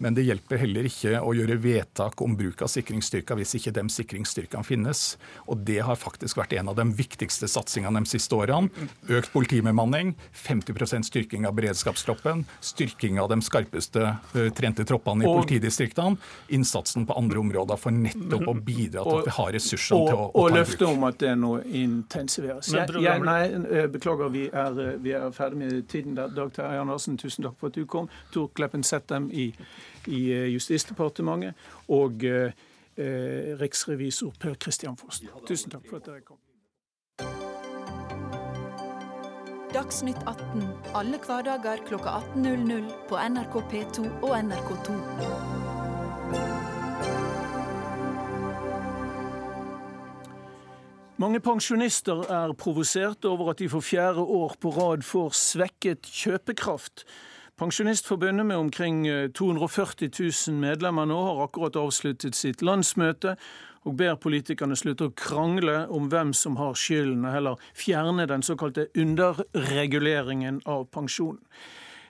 Men 0.00 0.16
det 0.16 0.24
hjelper 0.24 0.62
heller 0.62 0.86
ikke 0.88 1.18
å 1.20 1.34
gjøre 1.36 1.58
vedtak 1.60 2.22
om 2.24 2.32
bruk 2.36 2.62
av 2.64 2.70
sikringsstyrker 2.72 3.36
hvis 3.36 3.52
ikke 3.58 3.72
de 3.76 3.84
sikringsstyrkene 3.92 4.64
finnes. 4.64 5.02
Og 5.44 5.60
det 5.68 5.82
har 5.84 5.98
faktisk 6.00 6.38
vært 6.40 6.54
en 6.56 6.70
av 6.72 6.78
de 6.78 6.86
viktigste 6.96 7.48
satsingene 7.50 8.00
de 8.00 8.08
siste 8.08 8.32
årene. 8.36 8.88
Økt 9.12 9.28
politibemanning, 9.34 10.14
50% 10.32 11.04
styrking 11.10 11.44
av 11.48 11.52
beredskapstroppen, 11.58 12.46
styrking 12.64 13.20
av 13.20 13.28
de 13.32 13.40
skarpeste 13.44 14.06
uh, 14.14 14.46
trente 14.56 14.86
troppene 14.88 15.26
i 15.26 15.28
og, 15.28 15.42
politidistriktene, 15.42 16.16
innsatsen 16.56 17.04
på 17.08 17.18
andre 17.20 17.44
områder 17.44 17.80
for 17.80 17.92
nettopp 17.92 18.48
å 18.48 18.56
bidra 18.56 19.04
til 19.04 19.20
at 19.20 19.28
vi 19.28 19.36
har 19.36 19.52
ressursene 19.58 20.08
til 20.08 20.16
å, 20.16 20.30
å, 20.30 20.30
ta 20.30 20.30
i 20.30 20.32
bruk. 20.32 20.40
Og 20.40 20.56
løftet 20.56 20.86
om 20.88 21.06
at 21.10 21.20
det 21.20 21.34
nå 21.44 21.52
intensiveres. 21.82 22.72
Jeg, 22.72 22.96
jeg, 23.04 23.26
nei, 23.28 23.38
eh, 23.68 23.90
beklager, 23.92 24.32
vi 24.32 24.48
er, 24.48 24.80
eh, 24.86 24.96
vi 25.04 25.12
er 25.18 25.28
ferdig 25.36 25.60
med 25.60 25.84
tiden. 25.92 26.16
der. 26.16 26.32
Dag 26.32 26.56
Terje 26.56 26.80
Andersen, 26.90 27.18
tusen 27.18 27.46
takk 27.46 27.58
for 27.60 27.70
at 27.70 27.78
du 27.78 27.86
kom. 27.86 28.10
Tor 28.34 28.50
Kleppen 28.54 28.84
Settem 28.84 29.30
i 29.32 29.52
i 30.06 30.32
eh, 30.32 30.52
Justisdepartementet, 30.52 31.54
og 31.88 32.24
eh, 32.24 32.52
eh, 32.96 33.60
riksrevisor 33.60 34.32
Per 34.40 34.54
Christian 34.62 34.96
Foss. 34.96 35.22
Tusen 35.46 35.70
takk 35.70 35.88
for 35.88 35.96
at 35.96 36.06
dere 36.06 36.20
kom. 36.20 36.36
Dagsnytt 39.70 40.18
18 40.26 40.64
alle 40.98 41.18
hverdager 41.26 41.84
kl 41.86 41.94
18.00 41.94 42.90
på 43.08 43.20
NRK 43.28 43.54
P2 43.70 44.08
og 44.22 44.40
NRK2. 44.40 46.59
Mange 51.20 51.40
pensjonister 51.40 52.22
er 52.32 52.52
provosert 52.56 53.26
over 53.28 53.50
at 53.50 53.58
de 53.60 53.66
for 53.68 53.84
fjerde 53.84 54.22
år 54.24 54.54
på 54.60 54.70
rad 54.72 55.02
får 55.04 55.34
svekket 55.36 56.06
kjøpekraft. 56.08 57.02
Pensjonistforbundet 57.60 58.46
med 58.46 58.56
omkring 58.56 59.02
240 59.36 60.06
eh, 60.06 60.30
000 60.48 60.56
medlemmer 60.56 61.04
nå 61.04 61.18
har 61.26 61.42
akkurat 61.44 61.76
avsluttet 61.76 62.38
sitt 62.38 62.62
landsmøte 62.64 63.34
og 63.84 63.98
ber 64.00 64.16
politikerne 64.16 64.76
slutte 64.76 65.10
å 65.10 65.12
krangle 65.12 65.82
om 65.92 66.08
hvem 66.08 66.32
som 66.32 66.56
har 66.56 66.72
skylden, 66.72 67.26
og 67.28 67.34
heller 67.36 67.66
fjerne 67.76 68.24
den 68.28 68.44
såkalte 68.44 68.86
underreguleringen 68.96 70.62
av 70.64 70.86
pensjonen. 70.88 71.42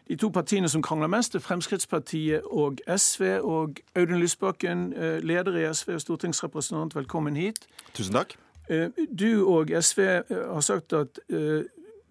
De 0.06 0.18
to 0.18 0.30
partiene 0.34 0.70
som 0.70 0.82
krangler 0.86 1.10
mest, 1.10 1.34
er 1.34 1.42
Fremskrittspartiet 1.42 2.46
og 2.46 2.78
SV. 2.86 3.40
Og 3.42 3.82
Audun 3.94 4.22
Lysbakken, 4.22 4.92
eh, 4.92 5.18
leder 5.22 5.58
i 5.58 5.66
SV 5.74 5.94
og 5.94 6.00
stortingsrepresentant, 6.06 6.94
velkommen 6.94 7.36
hit. 7.36 7.66
Tusen 7.94 8.14
takk. 8.14 8.38
Eh, 8.68 8.88
du 9.08 9.44
og 9.48 9.70
SV 9.70 10.00
har 10.30 10.60
sagt 10.60 10.92
at 10.92 11.20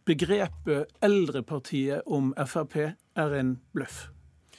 begrepet 0.09 0.89
eldrepartiet 1.05 2.07
om 2.07 2.33
Frp 2.47 2.75
er 3.15 3.35
en 3.39 3.59
bløff. 3.73 4.07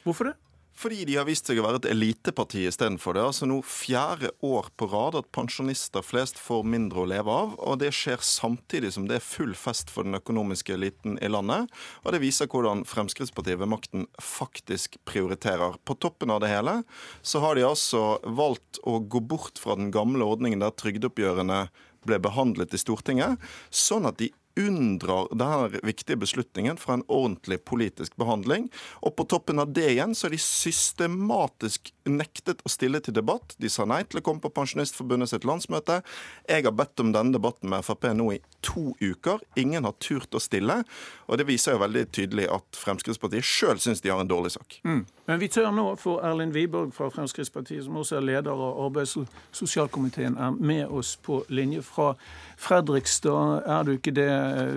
Hvorfor 0.05 0.31
det? 0.31 0.37
Fordi 0.77 1.05
de 1.05 1.17
har 1.19 1.27
vist 1.29 1.49
seg 1.49 1.59
å 1.61 1.65
være 1.67 1.81
et 1.83 1.89
eliteparti 1.91 2.63
istedenfor. 2.69 3.17
Det 3.17 3.23
er 3.23 3.29
altså 3.29 3.49
nå 3.49 3.59
fjerde 3.67 4.31
år 4.47 4.71
på 4.81 4.89
rad 4.93 5.19
at 5.19 5.29
pensjonister 5.35 6.05
flest 6.07 6.41
får 6.41 6.65
mindre 6.65 7.03
å 7.03 7.09
leve 7.11 7.35
av. 7.35 7.53
Og 7.59 7.81
det 7.83 7.91
skjer 7.97 8.23
samtidig 8.25 8.95
som 8.95 9.09
det 9.11 9.19
er 9.19 9.27
full 9.27 9.53
fest 9.59 9.93
for 9.93 10.09
den 10.09 10.17
økonomiske 10.17 10.77
eliten 10.77 11.19
i 11.21 11.29
landet. 11.29 11.69
Og 12.05 12.15
det 12.15 12.23
viser 12.25 12.49
hvordan 12.51 12.87
Fremskrittspartiet 12.89 13.61
ved 13.61 13.73
makten 13.73 14.09
faktisk 14.23 14.97
prioriterer. 15.09 15.77
På 15.85 15.99
toppen 16.01 16.33
av 16.33 16.41
det 16.45 16.53
hele 16.53 16.81
så 17.21 17.45
har 17.45 17.59
de 17.59 17.67
altså 17.69 18.17
valgt 18.25 18.81
å 18.89 19.01
gå 19.03 19.21
bort 19.21 19.61
fra 19.61 19.77
den 19.77 19.93
gamle 19.95 20.27
ordningen 20.27 20.65
der 20.65 20.77
trygdeoppgjørene 20.81 21.67
ble 22.07 22.17
behandlet 22.23 22.73
i 22.73 22.81
Stortinget, 22.81 23.41
sånn 23.69 24.09
at 24.09 24.21
de 24.21 24.31
unndrar 24.61 25.29
denne 25.33 25.81
viktige 25.87 26.19
beslutningen 26.21 26.79
fra 26.81 26.99
en 26.99 27.05
ordentlig 27.09 27.61
politisk 27.65 28.17
behandling. 28.21 28.69
Og 29.05 29.15
på 29.19 29.27
toppen 29.31 29.63
av 29.63 29.73
det 29.75 29.89
igjen 29.95 30.15
så 30.17 30.29
er 30.29 30.37
de 30.37 30.43
systematisk 30.43 31.93
nektet 32.09 32.63
å 32.67 32.73
stille 32.73 33.01
til 33.05 33.17
debatt. 33.17 33.55
De 33.61 33.71
sa 33.73 33.87
nei 33.89 34.03
til 34.07 34.21
å 34.21 34.25
komme 34.27 34.43
på 34.43 34.53
Pensjonistforbundet 34.55 35.33
sitt 35.33 35.47
landsmøte. 35.49 36.01
Jeg 36.49 36.67
har 36.67 36.77
bedt 36.77 37.03
om 37.03 37.15
denne 37.15 37.35
debatten 37.37 37.71
med 37.73 37.87
Frp 37.87 38.11
nå 38.17 38.31
i 38.37 38.41
to 38.67 38.91
uker. 39.01 39.43
Ingen 39.61 39.87
har 39.89 39.97
turt 40.03 40.35
å 40.35 40.43
stille. 40.43 40.83
Og 41.29 41.41
det 41.41 41.49
viser 41.49 41.77
jo 41.77 41.85
veldig 41.85 42.07
tydelig 42.15 42.49
at 42.53 42.81
Fremskrittspartiet 42.81 43.47
sjøl 43.47 43.81
syns 43.83 44.03
de 44.05 44.13
har 44.13 44.23
en 44.23 44.31
dårlig 44.31 44.55
sak. 44.57 44.81
Mm. 44.85 45.05
Men 45.31 45.39
vi 45.39 45.47
tør 45.47 45.69
nå 45.71 45.85
for 45.95 46.25
Erlend 46.27 46.57
Wiborg 46.59 46.91
fra 46.91 47.07
Fremskrittspartiet, 47.15 47.85
som 47.87 48.01
også 48.01 48.17
er 48.19 48.25
leder 48.27 48.51
av 48.51 48.81
arbeids- 48.83 49.13
og 49.21 49.29
sosialkomiteen, 49.55 50.35
er 50.35 50.57
med 50.59 50.91
oss 50.91 51.13
på 51.23 51.45
linje 51.55 51.85
fra 51.87 52.17
Fredrikstad. 52.59 53.63
Er 53.63 53.87
du 53.87 53.93
ikke 53.93 54.11
det, 54.17 54.27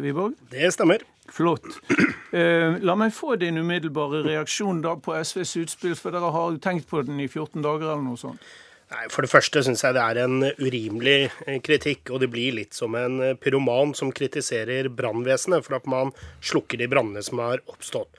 Wiborg? 0.04 0.36
Det 0.52 0.70
stemmer. 0.76 1.02
Flott. 1.30 1.66
Eh, 2.34 2.80
la 2.82 2.96
meg 2.98 3.12
få 3.14 3.36
din 3.38 3.60
umiddelbare 3.62 4.24
reaksjon 4.26 4.80
da 4.82 4.96
på 4.98 5.14
SVs 5.14 5.52
utspill, 5.62 5.92
for 5.94 6.10
dere 6.16 6.32
har 6.34 6.56
tenkt 6.58 6.88
på 6.90 7.04
den 7.06 7.20
i 7.22 7.28
14 7.28 7.62
dager 7.62 7.92
eller 7.92 8.02
noe 8.02 8.18
sånt. 8.18 8.42
Nei, 8.90 9.04
For 9.14 9.22
det 9.22 9.30
første 9.30 9.62
syns 9.62 9.84
jeg 9.86 9.94
det 9.94 10.02
er 10.02 10.20
en 10.24 10.40
urimelig 10.58 11.30
eh, 11.46 11.60
kritikk, 11.62 12.10
og 12.10 12.24
det 12.24 12.32
blir 12.34 12.58
litt 12.58 12.74
som 12.74 12.98
en 12.98 13.22
eh, 13.22 13.36
pyroman 13.38 13.94
som 13.94 14.10
kritiserer 14.10 14.90
brannvesenet 14.90 15.62
for 15.62 15.78
at 15.78 15.86
man 15.86 16.10
slukker 16.42 16.82
de 16.82 16.90
brannene 16.90 17.22
som 17.22 17.38
har 17.46 17.62
oppstått. 17.70 18.10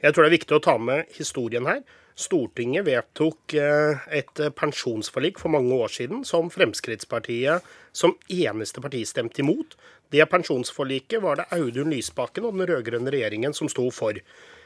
Jeg 0.00 0.14
tror 0.14 0.24
det 0.24 0.30
er 0.30 0.38
viktig 0.38 0.56
å 0.56 0.64
ta 0.64 0.74
med 0.80 1.04
historien 1.16 1.66
her. 1.68 1.80
Stortinget 2.20 2.84
vedtok 2.84 3.54
eh, 3.56 3.96
et 4.16 4.40
pensjonsforlik 4.56 5.38
for 5.40 5.48
mange 5.52 5.74
år 5.76 5.88
siden 5.92 6.24
som 6.28 6.50
Fremskrittspartiet 6.52 7.62
som 7.96 8.16
eneste 8.28 8.80
parti 8.84 9.00
stemte 9.08 9.40
imot. 9.44 9.76
Det 10.12 10.24
pensjonsforliket 10.28 11.22
var 11.22 11.36
det 11.38 11.46
Audun 11.54 11.90
Lysbakken 11.94 12.44
og 12.48 12.54
den 12.56 12.66
rød-grønne 12.68 13.12
regjeringen 13.14 13.54
som 13.56 13.68
sto 13.72 13.86
for. 13.94 14.14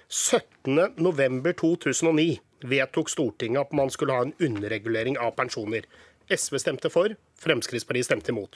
17.11.2009 0.08 2.38
vedtok 2.64 3.08
Stortinget 3.12 3.60
at 3.66 3.72
man 3.76 3.90
skulle 3.92 4.14
ha 4.16 4.22
en 4.24 4.36
underregulering 4.42 5.16
av 5.20 5.30
pensjoner. 5.38 5.84
SV 6.32 6.56
stemte 6.62 6.88
for, 6.92 7.08
Fremskrittspartiet 7.42 8.06
stemte 8.08 8.32
imot. 8.32 8.52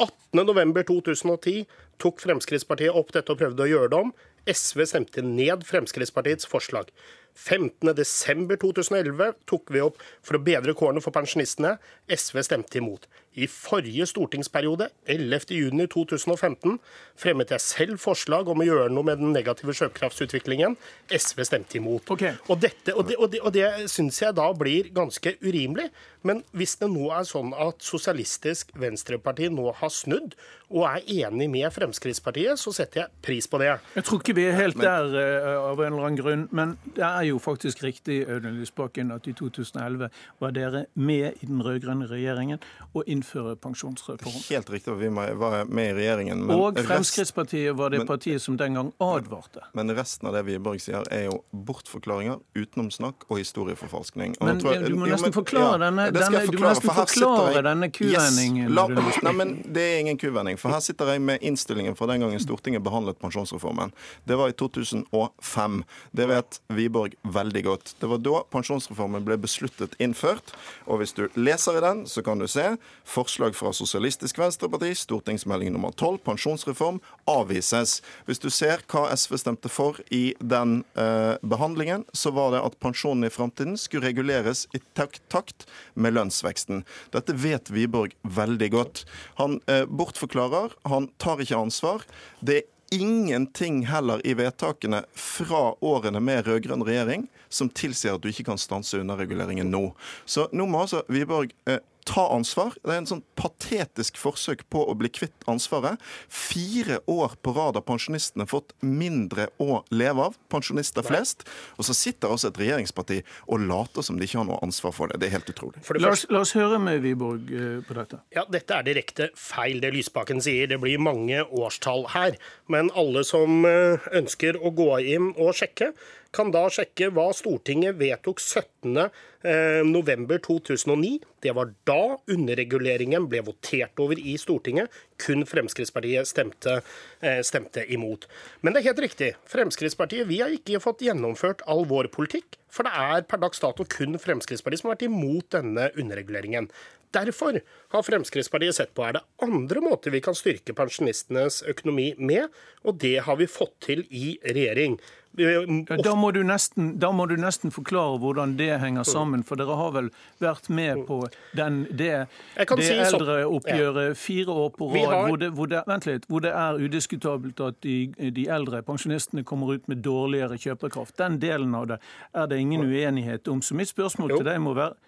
18.11.2010 0.00 1.64
tok 2.00 2.20
Fremskrittspartiet 2.22 2.96
opp 2.96 3.12
dette 3.16 3.32
og 3.32 3.40
prøvde 3.40 3.64
å 3.64 3.70
gjøre 3.70 3.90
det 3.92 3.98
om. 4.06 4.12
SV 4.48 4.86
stemte 4.88 5.24
ned 5.24 5.64
Fremskrittspartiets 5.68 6.48
forslag. 6.48 6.92
15.12.2011 7.36 9.34
tok 9.48 9.70
vi 9.72 9.80
opp 9.84 10.00
for 10.26 10.36
å 10.36 10.42
bedre 10.44 10.74
kårene 10.76 11.02
for 11.04 11.14
pensjonistene. 11.14 11.76
SV 12.10 12.42
stemte 12.46 12.80
imot. 12.80 13.06
I 13.38 13.46
forrige 13.46 14.08
stortingsperiode, 14.10 14.88
11.6.2015, 15.06 16.78
fremmet 17.20 17.52
jeg 17.54 17.62
selv 17.62 18.00
forslag 18.02 18.48
om 18.50 18.62
å 18.62 18.66
gjøre 18.66 18.88
noe 18.90 19.06
med 19.06 19.20
den 19.22 19.30
negative 19.36 19.74
kjøpekraftsutviklingen. 19.78 20.74
SV 21.14 21.44
stemte 21.46 21.78
imot. 21.78 22.10
Okay. 22.10 22.34
Og, 22.48 22.58
dette, 22.62 22.94
og, 22.96 23.06
det, 23.06 23.18
og, 23.20 23.30
det, 23.30 23.42
og 23.46 23.54
det 23.54 23.90
syns 23.92 24.18
jeg 24.24 24.34
da 24.34 24.48
blir 24.56 24.90
ganske 24.96 25.36
urimelig. 25.44 25.90
Men 26.26 26.42
hvis 26.52 26.74
det 26.80 26.90
nå 26.92 27.06
er 27.16 27.24
sånn 27.24 27.54
at 27.56 27.80
Sosialistisk 27.84 28.74
Venstreparti 28.76 29.48
nå 29.52 29.70
har 29.78 29.92
snudd 29.94 30.34
og 30.70 30.84
er 30.86 31.06
enig 31.24 31.48
med 31.50 31.66
Fremskrittspartiet, 31.74 32.60
så 32.60 32.74
setter 32.74 33.02
jeg 33.02 33.22
pris 33.24 33.48
på 33.50 33.58
det. 33.62 33.72
Jeg 33.96 34.06
tror 34.06 34.20
ikke 34.20 34.36
vi 34.36 34.44
er 34.46 34.58
helt 34.58 34.78
der 34.78 35.08
uh, 35.16 35.70
av 35.70 35.80
en 35.80 35.88
eller 35.88 36.10
annen 36.10 36.18
grunn. 36.20 36.44
Men 36.54 36.76
det 36.94 37.06
er 37.06 37.24
jo 37.30 37.40
faktisk 37.42 37.82
riktig 37.86 38.20
Audun 38.28 38.60
Lysbakken, 38.60 39.10
at 39.14 39.26
i 39.26 39.34
2011 39.38 40.12
var 40.42 40.54
dere 40.54 40.84
med 40.94 41.40
i 41.40 41.48
den 41.48 41.64
rød-grønne 41.64 42.06
regjeringen 42.10 42.60
å 42.94 43.02
innføre 43.20 43.56
pensjonsreform. 43.60 44.40
Helt 44.50 44.70
riktig, 44.70 44.94
vi 45.00 45.08
var 45.08 45.64
med 45.64 45.90
i 45.90 45.94
regjeringen. 45.94 46.44
og 46.50 46.78
Fremskrittspartiet 46.78 47.76
var 47.76 47.92
det 47.92 48.06
partiet 48.08 48.42
som 48.42 48.56
den 48.56 48.74
gang 48.74 48.92
advarte. 48.98 49.64
Men 49.76 49.92
resten 49.96 50.28
av 50.28 50.34
det 50.34 50.44
Wiborg 50.48 50.80
sier, 50.80 51.04
er 51.12 51.26
jo 51.28 51.40
bortforklaringer, 51.52 52.40
utenomsnakk 52.56 53.26
og 53.28 53.40
historieforfalskning. 53.40 54.36
Og 54.40 54.48
men 54.48 54.62
jeg, 54.64 54.84
du 54.88 54.96
må 54.98 55.10
nesten 55.10 55.34
forklare 55.34 55.76
ja, 55.76 55.82
denne, 55.86 56.08
denne, 56.14 56.42
du 56.48 56.58
må 56.58 56.68
nesten 56.70 56.94
forklare 56.96 57.64
denne 57.66 57.90
kuvendingen. 57.92 58.72
Yes, 58.72 59.20
nei, 59.26 59.34
men 59.36 59.54
det 59.66 59.84
er 59.84 60.02
ingen 60.04 60.20
kuvending. 60.20 60.58
For 60.60 60.72
her 60.74 60.82
sitter 60.84 61.14
jeg 61.14 61.24
med 61.24 61.44
innstillingen 61.44 61.98
fra 61.98 62.08
den 62.10 62.24
gangen 62.24 62.40
Stortinget 62.40 62.84
behandlet 62.86 63.20
pensjonsreformen. 63.20 63.92
Det 64.24 64.38
var 64.40 64.52
i 64.52 64.56
2005. 64.56 65.80
Det 66.16 66.28
vet 66.30 66.60
Wiborg 66.72 67.16
veldig 67.22 67.64
godt. 67.66 67.94
Det 68.00 68.10
var 68.10 68.22
da 68.24 68.42
pensjonsreformen 68.54 69.26
ble 69.26 69.36
besluttet 69.40 69.96
innført. 70.00 70.54
Og 70.86 71.02
hvis 71.02 71.14
du 71.16 71.26
leser 71.38 71.78
i 71.78 71.84
den, 71.84 72.06
så 72.08 72.24
kan 72.24 72.40
du 72.40 72.48
se 72.50 72.72
forslag 73.10 73.56
fra 73.58 73.72
Sosialistisk 73.74 74.38
Venstreparti, 74.38 74.92
stortingsmelding 74.94 75.72
nummer 75.74 75.92
12, 75.92 76.18
pensjonsreform, 76.24 77.00
avvises. 77.30 77.98
Hvis 78.28 78.42
du 78.42 78.48
ser 78.54 78.84
hva 78.90 79.08
SV 79.14 79.36
stemte 79.42 79.72
for 79.72 79.98
i 80.14 80.32
den 80.38 80.80
eh, 80.94 81.34
behandlingen, 81.42 82.06
så 82.12 82.32
var 82.36 82.54
det 82.54 82.62
at 82.64 82.78
pensjonen 82.82 83.26
i 83.26 83.32
framtiden 83.34 83.78
skulle 83.80 84.10
reguleres 84.10 84.66
i 84.76 84.82
takt 84.94 85.66
med 85.94 86.14
lønnsveksten. 86.16 86.84
Dette 87.14 87.36
vet 87.36 87.72
Wiborg 87.74 88.14
veldig 88.22 88.70
godt. 88.76 89.04
Han 89.42 89.58
eh, 89.66 89.86
bortforklarer, 89.90 90.76
han 90.90 91.10
tar 91.18 91.42
ikke 91.42 91.58
ansvar. 91.58 92.06
Det 92.40 92.62
er 92.62 92.68
ingenting 92.90 93.84
heller 93.86 94.22
i 94.26 94.34
vedtakene 94.34 95.04
fra 95.14 95.74
årene 95.80 96.22
med 96.22 96.46
rød-grønn 96.46 96.82
regjering 96.86 97.28
som 97.50 97.70
tilsier 97.70 98.16
at 98.16 98.22
du 98.22 98.30
ikke 98.30 98.46
kan 98.50 98.58
stanse 98.58 98.98
underreguleringen 98.98 99.70
nå. 99.70 99.90
Så 100.24 100.46
nå 100.54 100.66
må 100.70 100.84
altså 100.84 101.02
Wiborg 101.10 101.54
eh, 101.70 101.82
ta 102.08 102.26
ansvar. 102.34 102.74
Det 102.82 102.92
er 102.92 103.00
en 103.02 103.08
sånn 103.08 103.22
patetisk 103.38 104.18
forsøk 104.20 104.64
på 104.72 104.82
å 104.88 104.94
bli 104.98 105.10
kvitt 105.12 105.46
ansvaret. 105.50 106.00
Fire 106.28 107.00
år 107.10 107.36
på 107.44 107.54
rad 107.56 107.78
har 107.78 107.84
pensjonistene 107.86 108.46
fått 108.50 108.74
mindre 108.84 109.48
å 109.62 109.82
leve 109.94 110.28
av, 110.30 110.38
pensjonister 110.52 111.06
flest. 111.06 111.46
Og 111.78 111.86
så 111.88 111.96
sitter 111.96 112.32
altså 112.32 112.50
et 112.50 112.60
regjeringsparti 112.60 113.20
og 113.48 113.66
later 113.66 114.06
som 114.06 114.18
de 114.18 114.28
ikke 114.28 114.40
har 114.40 114.48
noe 114.48 114.60
ansvar 114.64 114.94
for 114.96 115.10
det. 115.10 115.20
Det 115.20 115.30
er 115.30 115.36
helt 115.38 115.52
utrolig. 115.52 115.84
La 116.00 116.14
oss, 116.14 116.26
la, 116.30 116.42
oss, 116.44 116.54
høre 116.58 116.80
med 116.82 117.02
Wiborg 117.04 117.52
eh, 117.54 117.80
på 117.86 117.96
dette. 117.98 118.22
Ja, 118.34 118.46
Dette 118.50 118.78
er 118.78 118.86
direkte 118.86 119.30
feil, 119.38 119.80
det 119.82 119.92
Lysbakken 119.94 120.42
sier. 120.44 120.70
Det 120.70 120.80
blir 120.82 121.00
mange 121.02 121.44
årstall 121.44 122.08
her. 122.14 122.38
Men 122.72 122.92
alle 122.98 123.24
som 123.28 123.64
eh, 123.68 124.10
ønsker 124.16 124.58
å 124.60 124.72
gå 124.74 124.92
inn 125.14 125.32
og 125.36 125.54
sjekke, 125.58 125.92
kan 126.34 126.50
da 126.54 126.62
sjekke 126.70 127.08
hva 127.14 127.32
Stortinget 127.34 127.96
vedtok 127.98 128.38
17.11.2009. 128.40 131.10
Eh, 131.10 131.18
det 131.42 131.52
var 131.56 131.72
da 131.88 132.16
underreguleringen 132.30 133.28
ble 133.30 133.40
votert 133.48 133.98
over 134.02 134.16
i 134.18 134.38
Stortinget. 134.38 134.86
Kun 135.20 135.46
Fremskrittspartiet 135.48 136.26
stemte, 136.30 136.72
eh, 137.20 137.42
stemte 137.42 137.92
imot. 137.92 138.26
Men 138.62 138.72
det 138.72 138.78
er 138.80 138.88
helt 138.92 139.06
riktig. 139.06 139.30
Fremskrittspartiet 139.50 140.26
vi 140.30 140.40
har 140.40 140.50
ikke 140.54 140.80
fått 140.80 141.02
gjennomført 141.02 141.60
all 141.66 141.84
vår 141.84 142.06
politikk. 142.14 142.46
For 142.70 142.82
det 142.86 142.92
er 142.94 143.26
per 143.26 143.38
dags 143.42 143.58
dato 143.58 143.84
kun 143.84 144.18
Fremskrittspartiet 144.18 144.80
som 144.80 144.90
har 144.90 144.96
vært 144.96 145.10
imot 145.10 145.50
denne 145.50 145.90
underreguleringen. 145.98 146.70
Derfor 147.14 147.60
har 147.94 148.02
Fremskrittspartiet 148.06 148.76
sett 148.76 148.92
på 148.94 149.06
er 149.06 149.18
det 149.18 149.24
andre 149.42 149.82
måter 149.82 150.14
vi 150.14 150.22
kan 150.24 150.36
styrke 150.38 150.74
pensjonistenes 150.78 151.62
økonomi 151.70 152.12
med, 152.18 152.50
og 152.86 153.00
det 153.02 153.18
har 153.26 153.40
vi 153.40 153.50
fått 153.50 153.74
til 153.88 154.04
i 154.10 154.36
regjering. 154.46 155.00
Da 155.30 156.14
må, 156.18 156.32
nesten, 156.34 156.88
da 156.98 157.12
må, 157.14 157.24
du 157.30 157.36
nesten, 157.38 157.70
forklare 157.70 158.18
hvordan 158.18 158.56
det 158.58 158.72
henger 158.82 159.06
sammen, 159.06 159.44
for 159.46 159.60
dere 159.60 159.76
har 159.78 159.92
vel 159.94 160.08
vært 160.42 160.66
med 160.74 161.04
på 161.06 161.20
den, 161.54 161.84
det, 161.86 162.26
det 162.58 162.78
si 162.82 162.96
eldreoppgjøret 162.98 164.18
fire 164.18 164.56
år 164.64 164.72
på 164.74 164.88
rad, 164.90 165.04
har... 165.06 165.28
hvor, 165.28 165.38
det, 165.38 165.50
hvor, 165.54 165.70
det, 165.70 166.16
hvor 166.26 166.42
det, 166.42 166.50
er 166.50 166.82
udiskutabelt 166.82 167.62
at 167.62 167.78
de, 167.86 168.10
de, 168.18 168.48
eldre 168.50 168.82
pensjonistene 168.82 169.46
kommer 169.46 169.76
ut 169.78 169.86
med 169.90 170.02
dårligere 170.02 170.58
kjøpekraft. 170.58 171.14
Den 171.22 171.38
delen 171.42 171.78
av 171.78 171.86
det 171.92 172.00
er 172.34 172.50
det 172.50 172.58
ingen 172.58 172.82
uenighet 172.90 173.46
om. 173.48 173.62
Så 173.62 173.78
mitt 173.78 173.92
spørsmål 173.92 174.34
jo. 174.34 174.42
til 174.42 174.50
deg 174.50 174.58
må 174.66 174.74
være 174.74 174.98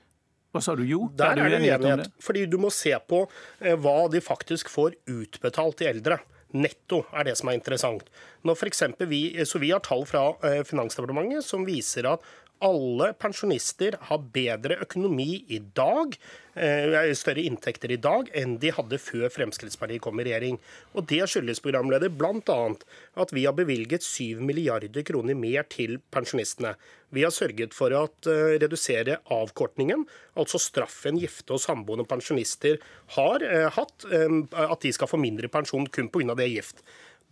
hva 0.52 0.60
sa 0.60 0.74
du? 0.76 0.84
Jo, 0.84 1.06
der 1.16 1.32
er 1.32 1.48
det 1.48 1.60
uenighet. 1.62 1.86
det? 2.02 2.10
Fordi 2.20 2.44
du 2.50 2.58
må 2.60 2.68
se 2.74 2.92
på 3.08 3.24
eh, 3.60 3.76
hva 3.80 4.04
de 4.12 4.20
faktisk 4.20 4.68
får 4.72 4.98
utbetalt 5.08 5.80
til 5.80 5.94
eldre. 5.94 6.20
Netto 6.52 7.00
er 7.16 7.30
det 7.30 7.38
som 7.40 7.48
er 7.48 7.56
interessant. 7.56 8.04
Når 8.44 8.58
for 8.60 9.06
vi, 9.08 9.22
så 9.48 9.60
vi 9.62 9.70
har 9.72 9.80
tall 9.80 10.04
fra 10.04 10.26
eh, 10.44 10.60
Finansdepartementet 10.68 11.46
som 11.46 11.64
viser 11.64 12.10
at 12.10 12.26
alle 12.62 13.10
pensjonister 13.18 13.96
har 14.08 14.22
bedre 14.34 14.78
økonomi 14.84 15.42
i 15.50 15.58
dag, 15.74 16.14
eh, 16.54 17.12
større 17.18 17.42
inntekter 17.42 17.90
i 17.90 17.98
dag, 17.98 18.30
enn 18.34 18.58
de 18.62 18.70
hadde 18.70 19.00
før 19.02 19.28
Fremskrittspartiet 19.34 20.00
kom 20.00 20.20
i 20.20 20.24
regjering. 20.28 20.58
Og 20.94 21.06
Det 21.06 21.22
skyldes 21.28 21.60
programleder 21.60 22.08
bl.a. 22.08 22.74
at 23.16 23.32
vi 23.32 23.44
har 23.44 23.52
bevilget 23.52 24.02
7 24.02 24.40
milliarder 24.40 25.02
kroner 25.02 25.34
mer 25.34 25.64
til 25.64 25.98
pensjonistene. 26.12 26.76
Vi 27.12 27.22
har 27.22 27.30
sørget 27.30 27.74
for 27.74 27.92
å 27.92 28.06
uh, 28.08 28.56
redusere 28.56 29.18
avkortningen, 29.28 30.06
altså 30.34 30.58
straffen 30.58 31.18
gifte 31.20 31.52
og 31.52 31.60
samboende 31.60 32.06
pensjonister 32.08 32.78
har 33.18 33.42
uh, 33.42 33.68
hatt, 33.68 34.06
at 34.08 34.80
de 34.80 34.92
skal 34.92 35.10
få 35.10 35.20
mindre 35.20 35.48
pensjon 35.52 35.86
kun 35.92 36.08
pga. 36.08 36.34
det 36.34 36.48
gift. 36.48 36.80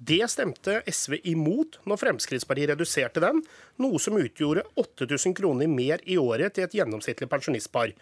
Det 0.01 0.23
stemte 0.33 0.79
SV 0.89 1.19
imot 1.29 1.77
når 1.85 1.99
Fremskrittspartiet 2.01 2.71
reduserte 2.73 3.21
den, 3.21 3.43
noe 3.85 4.01
som 4.01 4.17
utgjorde 4.17 4.65
8000 4.81 5.35
kroner 5.37 5.69
mer 5.69 6.01
i 6.09 6.17
året 6.17 6.57
til 6.57 6.65
et 6.65 6.77
gjennomsnittlig 6.79 7.29
pensjonistpar. 7.29 7.93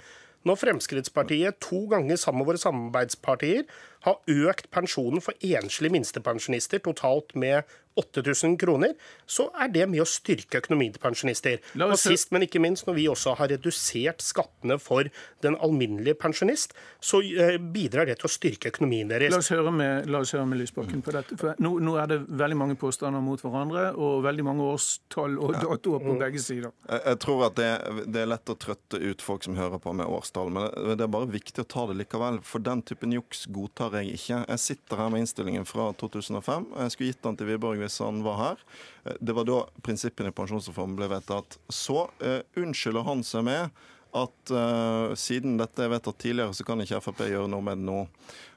Når 0.47 0.61
Fremskrittspartiet 0.61 1.59
to 1.65 1.81
ganger 1.91 2.21
sammen 2.21 2.45
med 2.45 2.53
våre 2.53 2.63
samarbeidspartier 2.63 3.65
har 4.07 4.21
økt 4.31 4.71
pensjonen 4.71 5.25
for 5.25 5.35
enslige 5.43 5.97
minstepensjonister 5.97 6.85
totalt 6.87 7.35
med 7.35 7.67
8000 7.99 8.57
kroner, 8.61 8.95
så 9.27 9.49
er 9.59 9.73
det 9.75 9.87
med 9.91 10.03
å 10.03 10.09
styrke 10.09 10.63
økonomien 10.63 10.95
til 10.95 11.03
pensjonister. 11.03 11.63
Og 11.85 11.97
sist, 12.01 12.33
men 12.35 12.47
ikke 12.47 12.63
minst, 12.63 12.87
når 12.89 12.99
vi 12.99 13.07
også 13.11 13.35
har 13.39 13.51
redusert 13.53 14.23
skattene 14.25 14.79
for 14.83 15.09
den 15.45 15.57
alminnelige 15.65 16.19
pensjonist, 16.19 16.75
så 17.01 17.21
eh, 17.23 17.57
bidrar 17.59 18.09
det 18.09 18.19
til 18.21 18.29
å 18.29 18.33
styrke 18.33 18.73
økonomien 18.73 19.11
deres. 19.11 19.33
La 19.35 19.41
oss 19.43 19.51
høre 19.55 19.73
med, 19.75 20.09
la 20.11 20.23
oss 20.25 20.35
høre 20.37 20.47
med 20.51 20.61
Lysbakken 20.63 21.03
på 21.05 21.15
dette. 21.15 21.39
For 21.41 21.59
nå, 21.63 21.75
nå, 21.85 21.97
er 22.01 22.11
det 22.13 22.21
veldig 22.29 22.59
mange 22.59 22.79
påstander 22.81 23.23
mot 23.25 23.43
hverandre, 23.43 23.91
og 23.99 24.23
veldig 24.27 24.47
mange 24.47 24.69
årstall 24.75 25.39
og 25.39 25.55
datoer 25.59 26.05
på 26.05 26.15
mm. 26.15 26.21
begge 26.25 26.43
sider. 26.43 26.75
Jeg, 26.89 27.03
jeg 27.05 27.21
tror 27.25 27.47
at 27.49 27.59
det, 27.59 27.71
det, 28.07 28.23
er 28.23 28.33
lett 28.33 28.55
å 28.55 28.59
trøtte 28.59 29.03
ut 29.03 29.25
folk 29.25 29.47
som 29.47 29.59
hører 29.59 29.83
på 29.83 29.95
med 29.97 30.09
årstall, 30.09 30.53
men 30.55 30.69
det 30.95 31.07
er 31.07 31.13
bare 31.13 31.31
viktig 31.31 31.65
å 31.65 31.69
ta 31.69 31.87
det 31.91 31.99
likevel. 32.03 32.41
For 32.47 32.63
den 32.65 32.83
typen 32.87 33.15
juks 33.15 33.47
godtar 33.55 33.99
jeg 34.01 34.19
ikke. 34.19 34.43
Jeg 34.45 34.65
sitter 34.65 35.03
her 35.03 35.13
med 35.13 35.25
innstillingen 35.25 35.67
fra 35.69 35.91
2005. 35.99 36.71
og 36.75 36.83
Jeg 36.85 36.95
skulle 36.95 37.13
gitt 37.13 37.25
den 37.27 37.39
til 37.39 37.51
Wiborg 37.51 37.88
hvis 37.89 38.01
han 38.05 38.23
var 38.27 38.41
her. 38.43 38.65
Eh, 39.05 39.19
det 39.21 39.37
var 39.37 39.49
da 39.49 39.63
prinsippene 39.83 40.33
i 40.33 40.37
pensjonsreformen 40.37 40.99
ble 40.99 41.09
vedtatt. 41.11 41.59
Så 41.69 42.05
uh, 42.23 42.43
unnskylder 42.61 43.07
han 43.09 43.25
seg 43.27 43.49
med 43.49 43.87
at 44.17 44.51
uh, 44.55 45.15
siden 45.19 45.59
dette 45.61 45.83
er 45.85 45.91
vedtatt 45.93 46.17
tidligere, 46.23 46.55
så 46.57 46.65
kan 46.65 46.81
ikke 46.81 47.01
Frp 47.05 47.27
gjøre 47.29 47.49
noe 47.51 47.65
med 47.65 47.81
det 47.81 47.89
nå. 47.89 47.99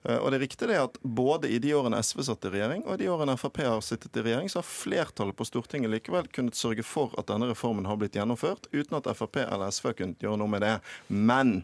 Uh, 0.05 0.17
og 0.21 0.29
det 0.31 0.37
er 0.37 0.43
riktig 0.45 0.69
det 0.71 0.79
at 0.79 0.95
både 1.03 1.51
i 1.51 1.59
de 1.63 1.73
årene 1.75 1.99
SV 1.99 2.23
satt 2.29 2.47
i 2.47 2.53
regjering, 2.53 2.85
og 2.85 2.95
i 2.95 3.01
de 3.03 3.09
årene 3.11 3.35
Frp 3.39 3.59
har 3.65 3.83
sittet 3.85 4.15
i 4.15 4.25
regjering, 4.25 4.51
så 4.51 4.61
har 4.61 4.69
flertallet 4.69 5.37
på 5.37 5.47
Stortinget 5.47 5.91
likevel 5.91 6.29
kunnet 6.31 6.59
sørge 6.59 6.85
for 6.87 7.15
at 7.19 7.27
denne 7.31 7.51
reformen 7.51 7.89
har 7.89 7.99
blitt 7.99 8.15
gjennomført, 8.19 8.69
uten 8.71 8.99
at 8.99 9.11
Frp 9.17 9.43
eller 9.43 9.73
SV 9.73 9.91
har 9.91 9.99
kunnet 9.99 10.23
gjøre 10.23 10.39
noe 10.39 10.55
med 10.55 10.63
det. 10.65 10.77
Men 11.11 11.59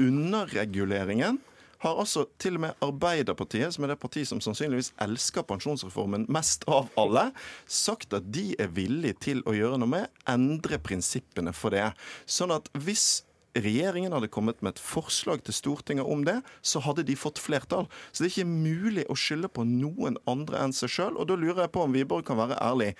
underreguleringen 0.00 1.40
har 1.84 2.00
altså 2.00 2.26
til 2.42 2.58
og 2.58 2.64
med 2.66 2.82
Arbeiderpartiet, 2.84 3.74
som 3.74 3.84
er 3.84 3.94
det 3.94 4.00
partiet 4.02 4.30
som 4.30 4.40
sannsynligvis 4.44 4.92
elsker 5.02 5.46
pensjonsreformen 5.48 6.26
mest 6.32 6.66
av 6.70 6.90
alle, 7.00 7.28
sagt 7.66 8.16
at 8.16 8.32
de 8.32 8.48
er 8.62 8.72
villige 8.76 9.18
til 9.28 9.44
å 9.46 9.54
gjøre 9.56 9.80
noe 9.82 9.92
med, 9.92 10.10
endre 10.30 10.80
prinsippene 10.82 11.54
for 11.56 11.76
det. 11.76 11.90
Sånn 12.24 12.54
at 12.54 12.70
hvis 12.80 13.26
regjeringen 13.56 14.12
hadde 14.12 14.28
kommet 14.32 14.60
med 14.62 14.74
et 14.74 14.82
forslag 14.82 15.42
til 15.44 15.56
Stortinget 15.56 16.08
om 16.08 16.24
det, 16.26 16.38
så 16.60 16.82
hadde 16.84 17.06
de 17.08 17.16
fått 17.16 17.40
flertall. 17.40 17.88
Så 18.10 18.22
det 18.22 18.28
er 18.28 18.34
ikke 18.34 18.50
mulig 18.50 19.06
å 19.08 19.16
skylde 19.18 19.48
på 19.52 19.64
noen 19.68 20.18
andre 20.28 20.60
enn 20.64 20.76
seg 20.76 20.92
sjøl. 20.92 21.16
Og 21.16 21.28
da 21.30 21.38
lurer 21.38 21.64
jeg 21.64 21.72
på 21.74 21.86
om 21.86 21.96
Wiborg 21.96 22.26
kan 22.28 22.40
være 22.40 22.58
ærlig. 22.60 22.92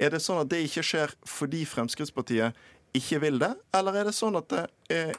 Er 0.00 0.12
det 0.12 0.22
sånn 0.24 0.42
at 0.42 0.50
det 0.52 0.64
ikke 0.66 0.84
skjer 0.86 1.16
fordi 1.28 1.64
Fremskrittspartiet 1.68 2.58
ikke 2.96 3.22
vil 3.22 3.38
det, 3.40 3.54
eller 3.72 3.96
er 3.96 4.08
det 4.08 4.12
sånn 4.16 4.36
at 4.36 4.50
det 4.52 4.66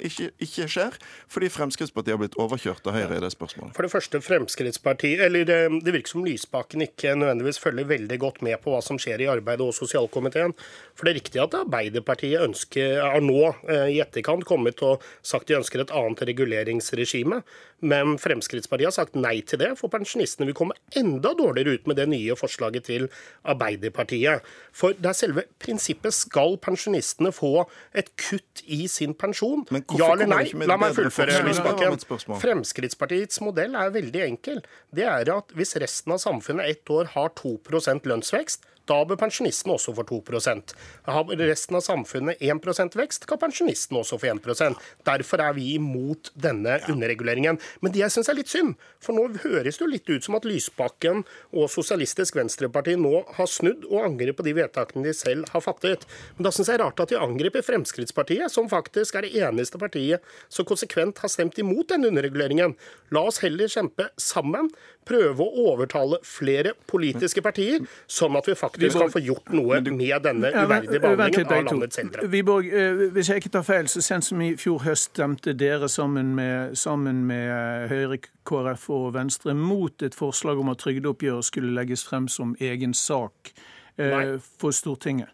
ikke, 0.04 0.30
ikke 0.44 0.68
skjer, 0.72 0.98
fordi 1.32 1.50
Fremskrittspartiet 1.54 2.16
har 2.16 2.22
blitt 2.22 2.38
overkjørt 2.42 2.88
av 2.90 2.98
Høyre 2.98 3.18
i 3.18 3.24
det 3.24 3.32
spørsmålet. 3.34 3.76
For 3.78 3.88
det 3.88 3.94
første, 3.94 4.22
Fremskrittspartiet, 4.24 5.24
eller 5.28 5.48
det, 5.48 5.60
Det 5.84 5.94
virker 5.96 6.16
som 6.16 6.26
Lysbakken 6.26 6.86
ikke 6.86 7.16
nødvendigvis 7.20 7.62
følger 7.62 7.90
veldig 7.90 8.20
godt 8.20 8.42
med 8.46 8.60
på 8.64 8.74
hva 8.74 8.82
som 8.86 9.00
skjer 9.02 9.26
i 9.26 9.30
arbeidet 9.32 9.66
og 9.66 9.76
sosialkomiteen. 9.76 10.56
For 10.94 11.06
det 11.06 11.14
er 11.14 11.20
riktig 11.22 11.44
at 11.44 11.58
Arbeiderpartiet 11.58 12.44
ønsker, 12.44 13.00
har 13.02 13.24
nå 13.24 13.42
eh, 13.68 13.96
i 13.96 14.02
etterkant 14.04 14.46
kommet 14.48 14.82
og 14.86 15.04
sagt 15.26 15.50
de 15.50 15.58
ønsker 15.60 15.84
et 15.84 15.94
annet 15.94 16.26
reguleringsregime. 16.30 17.42
Men 17.84 18.16
Fremskrittspartiet 18.22 18.88
har 18.88 18.96
sagt 18.96 19.18
nei 19.20 19.42
til 19.44 19.60
det, 19.60 19.74
for 19.80 19.92
pensjonistene 19.92 20.48
vil 20.48 20.56
komme 20.56 20.78
enda 20.96 21.34
dårligere 21.36 21.76
ut 21.76 21.90
med 21.90 22.00
det 22.00 22.08
nye 22.14 22.38
forslaget 22.40 22.88
til 22.88 23.10
Arbeiderpartiet. 23.44 24.46
For 24.72 24.96
det 24.96 25.10
er 25.12 25.18
selve 25.18 25.44
prinsippet 25.60 26.16
skal 26.16 26.56
pensjonistene 26.64 27.34
få 27.36 27.66
et 27.98 28.14
kutt 28.20 28.64
i 28.64 28.86
sin 28.88 29.16
pensjon? 29.20 29.63
Men 29.72 29.86
Ja 30.00 30.10
eller 30.14 30.28
nei? 30.28 30.44
ikke 30.48 30.60
med 30.64 30.68
La 30.72 30.78
meg 30.82 30.96
fullføre, 30.98 31.40
Lysbakken. 31.48 31.98
Fremskrittspartiets 32.42 33.42
modell 33.46 33.76
er 33.80 33.94
veldig 33.94 34.26
enkel. 34.26 34.62
Det 34.94 35.08
er 35.08 35.32
at 35.36 35.56
hvis 35.56 35.76
resten 35.84 36.16
av 36.16 36.22
samfunnet 36.24 36.70
ett 36.74 36.94
år 36.94 37.14
har 37.16 37.32
2% 37.40 38.10
lønnsvekst, 38.10 38.68
da 38.90 38.98
bør 39.08 39.20
pensjonistene 39.20 39.78
også 39.78 39.94
få 39.96 40.04
2% 40.10 40.74
Har 41.08 41.30
resten 41.40 41.78
av 41.78 41.84
samfunnet 41.86 42.42
1 42.44 42.98
vekst, 43.00 43.28
kan 43.30 43.40
pensjonistene 43.40 44.02
også 44.02 44.20
få 44.20 44.32
1% 44.34 44.82
Derfor 45.08 45.44
er 45.44 45.56
vi 45.56 45.70
imot 45.78 46.32
denne 46.36 46.80
underreguleringen. 46.92 47.60
Men 47.82 47.94
det 47.94 48.02
jeg 48.02 48.16
syns 48.16 48.30
er 48.30 48.38
litt 48.38 48.52
synd, 48.52 48.76
for 49.04 49.16
nå 49.16 49.40
høres 49.44 49.78
det 49.78 49.86
jo 49.86 49.90
litt 49.92 50.10
ut 50.10 50.26
som 50.26 50.36
at 50.38 50.48
Lysbakken 50.48 51.24
og 51.54 51.70
Sosialistisk 51.72 52.38
Venstreparti 52.38 52.96
nå 53.00 53.24
har 53.38 53.50
snudd 53.50 53.88
og 53.90 54.04
angrer 54.08 54.36
på 54.36 54.46
de 54.46 54.56
vedtakene 54.58 55.06
de 55.08 55.16
selv 55.16 55.48
har 55.54 55.64
fattet. 55.64 56.04
Men 56.36 56.48
da 56.48 56.52
syns 56.54 56.72
jeg 56.72 56.78
det 56.78 56.82
er 56.82 56.86
rart 56.86 57.04
at 57.04 57.14
de 57.14 57.20
angriper 57.22 57.66
Fremskrittspartiet, 57.66 58.52
som 58.52 58.70
faktisk 58.72 59.16
er 59.16 59.28
det 59.28 59.36
eneste 59.46 59.80
partiet 59.82 60.24
som 60.52 60.68
konsekvent 60.68 61.22
har 61.24 61.32
stemt 61.32 61.60
imot 61.62 61.92
denne 61.94 62.10
underreguleringen. 62.12 62.76
La 63.16 63.24
oss 63.30 63.40
heller 63.44 63.72
kjempe 63.72 64.10
sammen, 64.20 64.72
prøve 65.08 65.44
å 65.44 65.68
overtale 65.74 66.20
flere 66.26 66.74
politiske 66.90 67.44
partier, 67.46 67.84
sånn 68.08 68.38
at 68.40 68.48
vi 68.48 68.56
faktisk 68.58 68.73
kan 68.74 69.12
få 69.12 69.22
gjort 69.24 69.52
noe 69.54 69.80
med 69.82 70.24
denne 70.26 70.52
uverdige 70.54 71.00
behandlingen 71.04 71.54
av 71.54 71.68
landets 71.70 72.00
eldre. 72.02 72.28
Wiborg, 72.34 72.70
eh, 72.74 73.04
hvis 73.16 73.30
jeg 73.30 73.44
ikke 73.44 73.54
tar 73.58 73.68
feil, 73.68 73.92
så 73.92 74.02
sent 74.02 74.26
som 74.26 74.42
i 74.42 74.54
fjor 74.60 74.84
høst 74.88 75.12
stemte 75.14 75.54
dere 75.58 75.90
sammen 75.90 76.34
med, 76.36 76.78
sammen 76.80 77.26
med 77.30 77.46
eh, 77.50 77.88
Høyre, 77.94 78.20
KrF 78.48 78.90
og 78.90 79.14
Venstre 79.16 79.54
mot 79.56 80.04
et 80.04 80.16
forslag 80.16 80.60
om 80.60 80.74
at 80.74 80.82
trygdeoppgjøret 80.84 81.48
skulle 81.48 81.76
legges 81.78 82.04
frem 82.08 82.28
som 82.28 82.58
egen 82.60 82.94
sak 82.94 83.54
eh, 83.98 84.36
for 84.60 84.76
Stortinget. 84.76 85.32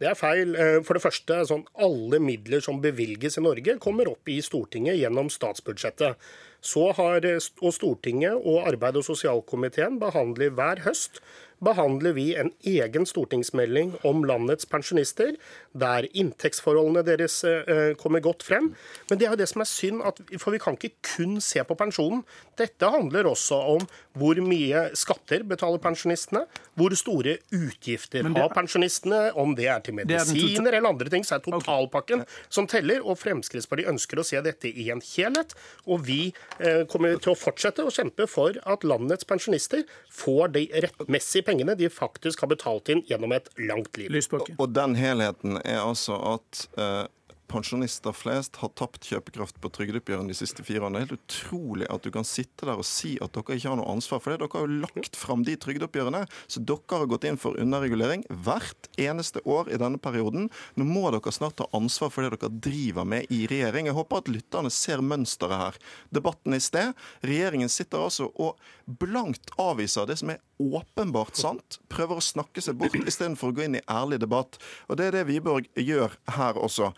Det 0.00 0.08
er 0.10 0.16
feil. 0.18 0.56
Eh, 0.58 0.80
For 0.84 0.98
det 0.98 1.04
første, 1.04 1.38
sånn, 1.48 1.62
alle 1.80 2.18
midler 2.22 2.62
som 2.64 2.80
bevilges 2.82 3.38
i 3.38 3.44
Norge, 3.44 3.78
kommer 3.82 4.10
opp 4.10 4.28
i 4.28 4.40
Stortinget 4.42 4.98
gjennom 4.98 5.30
statsbudsjettet. 5.30 6.18
Så 6.64 6.90
har, 6.98 7.24
eh, 7.24 7.38
og 7.62 7.72
Stortinget 7.72 8.34
og 8.34 8.66
arbeid- 8.66 8.96
og 8.96 9.04
sosialkomiteen 9.04 10.00
behandler 10.00 10.50
hver 10.50 10.82
høst 10.84 11.20
behandler 11.64 12.14
vi 12.16 12.26
en 12.38 12.52
egen 12.66 13.06
stortingsmelding 13.08 13.94
om 14.06 14.24
landets 14.28 14.68
pensjonister, 14.70 15.34
der 15.72 16.08
inntektsforholdene 16.12 17.04
deres 17.06 17.40
eh, 17.48 17.92
kommer 18.00 18.22
godt 18.24 18.44
frem. 18.46 18.72
Men 19.10 19.20
det 19.20 19.28
er 19.28 19.34
jo 19.34 19.40
det 19.40 19.50
som 19.50 19.64
er 19.64 19.70
synd, 19.70 20.02
for 20.38 20.54
vi 20.54 20.62
kan 20.62 20.78
ikke 20.78 20.94
kun 21.14 21.40
se 21.44 21.64
på 21.64 21.78
pensjonen. 21.78 22.24
Dette 22.60 22.90
handler 22.90 23.30
også 23.30 23.58
om 23.74 23.88
hvor 24.18 24.38
mye 24.44 24.84
skatter 24.98 25.42
betaler 25.48 25.80
pensjonistene, 25.82 26.44
hvor 26.78 26.94
store 26.98 27.36
utgifter 27.54 28.26
har 28.36 28.52
pensjonistene, 28.54 29.32
om 29.38 29.54
det 29.58 29.66
er 29.70 29.82
til 29.84 29.96
medisiner 29.98 30.76
eller 30.76 30.94
andre 30.94 31.10
ting, 31.12 31.26
så 31.26 31.38
er 31.38 31.44
totalpakken 31.44 32.24
som 32.48 32.68
teller. 32.70 33.02
Og 33.02 33.18
Fremskrittspartiet 33.20 33.90
ønsker 33.90 34.20
å 34.20 34.26
se 34.26 34.40
dette 34.44 34.70
i 34.70 34.88
en 34.94 35.02
helhet. 35.04 35.54
Og 35.86 36.06
vi 36.06 36.20
eh, 36.58 36.84
kommer 36.90 37.18
til 37.18 37.34
å 37.34 37.38
fortsette 37.38 37.84
å 37.84 37.92
kjempe 37.94 38.28
for 38.30 38.58
at 38.70 38.86
landets 38.86 39.26
pensjonister 39.28 39.84
får 40.14 40.54
de 40.54 40.66
rettmessige 40.86 41.46
pengene 41.48 41.76
de 41.78 41.90
faktisk 41.90 42.44
har 42.44 42.52
betalt 42.54 42.90
inn 42.94 43.02
gjennom 43.10 43.34
et 43.34 43.50
langt 43.62 43.98
liv. 44.00 44.12
Lysbakken. 44.14 44.58
Og 44.62 44.74
den 44.74 44.96
helheten 44.98 45.58
er 45.64 45.82
altså 45.82 46.18
at 46.36 46.66
eh, 46.78 47.04
pensjonister 47.54 48.14
flest 48.16 48.58
har 48.62 48.72
tapt 48.78 49.06
kjøpekraft 49.06 49.60
på 49.62 49.70
trygdeoppgjørene 49.76 50.32
de 50.32 50.36
siste 50.36 50.64
fire 50.66 50.82
årene. 50.82 50.98
Det 50.98 51.04
er 51.04 51.06
helt 51.06 51.20
utrolig 51.22 51.88
at 51.92 52.02
du 52.02 52.10
kan 52.14 52.26
sitte 52.26 52.66
der 52.66 52.80
og 52.80 52.88
si 52.88 53.14
at 53.22 53.34
dere 53.36 53.58
ikke 53.58 53.70
har 53.70 53.78
noe 53.78 53.92
ansvar 53.92 54.22
for 54.22 54.34
det. 54.34 54.40
Dere 54.42 54.58
har 54.58 54.66
jo 54.66 54.80
lagt 54.82 55.18
fram 55.18 55.44
de 55.46 55.54
trygdeoppgjørene, 55.62 56.24
så 56.50 56.62
dere 56.66 56.98
har 56.98 57.10
gått 57.10 57.26
inn 57.28 57.38
for 57.40 57.58
underregulering 57.60 58.24
hvert 58.46 58.88
eneste 59.00 59.42
år 59.46 59.70
i 59.70 59.78
denne 59.80 60.00
perioden. 60.02 60.48
Nå 60.78 60.88
må 60.88 61.06
dere 61.14 61.34
snart 61.34 61.58
ta 61.60 61.68
ansvar 61.76 62.10
for 62.14 62.26
det 62.26 62.34
dere 62.34 62.52
driver 62.66 63.06
med 63.08 63.30
i 63.34 63.44
regjering. 63.50 63.90
Jeg 63.90 63.98
håper 63.98 64.24
at 64.24 64.32
lytterne 64.32 64.72
ser 64.74 65.04
mønsteret 65.04 65.60
her. 65.60 65.78
Debatten 66.14 66.58
i 66.58 66.62
sted. 66.62 66.94
Regjeringen 67.22 67.70
sitter 67.72 68.08
altså 68.08 68.32
og 68.34 68.58
blankt 68.84 69.54
avviser 69.60 70.08
det 70.10 70.18
som 70.20 70.34
er 70.34 70.42
åpenbart 70.58 71.38
sant, 71.38 71.78
prøver 71.90 72.18
å 72.18 72.24
snakke 72.24 72.62
seg 72.62 72.76
bort 72.78 72.94
istedenfor 72.94 73.50
å 73.50 73.56
gå 73.56 73.64
inn 73.66 73.78
i 73.78 73.84
ærlig 73.90 74.20
debatt. 74.22 74.58
Og 74.88 74.98
det 74.98 75.08
er 75.08 75.16
det 75.16 75.24
Wiborg 75.30 75.66
gjør 75.78 76.14
her 76.36 76.58
også. 76.60 76.92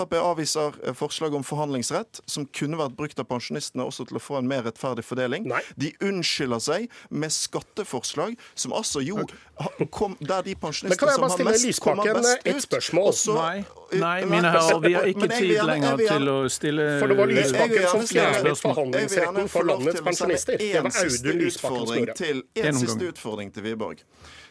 Frp 0.00 0.14
avviser 0.16 0.72
eh, 0.86 0.94
forslag 0.96 1.34
om 1.36 1.42
forhandlingsrett, 1.44 2.20
som 2.30 2.46
kunne 2.56 2.78
vært 2.80 2.94
brukt 2.96 3.18
av 3.20 3.26
pensjonistene 3.28 3.84
også 3.84 4.06
til 4.08 4.16
å 4.16 4.22
få 4.22 4.38
en 4.40 4.48
mer 4.48 4.62
rettferdig 4.64 5.04
fordeling. 5.04 5.44
Nei. 5.50 5.60
De 5.76 5.92
unnskylder 6.08 6.62
seg 6.64 6.86
med 7.10 7.30
skatteforslag 7.34 8.36
som 8.54 8.72
altså 8.72 9.02
jo 9.04 9.18
ha- 9.60 9.86
kom 9.92 10.16
der 10.20 10.42
de 10.46 10.54
pensjonistene 10.56 11.12
som 11.18 11.26
har 11.28 11.44
mest, 11.50 11.80
kommer 11.84 12.14
best 12.16 12.46
et 12.46 12.56
ut. 12.56 12.62
spørsmål? 12.64 13.12
Også, 13.12 13.34
Nei, 13.36 13.64
Eh, 13.90 13.98
nei, 13.98 14.24
mine 14.24 14.46
herrer, 14.54 14.78
vi 14.84 14.92
har 14.94 15.02
ikke 15.10 15.26
tid 15.28 15.50
gjerne- 15.50 15.66
lenger 15.66 15.96
gjerne- 15.98 16.08
til 16.18 16.28
å 16.30 16.48
stille 16.48 16.84
For 17.00 17.08
det 17.08 17.16
var 17.18 17.26
Lysbakken 17.26 17.88
som 17.90 18.00
fjernet. 18.06 18.60
Forhandlingsretten 18.60 19.48
for 19.50 19.64
landets 19.64 20.00
pensjonister. 20.00 20.58
Det 20.58 20.82
var 20.82 20.90
Audun 20.90 21.38
Lysbakken 21.40 21.86
som 21.86 21.96
gjorde 21.96 22.14
det. 22.54 22.66
En 22.66 22.74
siste 22.78 23.08
utfordring 23.12 23.52
til 23.52 23.62
Wiborg. 23.64 23.98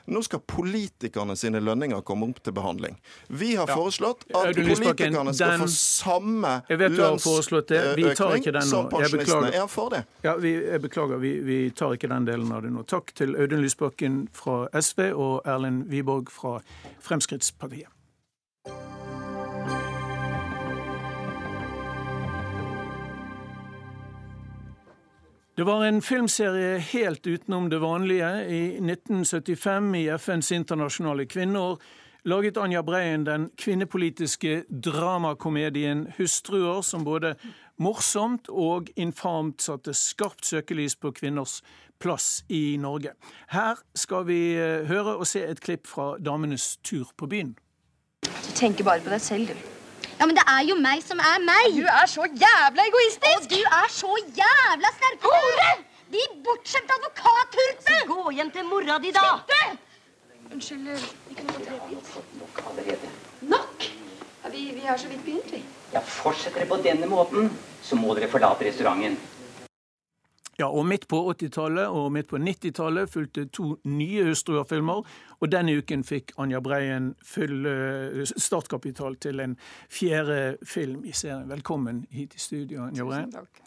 Nå 0.09 0.21
skal 0.25 0.39
politikerne 0.39 1.35
sine 1.37 1.59
lønninger 1.61 2.01
komme 2.05 2.29
opp 2.29 2.39
til 2.43 2.53
behandling. 2.53 2.95
Vi 3.29 3.51
har 3.59 3.67
foreslått 3.69 4.23
at 4.33 4.55
politikerne 4.55 5.33
skal 5.33 5.51
den- 5.51 5.61
få 5.61 5.67
samme 5.69 6.53
Jeg 6.69 6.77
nå. 8.61 8.69
som 8.69 8.85
Jeg 8.85 8.91
pensjonistene. 8.91 9.41
beklager. 9.51 9.63
Er 9.63 9.67
for 9.67 9.89
det? 9.89 10.03
Ja, 10.23 10.35
vi, 10.35 10.53
Jeg 10.69 10.81
beklager, 10.81 11.17
vi, 11.19 11.39
vi 11.41 11.69
tar 11.69 11.93
ikke 11.93 12.09
den 12.09 12.25
delen 12.25 12.51
av 12.51 12.61
det 12.63 12.71
nå. 12.71 12.83
Takk 12.87 13.13
til 13.15 13.35
Audun 13.35 13.61
Lysbakken 13.61 14.27
fra 14.33 14.67
SV 14.73 15.11
og 15.13 15.41
Erlend 15.45 15.87
Wiborg 15.89 16.29
fra 16.29 16.59
Fremskrittspartiet. 17.01 17.87
Det 25.59 25.65
var 25.65 25.85
en 25.85 26.01
filmserie 26.01 26.77
helt 26.77 27.27
utenom 27.27 27.69
det 27.69 27.79
vanlige. 27.79 28.27
I 28.47 28.67
1975, 28.67 29.95
i 29.95 30.07
FNs 30.09 30.51
internasjonale 30.51 31.25
kvinneår, 31.25 31.81
laget 32.23 32.57
Anja 32.57 32.83
Breien 32.83 33.25
den 33.27 33.49
kvinnepolitiske 33.57 34.63
dramakomedien 34.69 36.07
'Hustruer', 36.07 36.81
som 36.81 37.03
både 37.03 37.35
morsomt 37.77 38.47
og 38.49 38.87
infamt 38.95 39.61
satte 39.61 39.93
skarpt 39.93 40.45
søkelys 40.45 40.95
på 40.95 41.11
kvinners 41.11 41.61
plass 41.99 42.45
i 42.49 42.77
Norge. 42.77 43.11
Her 43.49 43.75
skal 43.95 44.27
vi 44.27 44.53
eh, 44.55 44.87
høre 44.87 45.17
og 45.17 45.27
se 45.27 45.43
et 45.43 45.59
klipp 45.59 45.87
fra 45.87 46.15
damenes 46.17 46.77
tur 46.77 47.11
på 47.17 47.27
byen. 47.27 47.57
Du 48.23 48.55
tenker 48.55 48.83
bare 48.83 49.03
på 49.03 49.09
deg 49.11 49.21
selv, 49.21 49.47
du. 49.47 49.78
Ja, 50.19 50.25
men 50.27 50.35
det 50.35 50.43
er 50.51 50.63
jo 50.67 50.75
meg 50.75 50.99
som 51.03 51.19
er 51.23 51.43
meg. 51.47 51.75
Du 51.77 51.85
er 51.87 52.07
så 52.11 52.25
jævla 52.27 52.85
egoistisk! 52.89 53.45
Og 53.45 53.53
du 53.53 53.61
er 53.77 53.91
så 53.95 54.15
jævla 54.39 54.91
snerpete! 54.97 55.69
De 56.11 56.23
bortskjemte 56.43 56.97
advokatturpene! 56.97 57.99
Gå 58.09 58.33
hjem 58.35 58.51
til 58.51 58.67
mora 58.67 58.97
di, 58.99 59.13
da! 59.15 59.29
Unnskyld, 60.49 60.89
vi 61.29 61.37
kunne 61.37 61.55
fått 61.55 61.67
trepils. 61.69 62.11
Nok? 63.53 63.87
Ja, 64.43 64.51
vi, 64.51 64.65
vi 64.75 64.85
har 64.89 64.97
så 64.97 65.07
vidt 65.07 65.23
begynt, 65.23 65.51
vi. 65.53 65.63
Ja, 65.93 66.01
Fortsetter 66.03 66.59
dere 66.59 66.69
på 66.73 66.81
denne 66.83 67.07
måten, 67.07 67.51
så 67.85 67.95
må 67.95 68.15
dere 68.17 68.27
forlate 68.31 68.67
restauranten. 68.67 69.15
Ja, 70.59 70.67
og 70.67 70.83
Midt 70.85 71.05
på 71.07 71.21
80-tallet 71.31 71.87
og 71.87 72.09
midt 72.11 72.27
på 72.27 72.35
90-tallet 72.37 73.07
fulgte 73.09 73.45
to 73.55 73.77
nye 73.87 74.25
hustruer-filmer. 74.27 75.05
Og 75.39 75.51
denne 75.53 75.77
uken 75.79 76.03
fikk 76.03 76.33
Anja 76.37 76.59
Breien 76.59 77.13
full 77.23 77.63
eh, 77.69 78.25
startkapital 78.27 79.15
til 79.23 79.39
en 79.39 79.55
fjerde 79.87 80.57
film 80.67 81.05
i 81.07 81.15
serien. 81.15 81.47
Velkommen 81.47 82.03
hit 82.11 82.35
i 82.35 82.43
studio, 82.43 82.83
Anja 82.89 83.07
Breien. 83.07 83.31
Tusen 83.31 83.39
takk. 83.45 83.63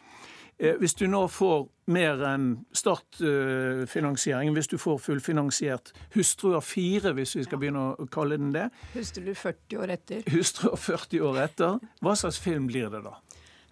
Eh, 0.61 0.77
Hvis 0.83 0.95
du 1.01 1.07
nå 1.09 1.23
får 1.33 1.65
mer 1.97 2.21
enn 2.29 2.51
startfinansiering, 2.77 4.53
hvis 4.53 4.69
du 4.69 4.77
får 4.79 5.01
fullfinansiert 5.01 5.95
Hustruer 6.15 6.61
4, 6.61 7.17
hvis 7.17 7.37
vi 7.41 7.47
skal 7.49 7.59
begynne 7.59 7.89
å 7.97 8.07
kalle 8.13 8.37
den 8.37 8.53
det, 8.53 8.69
Hustruer 8.93 9.33
40 9.35 9.81
år 9.81 9.97
etter? 9.97 10.23
Hustruer 10.29 10.77
40 10.77 11.25
år 11.25 11.41
etter, 11.49 11.81
hva 12.05 12.15
slags 12.21 12.39
film 12.45 12.69
blir 12.69 12.93
det 12.93 13.01
da? 13.09 13.17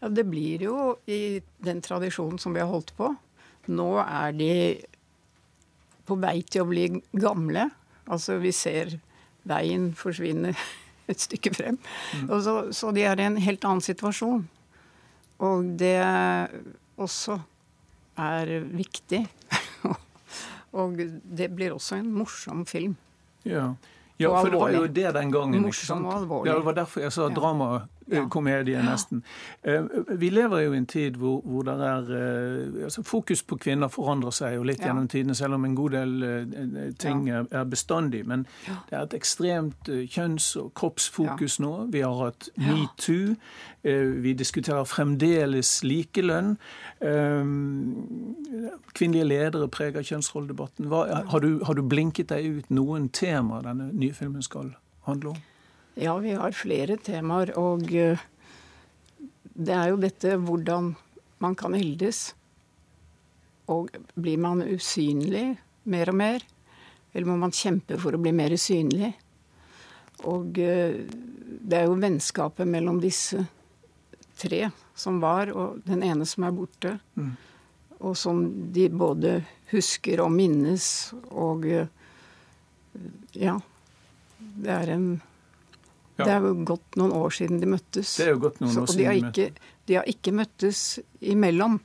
Ja, 0.01 0.09
det 0.09 0.25
blir 0.31 0.63
jo 0.65 0.77
i 1.11 1.41
den 1.61 1.83
tradisjonen 1.85 2.41
som 2.41 2.55
vi 2.57 2.63
har 2.63 2.71
holdt 2.71 2.95
på. 2.97 3.13
Nå 3.69 3.91
er 4.03 4.33
de 4.37 4.53
på 6.09 6.17
vei 6.19 6.41
til 6.43 6.65
å 6.65 6.71
bli 6.71 6.87
gamle. 7.13 7.69
Altså, 8.11 8.39
vi 8.43 8.53
ser 8.57 8.97
veien 9.49 9.91
forsvinne 9.97 10.55
et 11.11 11.21
stykke 11.21 11.53
frem. 11.55 11.79
Og 12.29 12.41
så, 12.47 12.57
så 12.77 12.95
de 12.97 13.05
er 13.07 13.21
i 13.21 13.29
en 13.29 13.39
helt 13.41 13.67
annen 13.69 13.85
situasjon. 13.85 14.47
Og 15.41 15.71
det 15.81 15.99
også 17.01 17.39
er 18.21 18.57
viktig. 18.73 19.23
og 20.81 21.01
det 21.25 21.49
blir 21.57 21.77
også 21.77 22.01
en 22.01 22.13
morsom 22.13 22.67
film. 22.69 22.97
Ja. 23.49 23.73
Ja, 24.21 24.35
for 24.37 24.53
det 24.53 24.59
var 24.61 24.75
jo 24.75 24.85
det 24.85 25.13
den 25.17 25.31
gangen. 25.33 25.63
Morsom 25.65 26.05
og 26.05 26.19
alvorlig. 26.19 26.51
Ja, 26.51 26.59
Det 26.59 26.67
var 26.67 26.77
derfor 26.83 27.01
jeg 27.07 27.13
sa 27.17 27.29
Ja. 27.29 27.79
Dramakomedie, 28.11 28.83
nesten. 28.83 29.23
Eh, 29.65 29.83
Vi 30.19 30.29
lever 30.31 30.61
jo 30.65 30.73
i 30.73 30.77
en 30.77 30.87
tid 30.87 31.17
hvor, 31.17 31.41
hvor 31.45 31.63
det 31.63 31.75
er 31.81 32.11
eh, 32.17 32.85
altså 32.85 33.03
Fokus 33.03 33.43
på 33.43 33.57
kvinner 33.57 33.89
forandrer 33.89 34.31
seg 34.31 34.55
jo 34.57 34.63
litt 34.63 34.81
Ja. 34.81 34.87
gjennom 34.91 35.09
tidene, 35.09 35.35
selv 35.35 35.55
om 35.55 35.65
en 35.65 35.75
god 35.75 35.91
del 35.91 36.23
eh, 36.23 36.93
ting 36.99 37.29
er, 37.31 37.47
er 37.51 37.65
bestandig. 37.65 38.27
Men 38.27 38.47
det 38.91 38.99
er 38.99 39.03
et 39.03 39.15
ekstremt 39.15 39.89
eh, 39.89 40.07
kjønns- 40.09 40.57
og 40.61 40.73
kroppsfokus 40.75 41.59
nå. 41.61 41.87
Vi 41.93 42.01
har 42.01 42.15
hatt 42.25 42.49
metoo. 42.57 43.37
Eh, 43.85 44.07
Vi 44.23 44.33
diskuterer 44.33 44.85
fremdeles 44.85 45.83
likelønn. 45.85 46.57
Eh, 47.01 47.45
Kvinnelige 48.95 49.25
ledere 49.25 49.69
preger 49.69 50.03
kjønnsrolledebatten. 50.03 50.89
Har, 50.91 51.39
du, 51.41 51.65
har 51.65 51.75
du 51.75 51.83
blinket 51.83 52.29
deg 52.33 52.47
ut 52.59 52.71
noen 52.75 53.09
temaer 53.15 53.63
denne 53.63 53.91
nye 53.93 54.13
filmen 54.17 54.43
skal 54.43 54.73
handle 55.07 55.35
om? 55.35 55.41
Ja, 55.95 56.19
vi 56.19 56.35
har 56.39 56.55
flere 56.55 56.97
temaer, 56.97 57.51
og 57.59 57.89
eh, 57.95 58.21
det 59.43 59.75
er 59.75 59.91
jo 59.91 59.99
dette 60.01 60.37
hvordan 60.39 60.95
man 61.43 61.57
kan 61.59 61.75
eldes. 61.75 62.31
Og 63.71 63.91
blir 64.15 64.39
man 64.43 64.63
usynlig 64.67 65.57
mer 65.91 66.13
og 66.13 66.19
mer? 66.21 66.47
Eller 67.13 67.27
må 67.27 67.37
man 67.41 67.55
kjempe 67.55 67.99
for 67.99 68.15
å 68.15 68.23
bli 68.23 68.33
mer 68.35 68.55
synlig? 68.61 69.13
Og 70.31 70.59
eh, 70.63 71.01
det 71.61 71.79
er 71.79 71.89
jo 71.89 71.99
vennskapet 72.01 72.69
mellom 72.69 73.01
disse 73.03 73.45
tre 74.41 74.69
som 74.97 75.21
var, 75.21 75.51
og 75.53 75.81
den 75.87 76.05
ene 76.07 76.27
som 76.29 76.47
er 76.47 76.55
borte. 76.55 76.97
Mm. 77.17 77.33
Og 78.01 78.15
som 78.17 78.45
de 78.73 78.87
både 78.89 79.41
husker 79.73 80.23
og 80.25 80.33
minnes, 80.33 80.87
og 81.31 81.67
eh, 81.69 81.91
ja. 83.37 83.59
Det 84.41 84.71
er 84.73 84.95
en 84.95 85.11
Ja. 86.21 86.25
Det 86.29 86.35
er 86.37 86.47
jo 86.47 86.53
gått 86.69 86.97
noen 87.01 87.13
år 87.17 87.33
siden 87.35 87.61
de 87.63 87.67
møttes. 87.73 88.13
Det 88.21 88.27
er 88.29 88.35
jo 88.35 88.43
gått 88.47 88.61
noen 88.61 88.75
Så- 88.75 88.83
år 88.85 88.93
siden 88.93 88.99
de 89.01 89.09
har, 89.09 89.33
ikke, 89.33 89.51
de 89.91 89.95
har 89.99 90.05
ikke 90.13 90.33
møttes 90.37 90.85
imellom, 91.21 91.81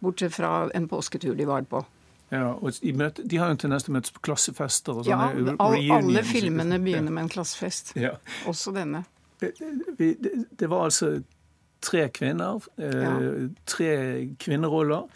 bortsett 0.00 0.32
fra 0.34 0.70
en 0.74 0.88
påsketur 0.88 1.36
de 1.36 1.46
var 1.48 1.62
på. 1.68 1.84
Ja, 2.30 2.50
og 2.60 2.72
de, 2.82 2.92
møter, 2.92 3.24
de 3.24 3.36
har 3.40 3.48
jo 3.48 3.54
en 3.56 3.60
tendens 3.62 3.84
til 3.86 3.94
å 3.94 3.96
møtes 3.96 4.12
på 4.12 4.20
klassefester 4.20 4.98
og 5.00 5.06
Ja, 5.08 5.30
sånne 5.32 5.54
all, 5.58 5.72
reunions. 5.78 6.04
alle 6.04 6.22
filmene 6.28 6.78
begynner 6.84 7.10
med 7.10 7.22
en 7.24 7.30
klassefest. 7.32 7.94
Ja. 7.96 8.16
Også 8.46 8.72
denne. 8.76 9.04
Vi, 9.40 10.14
det, 10.20 10.32
det 10.58 10.68
var 10.68 10.84
altså 10.90 11.22
tre 11.80 12.08
kvinner, 12.10 12.60
eh, 12.76 13.02
Ja. 13.02 13.48
tre 13.66 13.94
kvinneroller, 14.38 15.06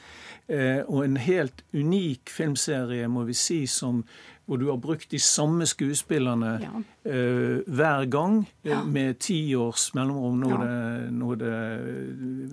eh, 0.49 0.83
og 0.89 1.05
en 1.05 1.17
helt 1.17 1.63
unik 1.75 2.31
filmserie, 2.31 3.09
må 3.09 3.25
vi 3.27 3.35
si, 3.35 3.67
som, 3.67 4.05
hvor 4.47 4.59
du 4.59 4.67
har 4.71 4.77
brukt 4.83 5.09
de 5.11 5.19
samme 5.23 5.65
skuespillerne 5.71 6.53
eh, 7.05 7.63
hver 7.67 8.07
gang, 8.11 8.41
ja. 8.67 8.83
med 8.85 9.19
ti 9.23 9.55
års 9.57 9.91
mellomrom. 9.95 10.41
Nå, 10.43 10.51
Ja. 10.51 10.57
det, 10.67 11.13
nå 11.15 11.33
er 11.33 11.43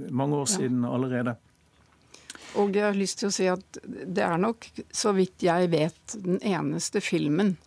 det 0.03 0.11
mange 0.11 0.35
år 0.37 0.47
Ja. 0.47 0.55
siden 0.57 0.85
allerede. 0.85 1.35
Og 2.55 2.73
jeg 2.73 2.83
har 2.83 2.93
lyst 2.97 3.19
til 3.19 3.29
å 3.29 3.31
si 3.33 3.45
at 3.47 3.77
det 3.85 4.23
er 4.25 4.37
nok, 4.37 4.65
så 4.91 5.13
vidt 5.13 5.37
jeg 5.45 5.69
vet, 5.69 6.15
den 6.23 6.39
eneste 6.41 7.01
filmen 7.01 7.57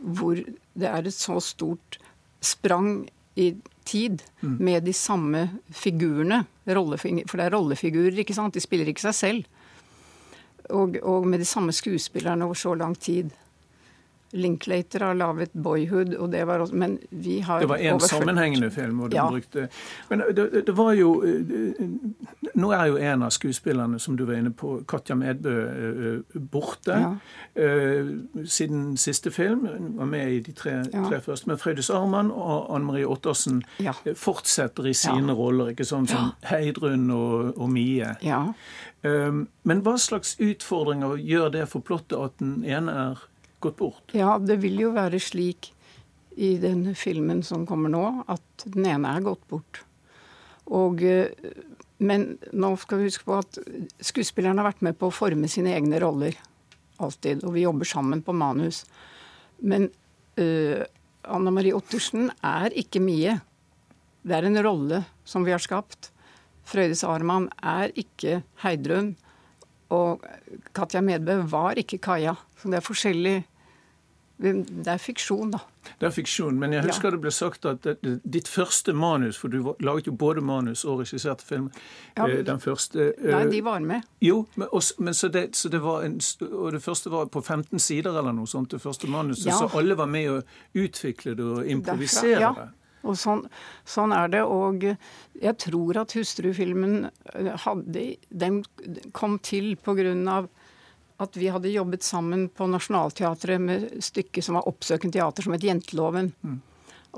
hvor 0.00 0.36
det 0.40 0.88
er 0.88 1.04
et 1.04 1.12
så 1.12 1.36
stort 1.44 1.98
sprang 2.40 3.08
i 3.36 3.54
tid 3.84 4.22
Mm. 4.42 4.56
med 4.60 4.84
de 4.84 4.92
samme 4.92 5.50
figurene. 5.72 6.46
For 6.64 7.36
det 7.36 7.44
er 7.46 7.50
rollefigurer, 7.56 8.16
ikke 8.18 8.34
sant? 8.34 8.54
De 8.54 8.60
spiller 8.60 8.86
ikke 8.88 9.00
seg 9.12 9.14
selv. 9.14 9.44
Og, 10.70 10.96
og 11.02 11.26
med 11.26 11.38
de 11.38 11.44
samme 11.44 11.72
skuespillerne 11.72 12.44
over 12.44 12.54
så 12.54 12.74
lang 12.74 12.96
tid. 12.98 13.30
Linklater 14.32 15.00
har 15.04 15.14
laget 15.14 15.50
'Boyhood', 15.54 16.16
og 16.18 16.32
det 16.32 16.46
var 16.46 16.58
også, 16.58 16.74
men 16.74 16.98
vi 17.10 17.40
har 17.40 17.58
Det 17.60 17.68
var 17.68 17.76
én 17.76 17.98
sammenhengende 17.98 18.70
film. 18.70 18.96
hvor 18.98 19.08
de 19.08 19.16
Ja. 19.16 19.28
brukte... 19.30 19.68
Men 20.08 20.22
det, 20.36 20.66
det, 20.66 20.76
var 20.76 20.92
jo 20.92 21.22
eh, 21.22 21.74
Nå 22.54 22.70
er 22.70 22.84
jo 22.86 22.96
en 22.96 23.22
av 23.22 23.30
skuespillerne, 23.30 23.98
som 23.98 24.16
du 24.16 24.24
var 24.24 24.34
inne 24.34 24.50
på, 24.50 24.84
Katja 24.88 25.14
Medbø, 25.14 25.64
eh, 25.64 26.40
borte. 26.40 26.92
Ja. 27.56 27.62
Eh, 27.62 28.06
Siden 28.46 28.96
siste 28.96 29.30
film. 29.30 29.66
Hun 29.66 29.96
var 29.98 30.04
med 30.06 30.32
i 30.32 30.40
de 30.40 30.52
tre, 30.52 30.70
Ja. 30.70 31.08
tre 31.08 31.20
første. 31.20 31.46
Men 31.46 31.58
Frøydis 31.58 31.90
Arman 31.90 32.30
og 32.30 32.74
Anne 32.74 32.84
Marie 32.86 33.06
Ottersen 33.06 33.62
eh, 33.80 34.14
fortsetter 34.14 34.86
i 34.86 34.92
sine 34.92 35.32
roller, 35.32 35.66
ikke 35.74 35.84
sånn 35.84 36.06
som 36.08 36.30
Heidrun 36.44 37.10
og, 37.10 37.58
og 37.60 37.68
Mie. 37.70 38.14
Ja. 39.02 39.10
Eh, 39.10 39.42
Men 39.62 39.82
hva 39.84 39.96
slags 39.98 40.36
utfordringer 40.40 41.16
gjør 41.16 41.52
det 41.58 41.66
for 41.72 41.80
plottet 41.80 42.18
at 42.18 42.38
den 42.38 42.64
ene 42.64 42.92
er 42.92 43.22
gått 43.60 43.76
bort? 43.76 44.12
Ja, 44.16 44.38
det 44.38 44.60
vil 44.62 44.80
jo 44.80 44.94
være 44.96 45.20
slik 45.20 45.72
i 46.36 46.54
den 46.60 46.94
filmen 46.94 47.42
som 47.44 47.66
kommer 47.68 47.92
nå, 47.92 48.04
at 48.30 48.64
den 48.64 48.86
ene 48.88 49.16
er 49.16 49.24
gått 49.24 49.42
bort. 49.48 49.82
Og, 50.70 51.02
eh, 51.02 51.28
men 51.98 52.38
nå 52.52 52.74
skal 52.80 53.00
vi 53.00 53.08
huske 53.10 53.26
på 53.26 53.40
at 53.40 53.58
skuespillerne 54.00 54.62
har 54.62 54.70
vært 54.70 54.84
med 54.86 54.98
på 54.98 55.10
å 55.10 55.14
forme 55.14 55.48
sine 55.48 55.74
egne 55.76 56.00
roller. 56.00 56.36
Alltid. 57.00 57.44
Og 57.44 57.54
vi 57.56 57.64
jobber 57.64 57.88
sammen 57.88 58.22
på 58.22 58.32
manus. 58.36 58.84
Men 59.60 59.88
uh, 60.40 60.84
Anna 61.28 61.52
Marie 61.52 61.76
Ottersen 61.76 62.30
er 62.44 62.72
ikke 62.76 63.02
Mie. 63.04 63.38
Det 64.20 64.36
er 64.36 64.48
en 64.48 64.60
rolle 64.64 65.02
som 65.24 65.44
vi 65.44 65.52
har 65.54 65.62
skapt. 65.64 66.10
Frøydis 66.70 67.02
Arman 67.06 67.48
er 67.62 67.90
ikke 67.98 68.42
Heidrun. 68.62 69.14
Og 69.90 70.22
Katja 70.74 71.00
Medbø 71.02 71.40
var 71.50 71.78
ikke 71.80 71.98
Kaja. 71.98 72.36
Så 72.60 72.70
det 72.70 72.78
er 72.78 72.86
forskjellig 72.86 73.38
Det 74.40 74.86
er 74.88 74.96
fiksjon, 74.96 75.50
da. 75.52 75.58
Det 76.00 76.06
er 76.06 76.12
fiksjon, 76.16 76.56
men 76.56 76.72
jeg 76.72 76.86
husker 76.86 77.12
det 77.12 77.18
ble 77.20 77.32
sagt 77.34 77.66
at 77.68 77.84
det, 77.84 78.14
ditt 78.24 78.48
første 78.48 78.94
manus, 78.96 79.36
for 79.36 79.52
du 79.52 79.74
laget 79.84 80.06
jo 80.08 80.14
både 80.16 80.40
manus 80.40 80.84
og 80.88 81.02
regisserte 81.02 81.44
film, 81.44 81.66
Ja, 82.16 82.24
eh, 82.24 82.40
den 82.46 82.60
første 82.60 83.10
eh, 83.18 83.34
Nei, 83.34 83.42
de 83.52 83.60
var 83.64 83.84
med. 83.84 84.06
Jo, 84.24 84.46
men, 84.56 84.68
også, 84.72 84.94
men 84.98 85.14
så, 85.14 85.28
det, 85.28 85.56
så 85.56 85.68
det 85.68 85.82
var 85.84 86.06
en, 86.08 86.16
og 86.48 86.72
det 86.72 86.80
første 86.82 87.12
var 87.12 87.28
på 87.28 87.42
15 87.44 87.78
sider 87.78 88.16
eller 88.16 88.32
noe 88.32 88.48
sånt, 88.48 88.70
det 88.72 88.80
første 88.80 89.08
manuset, 89.12 89.50
Ja. 89.50 89.58
så 89.60 89.68
alle 89.76 89.96
var 89.96 90.08
med 90.08 90.30
å 90.30 90.40
utvikle 90.72 91.36
det 91.36 91.44
og 91.44 91.68
improvisere 91.68 92.40
ja. 92.40 92.54
det. 92.56 92.68
Og 93.06 93.16
sånn, 93.18 93.44
sånn 93.88 94.12
er 94.12 94.32
det. 94.32 94.42
Og 94.44 94.84
jeg 95.40 95.56
tror 95.62 96.02
at 96.02 96.14
Hustrufilmen 96.16 97.10
eh, 97.34 97.52
hadde 97.64 98.06
Den 98.28 98.62
kom 99.16 99.38
til 99.38 99.76
av 100.28 100.50
at 101.20 101.36
vi 101.36 101.50
hadde 101.52 101.68
jobbet 101.68 102.02
sammen 102.02 102.48
på 102.48 102.66
Nationaltheatret 102.70 103.60
med 103.60 103.88
stykket 104.00 104.44
som 104.44 104.56
var 104.56 104.68
oppsøkende 104.70 105.18
teater, 105.18 105.44
som 105.44 105.52
het 105.52 105.66
Jenteloven. 105.66 106.32
Mm. 106.40 106.60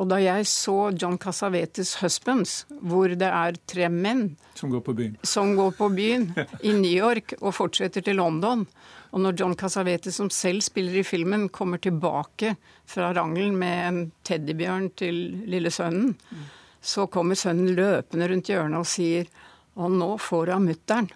Og 0.01 0.09
da 0.09 0.17
jeg 0.23 0.47
så 0.49 0.91
John 0.97 1.19
Cassavetes 1.19 1.97
'Husbands', 2.01 2.65
hvor 2.81 3.09
det 3.09 3.29
er 3.29 3.59
tre 3.67 3.89
menn 3.89 4.37
Som 4.55 4.71
går 4.71 4.81
på 4.81 4.95
byen. 4.97 5.17
som 5.23 5.57
går 5.57 5.71
på 5.77 5.89
byen 5.95 6.35
i 6.63 6.73
New 6.73 6.91
York 6.91 7.35
og 7.41 7.55
fortsetter 7.55 8.01
til 8.01 8.17
London. 8.17 8.67
Og 9.13 9.21
når 9.21 9.37
John 9.39 9.55
Cassavetes, 9.55 10.17
som 10.17 10.31
selv 10.31 10.63
spiller 10.63 10.97
i 11.01 11.03
filmen, 11.03 11.49
kommer 11.49 11.77
tilbake 11.79 12.57
fra 12.87 13.13
rangelen 13.13 13.59
med 13.59 13.89
en 13.89 14.13
teddybjørn 14.25 14.91
til 14.97 15.15
lille 15.47 15.71
sønnen, 15.71 16.17
så 16.81 17.07
kommer 17.07 17.35
sønnen 17.35 17.77
løpende 17.77 18.29
rundt 18.29 18.49
hjørnet 18.49 18.79
og 18.79 18.87
sier 18.87 19.27
Og 19.77 19.91
nå 19.91 20.19
får 20.19 20.51
av 20.53 20.61
mutter'n. 20.61 21.11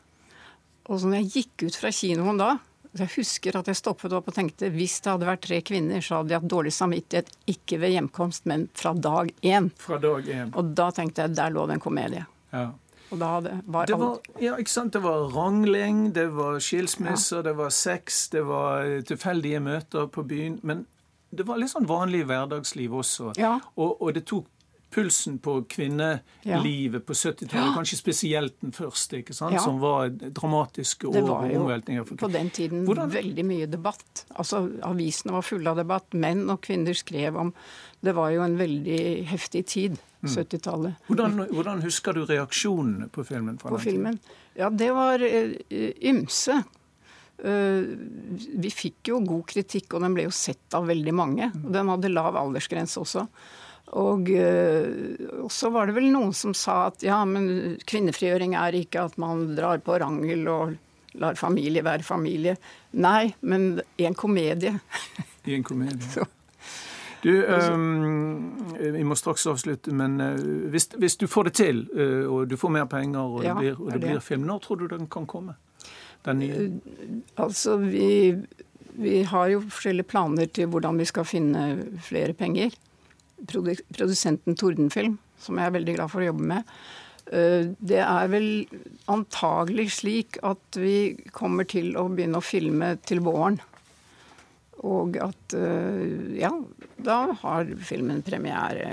Og 0.88 1.00
så 1.00 1.06
når 1.06 1.16
jeg 1.20 1.32
gikk 1.32 1.66
ut 1.66 1.76
fra 1.76 1.90
kinoen 1.92 2.38
da, 2.38 2.58
jeg 3.02 3.12
husker 3.16 3.58
at 3.58 3.68
jeg 3.70 3.78
stoppet 3.78 4.14
opp 4.16 4.30
og 4.30 4.36
tenkte 4.36 4.70
hvis 4.74 4.98
det 5.04 5.12
hadde 5.12 5.28
vært 5.28 5.44
tre 5.46 5.60
kvinner, 5.66 6.02
så 6.04 6.20
hadde 6.20 6.32
de 6.32 6.38
hatt 6.38 6.48
dårlig 6.50 6.72
samvittighet, 6.76 7.30
ikke 7.50 7.80
ved 7.82 7.94
hjemkomst, 7.96 8.46
men 8.50 8.66
fra 8.76 8.94
dag 8.94 9.30
én. 9.42 9.70
Fra 9.82 10.00
dag 10.02 10.26
én. 10.30 10.50
Og 10.56 10.74
da 10.78 10.90
tenkte 10.94 11.26
jeg 11.26 11.36
der 11.38 11.54
lå 11.54 11.66
det 11.68 11.78
en 11.78 11.86
komedie. 11.86 12.26
Ja. 12.54 12.70
Og 13.10 13.20
da 13.20 13.28
hadde, 13.36 13.52
var 13.70 13.86
Det 13.86 13.98
var, 14.00 14.18
ja, 14.42 14.56
ikke 14.58 14.70
sant? 14.70 14.92
det 14.92 15.02
var 15.04 15.28
rangling, 15.30 16.12
det 16.14 16.26
var 16.34 16.58
skilsmisser, 16.58 17.44
det 17.46 17.54
var 17.56 17.70
sex, 17.70 18.28
det 18.32 18.42
var 18.46 18.82
eh, 18.82 19.02
tilfeldige 19.06 19.60
møter 19.62 20.08
på 20.10 20.24
byen. 20.26 20.58
Men 20.62 20.86
det 21.30 21.46
var 21.46 21.60
litt 21.60 21.70
sånn 21.70 21.86
vanlig 21.86 22.24
hverdagsliv 22.26 22.94
også. 22.98 23.32
Ja. 23.38 23.58
Og, 23.76 24.00
og 24.02 24.14
det 24.16 24.26
tok 24.26 24.48
pulsen 24.96 25.36
på 25.44 25.58
kvinnelivet 25.68 27.04
på 27.06 27.14
70-tallet, 27.16 27.74
kanskje 27.76 27.98
spesielt 28.00 28.54
den 28.64 28.72
første, 28.72 29.20
som 29.36 29.80
var 29.82 30.08
dramatiske 30.14 31.10
år 31.10 31.20
var 31.26 31.44
og 31.50 31.56
omveltninger. 31.60 32.16
på 32.16 32.30
den 32.32 32.50
tiden 32.50 32.86
Hvordan- 32.86 33.12
veldig 33.12 33.44
mye 33.44 33.66
debatt. 33.70 34.24
Altså, 34.38 34.62
Avisene 34.82 35.32
var 35.36 35.42
fulle 35.42 35.68
av 35.70 35.76
debatt. 35.76 36.14
Menn 36.14 36.48
og 36.50 36.62
kvinner 36.62 36.94
skrev 36.96 37.36
om 37.36 37.52
Det 38.04 38.12
var 38.14 38.30
jo 38.30 38.42
en 38.42 38.56
veldig 38.58 39.26
heftig 39.26 39.66
tid, 39.66 39.98
Mm. 40.22 40.30
70-tallet. 40.34 40.94
Hvordan, 41.08 41.46
hvordan 41.52 41.82
husker 41.82 42.12
du 42.12 42.24
reaksjonene 42.26 43.08
på 43.10 43.24
filmen? 43.24 43.58
På 43.58 43.78
filmen. 43.80 44.18
Ja, 44.56 44.70
det 44.70 44.90
var 44.94 45.22
eh, 45.22 45.54
ymse. 46.02 46.62
Uh, 47.36 47.84
vi 48.56 48.70
fikk 48.72 49.10
jo 49.10 49.20
god 49.20 49.44
kritikk, 49.46 49.92
og 49.94 50.00
den 50.00 50.14
ble 50.16 50.24
jo 50.24 50.30
sett 50.30 50.72
av 50.74 50.86
veldig 50.88 51.12
mange. 51.12 51.50
Og 51.64 51.72
den 51.72 51.88
hadde 51.92 52.12
lav 52.12 52.36
aldersgrense 52.40 52.96
også. 53.02 53.26
Og, 53.94 54.30
og, 54.34 55.50
så 55.54 55.70
var 55.70 55.86
det 55.86 55.94
vel 55.94 56.08
noen 56.10 56.32
som 56.34 56.50
sa 56.58 56.88
at 56.88 57.04
ja, 57.06 57.20
men 57.28 57.76
kvinnefrigjøring 57.86 58.56
er 58.58 58.74
ikke 58.80 59.04
at 59.06 59.14
man 59.22 59.52
drar 59.54 59.78
på 59.86 59.94
rangel 60.02 60.42
og 60.50 60.74
lar 61.20 61.38
familie 61.38 61.84
være 61.86 62.02
familie. 62.02 62.56
Nei, 62.98 63.34
men 63.40 63.76
i 63.98 64.08
en 64.08 64.16
komedie. 64.18 64.74
I 65.46 65.54
en 65.58 65.66
komedie. 65.66 66.26
Du, 67.26 67.32
um, 67.42 68.52
vi 68.78 69.00
må 69.02 69.16
straks 69.18 69.46
avslutte, 69.50 69.90
men 69.90 70.20
uh, 70.20 70.36
hvis, 70.70 70.84
hvis, 70.94 71.16
du 71.18 71.24
får 71.26 71.48
det 71.48 71.52
til, 71.58 71.80
uh, 71.96 72.28
og 72.30 72.44
du 72.46 72.54
får 72.60 72.70
mer 72.70 72.84
penger, 72.86 73.18
og 73.18 73.40
det, 73.40 73.48
ja, 73.48 73.54
blir, 73.56 73.80
og 73.80 73.88
det, 73.88 73.96
det. 73.96 74.10
blir, 74.12 74.20
film, 74.22 74.44
når 74.46 74.60
tror 74.62 74.78
du 74.78 74.84
den 74.92 75.08
kan 75.10 75.26
komme? 75.26 75.56
Den 76.28 76.38
nye? 76.44 76.68
Altså, 77.42 77.80
vi, 77.82 78.36
vi 79.00 79.16
har 79.26 79.48
jo 79.50 79.64
forskjellige 79.64 80.10
planer 80.12 80.52
til 80.54 80.70
hvordan 80.70 81.00
vi 81.02 81.08
skal 81.08 81.26
finne 81.26 81.64
flere 82.04 82.36
penger. 82.36 82.76
Produsenten 83.48 84.58
Tordenfilm, 84.58 85.18
som 85.40 85.58
jeg 85.58 85.68
er 85.68 85.76
veldig 85.76 85.96
glad 85.98 86.12
for 86.12 86.22
å 86.22 86.30
jobbe 86.30 86.48
med, 86.54 86.76
det 87.26 87.98
er 87.98 88.28
vel 88.30 88.44
antagelig 89.10 89.88
slik 89.96 90.36
at 90.46 90.78
vi 90.78 91.16
kommer 91.34 91.66
til 91.66 91.96
å 91.98 92.04
begynne 92.06 92.38
å 92.38 92.44
filme 92.44 92.92
til 93.02 93.18
våren. 93.26 93.58
Og 94.86 95.18
at 95.18 95.56
ja, 96.38 96.52
da 97.02 97.16
har 97.40 97.72
filmen 97.88 98.22
premiere 98.22 98.92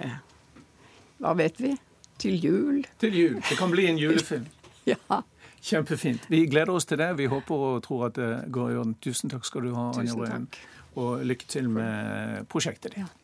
Hva 1.22 1.36
vet 1.38 1.62
vi? 1.62 1.76
Til 2.24 2.39
jul. 2.39 2.82
Til 3.04 3.16
jul. 3.20 3.38
Det 3.49 3.60
kan 3.60 3.70
bli 3.70 3.86
en 3.91 4.01
julefilm. 4.01 4.47
ja. 4.93 5.22
Kjempefint. 5.64 6.26
Vi 6.28 6.45
gleder 6.51 6.74
oss 6.76 6.86
til 6.86 6.99
det. 6.99 7.14
Vi 7.18 7.30
håper 7.32 7.66
og 7.70 7.84
tror 7.86 8.08
at 8.10 8.18
det 8.20 8.32
går 8.51 8.72
i 8.72 8.78
orden. 8.82 8.95
Tusen 9.04 9.32
takk 9.32 9.47
skal 9.47 9.68
du 9.68 9.74
ha, 9.78 9.89
Anja 9.99 10.16
Røen. 10.18 10.47
Og 10.99 11.24
lykke 11.26 11.47
til 11.49 11.70
med 11.72 12.47
prosjektet 12.51 12.93
ditt. 12.93 13.06
Ja. 13.06 13.23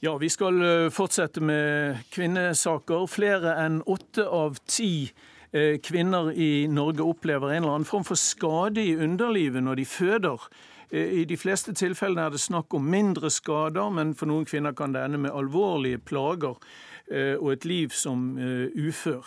Ja, 0.00 0.16
vi 0.16 0.28
skal 0.30 0.62
eh, 0.62 0.90
fortsette 0.94 1.40
med 1.42 1.98
kvinnesaker. 2.14 3.08
Flere 3.10 3.56
enn 3.58 3.80
åtte 3.82 4.28
av 4.30 4.60
ti 4.70 5.08
eh, 5.50 5.80
kvinner 5.82 6.30
i 6.30 6.68
Norge 6.70 7.02
opplever 7.02 7.50
en 7.50 7.64
eller 7.64 7.80
annen 7.80 7.88
form 7.88 8.06
for 8.06 8.20
skade 8.20 8.84
i 8.84 8.94
underlivet 8.94 9.66
når 9.66 9.80
de 9.80 9.86
føder. 9.90 10.44
Eh, 10.92 11.16
I 11.18 11.24
de 11.26 11.36
fleste 11.36 11.74
tilfellene 11.74 12.28
er 12.28 12.36
det 12.36 12.44
snakk 12.44 12.78
om 12.78 12.86
mindre 12.86 13.26
skader, 13.34 13.90
men 13.90 14.14
for 14.14 14.30
noen 14.30 14.46
kvinner 14.46 14.76
kan 14.78 14.94
det 14.94 15.02
ende 15.02 15.18
med 15.24 15.34
alvorlige 15.34 15.98
plager 15.98 16.54
og 17.10 17.52
et 17.52 17.64
liv 17.64 17.94
som 17.96 18.36
ufør. 18.38 19.24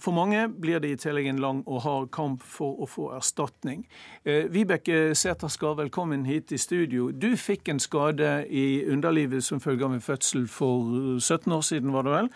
For 0.00 0.16
mange 0.16 0.46
blir 0.48 0.80
det 0.80 0.90
i 0.94 0.98
tillegg 1.00 1.28
en 1.30 1.42
lang 1.42 1.62
og 1.66 1.82
hard 1.84 2.10
kamp 2.14 2.42
for 2.46 2.80
å 2.80 2.88
få 2.88 3.10
erstatning. 3.16 3.84
Vibeke 4.24 5.14
Sæther 5.14 5.76
velkommen 5.76 6.24
hit 6.24 6.52
i 6.52 6.58
studio. 6.58 7.10
Du 7.12 7.36
fikk 7.36 7.68
en 7.68 7.80
skade 7.82 8.46
i 8.48 8.84
underlivet 8.88 9.44
som 9.44 9.60
følge 9.60 9.84
av 9.84 9.94
en 9.96 10.04
fødsel 10.04 10.48
for 10.48 11.18
17 11.20 11.52
år 11.52 11.62
siden, 11.66 11.92
var 11.92 12.02
det 12.08 12.16
vel. 12.16 12.32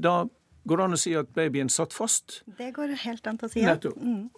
Da 0.00 0.14
går 0.66 0.76
det 0.80 0.86
an 0.86 0.96
å 0.96 0.98
si 0.98 1.14
at 1.18 1.28
babyen 1.34 1.68
satt 1.70 1.94
fast? 1.94 2.40
Det 2.58 2.72
går 2.74 2.94
helt 3.04 3.26
an 3.26 3.38
å 3.42 3.50
si, 3.50 3.62
ja. 3.62 3.76
Mm. 3.76 4.30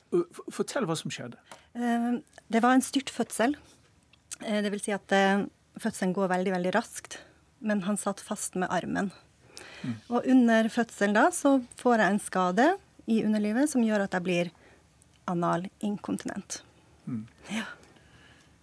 Fortell 0.52 0.88
hva 0.88 0.96
som 0.96 1.12
skjedde. 1.12 1.40
Det 1.72 2.64
var 2.64 2.76
en 2.76 2.84
styrt 2.84 3.12
fødsel. 3.12 3.56
Det 4.40 4.68
vil 4.72 4.82
si 4.82 4.92
at 4.96 5.08
fødselen 5.78 6.12
går 6.16 6.28
veldig, 6.34 6.52
veldig 6.56 6.74
raskt 6.76 7.20
men 7.58 7.82
han 7.82 7.96
satt 7.96 8.20
fast 8.20 8.54
med 8.54 8.70
armen. 8.70 9.10
Mm. 9.82 9.94
Og 10.08 10.26
under 10.26 10.68
fødselen 10.68 11.16
da 11.16 11.28
så 11.34 11.58
får 11.78 12.02
jeg 12.02 12.14
en 12.14 12.22
skade 12.22 12.68
i 13.08 13.22
underlivet 13.24 13.70
som 13.70 13.84
gjør 13.84 14.06
at 14.06 14.16
jeg 14.16 14.26
blir 14.26 14.50
anal 15.30 15.68
inkontinent. 15.84 16.62
Mm. 17.06 17.26
Ja. 17.54 17.64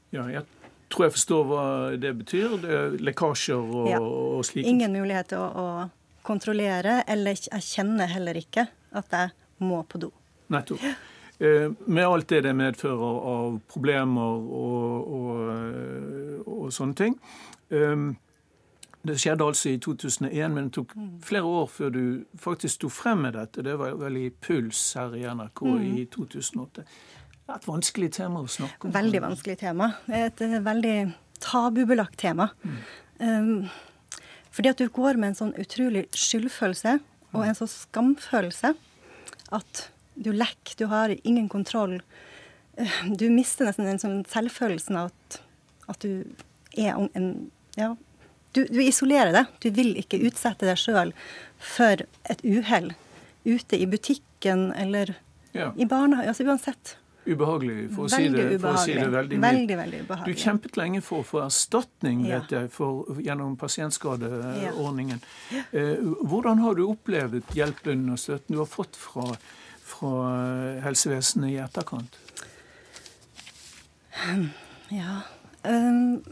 ja. 0.10 0.26
jeg 0.38 0.46
tror 0.94 1.08
jeg 1.08 1.16
forstår 1.18 1.48
hva 1.50 1.66
det 2.02 2.14
betyr. 2.22 2.58
Det 2.62 2.76
er 2.80 2.98
lekkasjer 3.10 3.62
og, 3.62 3.90
ja. 3.90 4.02
og 4.02 4.46
slikt. 4.48 4.70
Ingen 4.70 4.96
mulighet 4.98 5.34
til 5.34 5.44
å, 5.44 5.50
å, 5.50 5.68
kontrollere, 6.26 7.04
eller 7.06 7.38
jeg 7.38 7.62
kjenner 7.62 8.10
heller 8.10 8.38
ikke 8.40 8.64
at 8.98 9.12
jeg 9.14 9.30
må 9.62 9.84
på 9.86 10.00
do. 10.02 10.08
Nettopp. 10.50 10.82
Eh, 11.38 11.68
med 11.86 12.02
alt 12.02 12.32
det 12.32 12.40
det 12.48 12.54
medfører 12.58 13.20
av 13.30 13.60
problemer 13.70 14.40
og, 14.58 15.12
og, 15.20 16.48
og 16.50 16.74
sånne 16.74 16.98
ting. 16.98 17.18
Um, 17.70 18.16
det 19.06 19.18
skjedde 19.22 19.46
altså 19.46 19.70
i 19.70 19.80
2001, 19.82 20.54
men 20.54 20.68
det 20.68 20.76
tok 20.78 20.94
flere 21.26 21.44
år 21.46 21.68
før 21.72 21.92
du 21.94 22.04
faktisk 22.42 22.80
sto 22.80 22.90
frem 22.90 23.26
med 23.26 23.36
dette. 23.38 23.64
Det 23.66 23.76
var 23.80 23.98
vel 24.00 24.18
i 24.18 24.30
Puls 24.30 24.82
her 24.98 25.14
i 25.18 25.26
NRK 25.28 25.62
mm. 25.62 25.84
i 25.86 26.06
2008. 26.14 26.86
Det 27.46 27.54
er 27.54 27.60
et 27.60 27.68
vanskelig 27.70 28.10
tema 28.16 28.42
å 28.42 28.50
snakke 28.50 28.88
om. 28.88 28.94
Veldig 28.96 29.22
vanskelig 29.22 29.58
tema. 29.62 29.92
Et 30.10 30.42
eh, 30.42 30.56
veldig 30.66 30.96
tabubelagt 31.44 32.18
tema. 32.18 32.50
Mm. 32.64 32.80
Um, 33.20 33.68
fordi 34.56 34.72
at 34.72 34.82
du 34.82 34.90
går 34.90 35.20
med 35.20 35.34
en 35.34 35.38
sånn 35.42 35.54
utrolig 35.62 36.08
skyldfølelse 36.16 36.98
og 37.36 37.44
en 37.44 37.58
sånn 37.58 37.70
skamfølelse 37.70 38.74
at 39.56 39.84
du 40.16 40.32
lekker, 40.34 40.78
du 40.80 40.88
har 40.90 41.14
ingen 41.22 41.50
kontroll. 41.52 42.00
Eh, 42.80 42.98
du 43.20 43.28
mister 43.30 43.68
nesten 43.68 43.86
den 43.90 44.02
sånn 44.02 44.22
selvfølelsen 44.32 44.98
av 45.00 45.12
at, 45.12 45.40
at 45.92 46.08
du 46.08 46.24
er 46.80 46.96
en 47.14 47.30
ja, 47.78 47.94
du, 48.56 48.64
du 48.72 48.82
isolerer 48.84 49.34
deg. 49.36 49.56
Du 49.64 49.70
vil 49.76 49.96
ikke 50.00 50.22
utsette 50.26 50.68
deg 50.68 50.80
sjøl 50.80 51.14
for 51.62 52.06
et 52.30 52.44
uhell 52.46 52.94
ute 53.46 53.78
i 53.78 53.88
butikken 53.90 54.72
eller 54.74 55.16
ja. 55.56 55.72
i 55.76 55.86
barnehagen. 55.86 56.32
Altså 56.32 56.48
uansett. 56.48 56.96
Ubehagelig, 57.26 57.88
for 57.96 58.06
å, 58.06 58.10
si 58.14 58.28
det, 58.30 58.44
for 58.62 58.78
å 58.78 58.82
si 58.84 58.94
det, 58.94 59.06
veldig 59.10 59.38
mye. 59.40 59.50
Veldig, 59.50 59.78
veldig 59.80 60.02
ubehagelig. 60.06 60.34
Du 60.38 60.42
kjempet 60.46 60.76
lenge 60.78 61.02
for 61.02 61.24
å 61.24 61.26
få 61.26 61.40
erstatning 61.42 62.22
ja. 62.28 62.38
vet 62.38 62.54
jeg, 62.54 62.70
for, 62.74 63.18
gjennom 63.26 63.56
pasientskadeordningen. 63.58 65.24
Ja. 65.56 65.64
Eh, 65.74 66.04
hvordan 66.22 66.62
har 66.62 66.78
du 66.78 66.84
opplevd 66.86 67.56
hjelpen 67.58 68.06
og 68.14 68.22
støtten 68.22 68.54
du 68.54 68.62
har 68.62 68.70
fått 68.70 69.00
fra, 69.00 69.32
fra 69.86 70.14
helsevesenet 70.86 71.56
i 71.56 71.58
etterkant? 71.66 72.22
Ja 74.94 75.24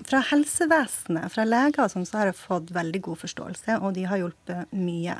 fra 0.08 0.20
helsevesenet, 0.30 1.32
fra 1.34 1.46
leger, 1.48 1.88
som 1.92 2.06
så 2.06 2.20
har 2.20 2.30
jeg 2.32 2.40
fått 2.40 2.74
veldig 2.76 3.02
god 3.08 3.22
forståelse, 3.24 3.80
og 3.82 3.96
de 3.98 4.06
har 4.10 4.22
hjulpet 4.22 4.74
mye. 4.76 5.18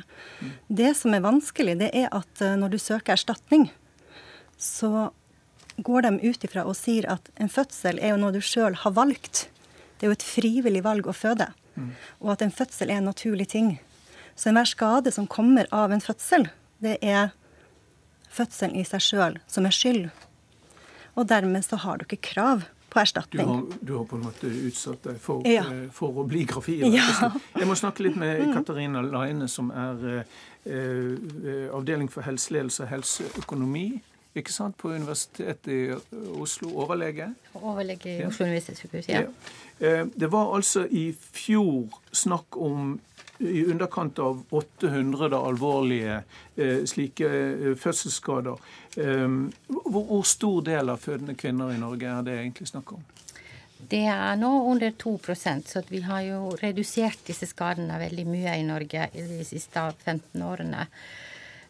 Det 0.68 0.94
som 0.98 1.16
er 1.16 1.26
vanskelig, 1.26 1.78
det 1.82 1.90
er 1.98 2.10
at 2.14 2.44
uh, 2.44 2.56
når 2.60 2.76
du 2.76 2.80
søker 2.82 3.16
erstatning, 3.16 3.70
så 4.58 5.10
går 5.78 6.06
de 6.06 6.14
ut 6.30 6.46
ifra 6.46 6.66
og 6.70 6.78
sier 6.78 7.08
at 7.10 7.32
en 7.42 7.52
fødsel 7.52 8.00
er 8.00 8.14
jo 8.14 8.22
noe 8.22 8.36
du 8.36 8.42
sjøl 8.44 8.78
har 8.84 8.94
valgt. 8.96 9.48
Det 9.98 10.06
er 10.06 10.12
jo 10.12 10.18
et 10.18 10.28
frivillig 10.28 10.84
valg 10.86 11.08
å 11.10 11.16
føde. 11.16 11.50
Mm. 11.76 11.94
Og 12.22 12.36
at 12.36 12.44
en 12.46 12.54
fødsel 12.54 12.92
er 12.92 13.02
en 13.02 13.10
naturlig 13.10 13.50
ting. 13.56 13.78
Så 14.36 14.50
enhver 14.50 14.70
skade 14.70 15.14
som 15.14 15.30
kommer 15.30 15.70
av 15.74 15.94
en 15.94 16.04
fødsel, 16.04 16.48
det 16.84 16.98
er 17.02 17.34
fødselen 18.34 18.78
i 18.78 18.86
seg 18.88 19.02
sjøl 19.02 19.40
som 19.50 19.66
er 19.66 19.76
skyld. 19.76 20.08
Og 21.14 21.28
dermed 21.30 21.66
så 21.66 21.78
har 21.82 21.98
du 21.98 22.08
ikke 22.08 22.34
krav 22.34 22.66
på 22.94 23.02
erstatning. 23.02 23.46
Du 23.46 23.52
har, 23.52 23.64
du 23.82 23.94
har, 23.98 24.06
på 24.06 24.20
en 24.20 24.26
måte 24.28 24.48
utsatt 24.70 25.04
deg 25.10 25.20
for, 25.22 25.44
ja. 25.50 25.66
Eh, 25.66 25.90
for 25.94 26.24
å 26.24 26.26
bli 26.30 26.46
grafier. 26.50 26.86
Ja. 26.94 27.32
Jeg 27.58 27.68
må 27.70 27.78
snakke 27.80 28.06
litt 28.06 28.18
med 28.20 28.46
mm. 28.46 28.56
Katarina 28.56 29.02
Laine, 29.06 29.50
som 29.52 29.72
er 29.74 30.08
eh, 30.14 30.40
eh, 30.70 31.70
avdeling 31.74 32.12
for 32.14 32.26
helseledelse 32.28 32.86
og 32.86 32.92
helseøkonomi. 32.94 33.88
Ikke 34.34 34.54
sant, 34.54 34.78
På 34.78 34.90
Universitetet 34.90 35.68
i 35.70 35.82
Oslo. 36.42 36.72
Overlege. 36.82 37.28
Overlege 37.54 38.16
i 38.18 38.26
Oslo 38.26 38.48
universitetssykehus, 38.48 39.10
ja. 39.10 39.22
ja. 39.22 39.28
Eh, 39.80 40.06
det 40.20 40.32
var 40.32 40.56
altså 40.56 40.88
i 40.90 41.12
fjor 41.14 42.00
snakk 42.12 42.58
om 42.58 42.96
i 43.44 43.66
underkant 43.72 44.20
av 44.20 44.44
800 44.50 45.38
alvorlige 45.38 46.20
eh, 46.56 46.84
slike 46.90 47.30
eh, 47.30 47.74
fødselsskader. 47.80 48.62
Eh, 48.98 49.28
hvor, 49.68 50.04
hvor, 50.04 50.24
stor 50.28 50.62
del 50.68 50.94
av 50.94 51.04
fødende 51.04 51.36
kvinner 51.40 51.74
i 51.74 51.82
Norge 51.82 52.10
er 52.10 52.28
det 52.28 52.38
egentlig 52.40 52.70
snakk 52.72 52.96
om? 52.98 53.04
Det 53.90 54.06
er 54.08 54.38
nå 54.40 54.50
under 54.72 54.94
2% 54.96 55.68
så 55.68 55.84
vi 55.90 56.00
har 56.06 56.24
jo 56.24 56.54
redusert 56.62 57.26
disse 57.28 57.50
skadene 57.50 58.00
veldig 58.00 58.26
mye 58.30 58.56
i 58.56 58.66
Norge 58.66 59.10
de 59.14 59.44
siste 59.48 59.84
15 60.06 60.44
årene. 60.46 60.88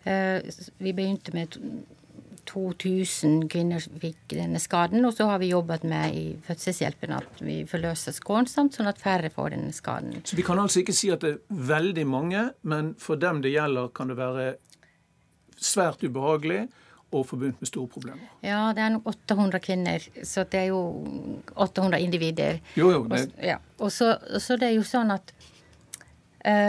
Eh, 0.04 0.40
vi 0.78 0.94
begynte 0.94 1.34
med 1.34 1.58
2000 2.50 3.48
kvinner 3.52 3.84
fikk 4.02 4.36
denne 4.36 4.60
skaden. 4.62 5.06
Og 5.08 5.16
så 5.18 5.28
har 5.30 5.42
vi 5.42 5.52
jobbet 5.52 5.86
med 5.88 6.18
i 6.18 6.26
fødselshjelpen 6.46 7.16
at 7.16 7.42
vi 7.44 7.62
forløser 7.70 8.16
skånsomt, 8.16 8.76
sånn 8.78 8.90
at 8.92 9.02
færre 9.02 9.32
får 9.34 9.56
denne 9.56 9.74
skaden. 9.76 10.22
Så 10.28 10.38
vi 10.40 10.46
kan 10.46 10.62
altså 10.62 10.84
ikke 10.84 10.96
si 10.96 11.12
at 11.14 11.24
det 11.24 11.36
er 11.36 11.66
veldig 11.74 12.06
mange, 12.10 12.46
men 12.62 12.94
for 13.02 13.20
dem 13.20 13.42
det 13.44 13.54
gjelder, 13.56 13.92
kan 13.96 14.12
det 14.12 14.20
være 14.20 14.48
svært 15.64 16.04
ubehagelig 16.04 16.66
og 17.14 17.28
forbundet 17.30 17.62
med 17.62 17.70
store 17.70 17.90
problemer. 17.94 18.30
Ja, 18.42 18.72
det 18.74 18.84
er 18.84 18.94
nok 18.96 19.08
800 19.12 19.62
kvinner, 19.64 20.06
så 20.26 20.46
det 20.50 20.64
er 20.64 20.70
jo 20.72 20.82
800 21.54 22.02
individer. 22.02 22.62
Jo, 22.76 22.90
jo. 22.92 23.04
Det... 23.12 23.22
Og, 23.28 23.44
ja. 23.46 23.60
og 23.80 23.94
så, 23.94 24.16
så 24.42 24.58
det 24.58 24.72
er 24.72 24.80
jo 24.80 24.86
sånn 24.88 25.14
at 25.16 25.36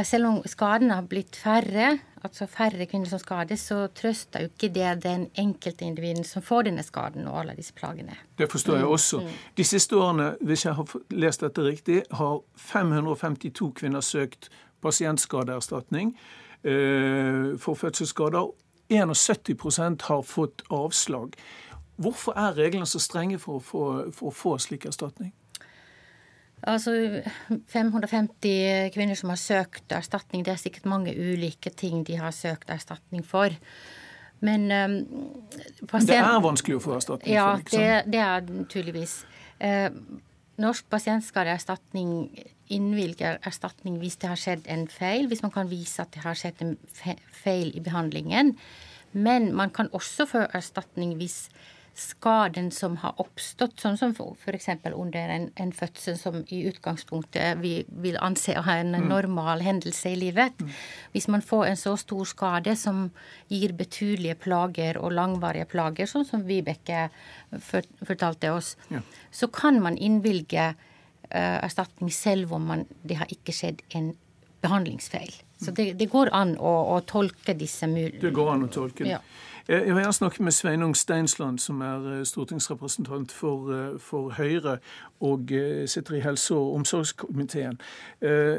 Selv 0.06 0.28
om 0.28 0.36
skadene 0.46 0.94
har 0.94 1.06
blitt 1.10 1.34
færre, 1.34 1.96
altså 2.24 2.46
færre 2.50 2.86
kvinner 2.86 3.08
som 3.08 3.20
skades, 3.20 3.60
så 3.68 3.86
trøster 3.94 4.44
jo 4.44 4.50
ikke 4.52 4.70
det 4.74 5.02
den 5.04 5.28
enkelte 5.40 5.84
individen 5.84 6.24
som 6.24 6.42
får 6.42 6.68
denne 6.68 6.82
skaden 6.82 7.28
og 7.28 7.40
alle 7.40 7.54
disse 7.56 7.74
plagene. 7.76 8.16
Det 8.38 8.50
forstår 8.50 8.76
jeg 8.76 8.86
også. 8.86 9.20
Mm. 9.20 9.28
De 9.56 9.64
siste 9.64 9.96
årene, 9.96 10.30
hvis 10.40 10.64
jeg 10.64 10.74
har 10.74 10.96
lest 11.10 11.44
dette 11.44 11.62
riktig, 11.62 12.02
har 12.10 12.40
552 12.56 13.72
kvinner 13.80 14.00
søkt 14.00 14.50
pasientskadeerstatning 14.82 16.16
for 17.60 17.74
fødselsskader. 17.74 18.50
71% 18.92 20.02
har 20.08 20.22
fått 20.22 20.62
avslag. 20.70 21.32
Hvorfor 21.96 22.32
er 22.36 22.56
reglene 22.56 22.86
så 22.86 22.98
strenge 22.98 23.38
for 23.38 23.60
å 23.60 23.62
få, 23.62 23.84
for 24.12 24.30
å 24.30 24.34
få 24.34 24.58
slik 24.58 24.86
erstatning? 24.88 25.32
Altså 26.64 27.22
550 27.68 28.90
kvinner 28.94 29.18
som 29.18 29.32
har 29.32 29.40
søkt 29.40 29.92
erstatning, 29.92 30.44
det 30.46 30.54
er 30.54 30.62
sikkert 30.62 30.88
mange 30.88 31.12
ulike 31.12 31.70
ting 31.70 32.06
de 32.08 32.16
har 32.16 32.32
søkt 32.32 32.72
erstatning 32.72 33.24
for. 33.26 33.52
Men 34.44 34.68
um, 34.72 34.96
pasient... 35.88 36.10
Det 36.10 36.20
er 36.20 36.40
vanskelig 36.44 36.78
å 36.78 36.84
få 36.84 36.96
erstatning 36.98 37.36
ja, 37.36 37.50
for? 37.52 37.64
Liksom. 37.64 37.84
Det, 37.84 38.14
det 38.14 38.22
er 38.24 38.48
naturligvis. 38.62 39.18
Uh, 39.60 39.88
Norsk 40.60 40.86
pasientskadeerstatning 40.86 42.10
innvilger 42.72 43.40
erstatning 43.44 43.96
hvis 44.00 44.16
det 44.22 44.30
har 44.30 44.38
skjedd 44.40 44.68
en 44.70 44.86
feil, 44.88 45.26
hvis 45.28 45.42
man 45.42 45.52
kan 45.54 45.70
vise 45.70 46.04
at 46.04 46.12
det 46.14 46.22
har 46.24 46.38
skjedd 46.38 46.62
en 46.62 46.76
feil 47.42 47.72
i 47.74 47.82
behandlingen. 47.84 48.54
Men 49.12 49.52
man 49.54 49.72
kan 49.74 49.90
også 49.94 50.26
få 50.30 50.44
erstatning 50.54 51.16
hvis 51.18 51.48
skaden 51.94 52.70
som 52.74 52.96
har 53.02 53.14
oppstått, 53.22 53.76
sånn 53.78 53.96
som 53.98 54.14
f.eks. 54.14 54.68
under 54.90 55.30
en, 55.30 55.46
en, 55.60 55.72
fødsel 55.72 56.16
som 56.18 56.40
i 56.50 56.64
utgangspunktet 56.68 57.60
vi 57.62 57.74
vil 58.02 58.18
anse 58.18 58.56
å 58.58 58.64
ha 58.66 58.76
en 58.82 58.96
mm. 58.96 59.06
normal 59.12 59.62
hendelse 59.62 60.10
i 60.10 60.18
livet. 60.18 60.58
Mm. 60.58 60.72
Hvis 61.14 61.28
man 61.30 61.44
får 61.44 61.66
en 61.70 61.78
så 61.78 61.94
stor 62.00 62.26
skade 62.26 62.74
som 62.80 63.06
gir 63.52 63.76
betydelige 63.78 64.38
plager 64.42 64.98
og 64.98 65.14
langvarige 65.14 65.68
plager, 65.70 66.10
sånn 66.10 66.26
som 66.26 66.42
Vibeke 66.48 67.06
fortalte 68.02 68.50
oss, 68.50 68.74
ja. 68.90 69.04
så 69.30 69.48
kan 69.54 69.78
man 69.84 69.94
innvilge 69.94 70.72
uh, 70.74 71.58
erstatning 71.62 72.10
selv 72.10 72.56
om 72.58 72.70
man, 72.72 72.86
det 73.06 73.22
har 73.22 73.30
ikke 73.30 73.54
skjedd 73.54 73.86
en 73.94 74.12
behandlingsfeil. 74.64 75.34
Så 75.64 75.70
det, 75.70 75.92
det 76.00 76.10
går 76.12 76.32
an 76.34 76.56
å, 76.58 76.72
å, 76.96 77.00
tolke 77.06 77.54
disse 77.56 77.86
mulighetene. 77.88 78.26
Det 78.26 78.34
går 78.36 78.50
an 78.56 78.66
å 78.66 78.70
tolke 78.72 79.04
det. 79.04 79.14
Ja. 79.14 79.20
Jeg 79.68 79.80
vil 79.80 80.02
gjerne 80.02 80.12
snakke 80.12 80.42
med 80.42 80.52
Sveinung 80.52 80.96
Steinsland, 80.96 81.58
som 81.58 81.80
er 81.80 82.02
eh, 82.12 82.24
stortingsrepresentant 82.28 83.32
for, 83.32 83.70
eh, 83.72 83.94
for 83.98 84.34
Høyre 84.36 84.74
og 85.24 85.52
eh, 85.52 85.86
sitter 85.88 86.18
i 86.18 86.20
helse- 86.20 86.54
og 86.54 86.74
omsorgskomiteen. 86.74 87.78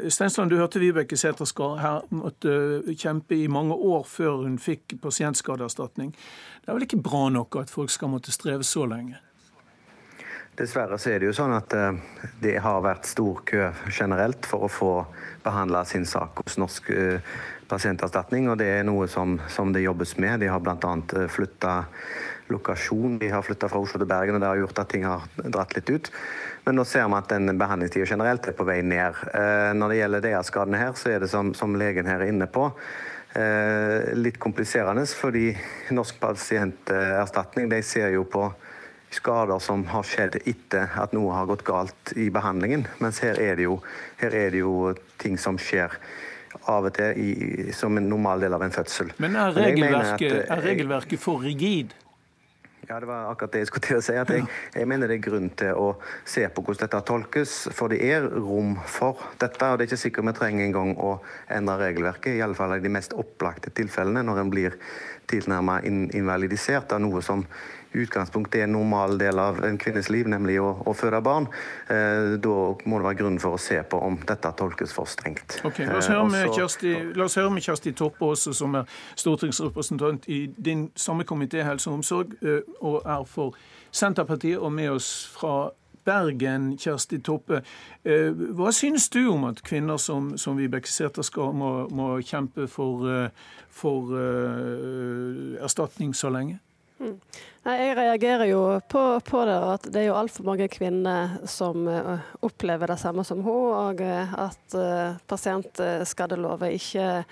Steinsland, 0.08 0.50
du 0.50 0.56
hørte 0.56 0.82
Vibeke 0.82 1.16
Sætherskar 1.16 1.76
her 1.78 2.00
måtte 2.10 2.82
kjempe 2.98 3.38
i 3.38 3.46
mange 3.46 3.74
år 3.74 4.02
før 4.02 4.42
hun 4.42 4.58
fikk 4.58 4.96
pasientskadeerstatning. 5.02 6.10
Det 6.10 6.68
er 6.68 6.74
vel 6.74 6.88
ikke 6.88 7.02
bra 7.02 7.28
nok 7.30 7.56
at 7.62 7.70
folk 7.70 7.90
skal 7.90 8.10
måtte 8.10 8.34
streve 8.34 8.66
så 8.66 8.86
lenge? 8.90 9.22
Dessverre 10.58 10.98
så 10.98 11.12
er 11.12 11.20
det 11.20 11.28
jo 11.28 11.36
sånn 11.36 11.52
at 11.52 11.74
det 12.40 12.56
har 12.64 12.80
vært 12.82 13.06
stor 13.06 13.42
kø 13.44 13.70
generelt 13.92 14.46
for 14.48 14.66
å 14.66 14.72
få 14.72 14.92
behandla 15.44 15.84
sin 15.84 16.06
sak 16.08 16.40
hos 16.42 16.56
Norsk 16.58 16.88
pasienterstatning, 17.68 18.48
og 18.50 18.58
det 18.60 18.68
er 18.78 18.86
noe 18.86 19.08
som, 19.10 19.36
som 19.52 19.72
det 19.74 19.84
jobbes 19.84 20.16
med. 20.22 20.40
De 20.42 20.50
har 20.50 20.62
bl.a. 20.62 20.76
Eh, 20.76 21.28
flytta 21.32 21.74
lokasjon. 22.52 23.18
De 23.18 23.30
har 23.32 23.42
flytta 23.42 23.68
fra 23.70 23.80
Oslo 23.82 24.00
til 24.00 24.10
Bergen, 24.10 24.36
og 24.36 24.42
det 24.42 24.50
har 24.50 24.60
gjort 24.60 24.82
at 24.82 24.92
ting 24.92 25.06
har 25.06 25.26
dratt 25.42 25.74
litt 25.76 25.90
ut. 25.90 26.10
Men 26.66 26.78
nå 26.78 26.84
ser 26.86 27.08
vi 27.10 27.18
at 27.18 27.32
den 27.32 27.58
behandlingstida 27.58 28.06
generelt 28.10 28.46
er 28.46 28.56
på 28.58 28.66
vei 28.68 28.80
ned. 28.86 29.18
Eh, 29.32 29.72
når 29.78 29.92
det 29.92 30.00
gjelder 30.00 30.26
disse 30.28 30.44
skadene 30.52 30.82
her, 30.82 30.94
så 30.98 31.12
er 31.14 31.24
det 31.24 31.32
som, 31.32 31.52
som 31.58 31.76
legen 31.78 32.10
her 32.10 32.22
er 32.22 32.32
inne 32.32 32.48
på, 32.50 32.68
eh, 33.38 34.12
litt 34.18 34.38
kompliserende. 34.42 35.06
Fordi 35.06 35.48
Norsk 35.96 36.20
pasienterstatning 36.22 37.70
de 37.72 37.82
ser 37.86 38.14
jo 38.14 38.26
på 38.30 38.48
skader 39.16 39.58
som 39.62 39.84
har 39.90 40.06
skjedd 40.06 40.40
etter 40.44 40.90
at 40.98 41.14
noe 41.16 41.34
har 41.34 41.46
gått 41.48 41.64
galt 41.66 42.14
i 42.18 42.28
behandlingen. 42.34 42.86
Mens 43.02 43.22
her 43.24 43.38
er 43.40 43.58
det 43.58 43.68
jo, 43.68 43.80
her 44.20 44.34
er 44.34 44.54
det 44.54 44.62
jo 44.62 44.94
ting 45.22 45.38
som 45.40 45.58
skjer 45.58 45.94
av 46.72 46.88
og 46.88 46.96
til 46.96 47.20
i, 47.20 47.72
som 47.76 47.96
en 47.98 48.08
normal 48.10 48.42
del 48.42 48.56
av 48.56 48.64
en 48.66 48.74
fødsel. 48.74 49.12
Men 49.22 49.38
er 49.38 49.54
regelverket, 49.56 50.42
at, 50.42 50.50
er 50.56 50.66
regelverket 50.66 51.22
for 51.22 51.44
rigid? 51.44 51.94
Ja, 52.88 53.00
Det 53.00 53.06
var 53.06 53.30
akkurat 53.32 53.52
det 53.52 53.64
jeg 53.64 53.68
skulle 53.70 53.86
til 53.86 53.98
å 53.98 54.02
si. 54.04 54.14
at 54.14 54.30
jeg, 54.30 54.44
jeg, 54.74 54.86
mener 54.86 55.10
det 55.10 55.16
er 55.18 55.24
grunn 55.24 55.48
til 55.58 55.74
å 55.74 55.88
se 56.24 56.44
på 56.46 56.62
hvordan 56.62 56.84
dette 56.84 57.00
tolkes. 57.08 57.54
For 57.74 57.90
det 57.90 57.98
er 58.06 58.28
rom 58.30 58.76
for 58.86 59.24
dette. 59.40 59.70
og 59.72 59.78
Det 59.78 59.86
er 59.86 59.90
ikke 59.90 60.02
sikkert 60.04 60.28
vi 60.28 60.34
trenger 60.38 60.66
engang 60.68 60.92
å 60.94 61.16
endre 61.50 61.80
regelverket. 61.82 62.36
i 62.36 62.44
alle 62.46 62.54
fall 62.54 62.76
i 62.76 62.84
de 62.84 62.92
mest 62.92 63.16
opplagte 63.18 63.74
tilfellene, 63.74 64.22
når 64.22 64.42
en 64.42 64.52
blir 64.54 64.78
tilnærmet 65.26 66.14
invalidisert 66.14 66.94
av 66.94 67.02
noe 67.02 67.22
som 67.22 67.42
utgangspunktet 68.02 68.60
er 68.60 68.66
en 68.66 68.74
normal 68.76 69.16
del 69.20 69.40
av 69.40 69.62
en 69.66 69.78
kvinnes 69.80 70.10
liv, 70.12 70.28
nemlig 70.30 70.58
å, 70.62 70.72
å 70.86 70.94
føde 70.96 71.20
barn, 71.24 71.48
eh, 71.92 72.36
da 72.42 72.56
må 72.84 73.00
det 73.00 73.08
være 73.08 73.20
grunn 73.22 73.38
for 73.42 73.56
å 73.56 73.62
se 73.62 73.78
på 73.82 74.00
om 74.08 74.18
dette 74.28 74.52
tolkes 74.58 74.94
for 74.96 75.10
strengt. 75.10 75.60
Okay, 75.64 75.88
La 75.88 76.00
oss 76.00 76.10
høre 76.12 76.26
med, 76.30 76.50
Kjersti, 76.54 76.94
la 77.16 77.28
oss 77.28 77.38
høre 77.40 77.54
med 77.54 77.64
Kjersti 77.66 77.94
Toppe 77.96 78.32
også, 78.32 78.54
som 78.56 78.76
er 78.80 78.98
stortingsrepresentant 79.16 80.28
i 80.32 80.44
din 80.56 80.88
samme 80.96 81.26
komité, 81.28 81.64
helse 81.66 81.90
og 81.90 82.00
omsorg, 82.00 82.36
eh, 82.42 82.62
og 82.80 83.02
er 83.04 83.26
for 83.30 83.56
Senterpartiet, 83.96 84.58
og 84.58 84.72
med 84.72 84.92
oss 84.98 85.10
fra 85.32 85.56
Bergen, 86.06 86.76
Kjersti 86.78 87.18
Toppe. 87.18 87.62
Eh, 88.04 88.30
hva 88.30 88.70
synes 88.74 89.08
du 89.10 89.24
om 89.32 89.48
at 89.48 89.62
kvinner 89.66 89.98
som, 89.98 90.36
som 90.38 90.58
Vibeke 90.58 90.90
Sætherskar 90.90 91.50
må, 91.56 91.72
må, 91.90 92.12
kjempe 92.22 92.68
for, 92.70 93.08
eh, 93.10 93.48
for 93.70 94.14
uh, 94.14 95.56
erstatning 95.64 96.14
så 96.14 96.30
lenge? 96.30 96.60
Mm. 96.98 97.16
Jeg 97.66 97.96
reagerer 97.98 98.48
jo 98.48 98.60
på, 98.88 99.02
på, 99.20 99.40
det, 99.44 99.56
at 99.74 99.88
det 99.92 100.00
er 100.00 100.06
jo 100.08 100.16
altfor 100.16 100.46
mange 100.48 100.68
kvinner 100.72 101.34
som 101.50 101.84
uh, 101.90 102.22
opplever 102.46 102.88
det 102.88 102.96
samme 103.02 103.24
som 103.26 103.42
hun, 103.44 103.74
og 103.76 104.00
uh, 104.00 104.36
at 104.46 104.76
uh, 104.78 105.18
pasientskadeloven 105.28 106.76
ikke 106.78 107.24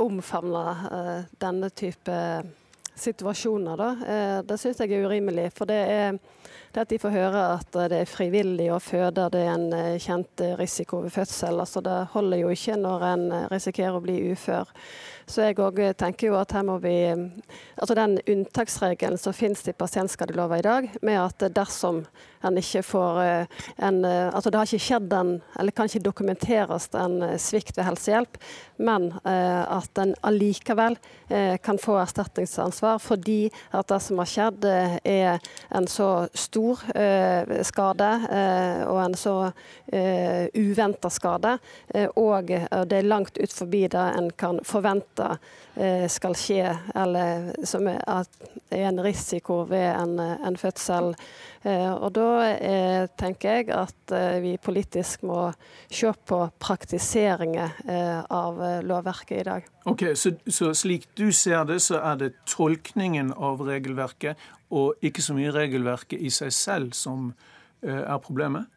omfavner 0.00 1.26
denne 1.36 1.68
type 1.76 2.14
situasjoner. 2.96 3.76
Da. 3.76 3.88
Det 4.48 4.56
syns 4.56 4.78
jeg 4.80 4.94
er 4.96 5.04
urimelig. 5.04 5.50
For 5.52 5.68
det 5.68 5.76
er 5.76 6.14
det 6.72 6.80
at 6.80 6.88
de 6.88 6.98
får 7.02 7.12
høre 7.12 7.42
at 7.58 7.76
det 7.92 7.98
er 7.98 8.08
frivillig 8.08 8.70
å 8.72 8.80
føde, 8.80 9.26
det 9.34 9.42
er 9.44 9.50
en 9.52 9.98
kjent 10.00 10.40
risiko 10.56 11.02
ved 11.04 11.12
fødsel. 11.12 11.60
Altså, 11.60 11.82
det 11.84 11.98
holder 12.14 12.40
jo 12.40 12.54
ikke 12.56 12.78
når 12.80 13.04
en 13.10 13.26
risikerer 13.52 13.98
å 13.98 14.02
bli 14.06 14.16
ufør. 14.32 14.72
Så 15.26 15.46
jeg 15.46 15.58
òg 15.62 15.80
tenker 15.98 16.28
jo 16.28 16.38
at 16.38 16.52
her 16.52 16.66
må 16.66 16.78
vi 16.82 16.96
Altså 17.04 17.94
den 17.96 18.18
unntaksregelen 18.30 19.18
som 19.18 19.34
finnes 19.36 19.64
i 19.68 19.72
pasientskadeloven 19.72 20.60
i 20.60 20.66
dag, 20.66 20.90
med 21.02 21.18
at 21.20 21.46
dersom 21.56 22.04
en 22.44 22.58
ikke 22.60 22.82
får 22.84 23.20
eh, 23.22 23.62
en 23.86 24.04
eh, 24.04 24.28
Altså 24.34 24.50
det 24.50 24.60
har 24.60 24.68
ikke 24.68 24.86
skjedd 24.86 25.16
en 25.16 25.32
Eller 25.58 25.74
kan 25.76 25.88
ikke 25.88 26.04
dokumenteres 26.04 26.88
en 26.98 27.20
eh, 27.24 27.36
svikt 27.40 27.76
ved 27.78 27.88
helsehjelp, 27.88 28.38
men 28.76 29.12
at 29.24 29.98
en 30.02 30.14
allikevel 30.26 30.96
kan 31.62 31.78
få 31.78 31.94
erstatningsansvar 32.00 32.98
fordi 33.02 33.50
at 33.72 33.86
det 33.88 33.98
som 34.02 34.18
har 34.18 34.28
skjedd, 34.28 34.66
er 34.66 35.38
en 35.70 35.86
så 35.90 36.26
stor 36.34 36.82
skade 37.66 38.08
og 38.90 38.98
en 39.04 39.14
så 39.18 39.36
uventa 40.58 41.10
skade, 41.12 41.54
og 42.18 42.50
det 42.50 42.98
er 42.98 43.06
langt 43.06 43.38
ut 43.38 43.54
forbi 43.54 43.84
det 43.94 44.06
en 44.18 44.30
kan 44.42 44.58
forvente 44.66 45.13
skal 46.08 46.36
skje, 46.38 46.68
eller 46.94 47.48
som 47.66 47.86
er, 47.90 48.28
en 48.74 49.00
risiko 49.02 49.64
ved 49.68 49.88
en, 49.90 50.18
en 50.20 50.56
fødsel. 50.58 51.14
Eh, 51.64 51.92
og 51.92 52.10
da 52.12 52.28
eh, 52.52 53.06
tenker 53.16 53.56
jeg 53.56 53.70
at 53.72 54.12
eh, 54.12 54.36
vi 54.44 54.52
politisk 54.60 55.22
må 55.24 55.46
se 55.88 56.10
på 56.28 56.40
praktiseringen 56.60 57.72
av 58.34 58.60
lovverket 58.84 59.38
i 59.38 59.46
dag. 59.46 59.68
Ok, 59.88 60.04
så, 60.18 60.34
så, 60.44 60.72
slik 60.76 61.06
du 61.16 61.30
ser 61.32 61.64
det, 61.68 61.80
så 61.84 62.02
er 62.02 62.20
det 62.20 62.30
tolkningen 62.50 63.32
av 63.32 63.62
regelverket 63.64 64.40
og 64.74 65.00
ikke 65.04 65.24
så 65.24 65.36
mye 65.36 65.52
regelverket 65.54 66.20
i 66.20 66.32
seg 66.32 66.52
selv 66.52 66.96
som 66.98 67.32
er 67.84 68.20
problemet? 68.24 68.68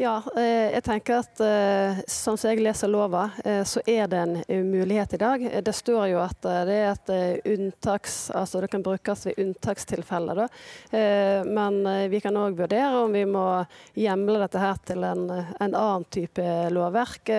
Ja, 0.00 0.22
eh, 0.36 0.72
jeg 0.72 0.82
tenker 0.86 1.18
at 1.20 1.40
eh, 1.44 1.98
sånn 2.08 2.38
som 2.40 2.48
jeg 2.48 2.62
leser 2.64 2.88
lova, 2.88 3.26
eh, 3.44 3.60
så 3.68 3.82
er 3.84 4.06
det 4.08 4.20
en 4.22 4.70
mulighet 4.70 5.12
i 5.12 5.20
dag. 5.20 5.44
Det 5.64 5.74
står 5.76 6.06
jo 6.14 6.22
at 6.22 6.38
det 6.40 6.76
er 6.78 6.94
et 6.94 7.12
unntaks, 7.52 8.30
altså 8.32 8.62
det 8.62 8.70
kan 8.72 8.84
brukes 8.84 9.26
ved 9.28 9.40
unntakstilfeller. 9.42 10.42
Da. 10.42 10.46
Men 11.44 12.08
vi 12.10 12.20
kan 12.24 12.36
òg 12.38 12.56
vurdere 12.56 13.02
om 13.04 13.12
vi 13.12 13.24
må 13.28 13.44
hjemle 13.98 14.40
dette 14.42 14.62
her 14.62 14.80
til 14.86 15.04
en, 15.06 15.26
en 15.30 15.76
annen 15.76 16.06
type 16.12 16.44
lovverk. 16.72 17.32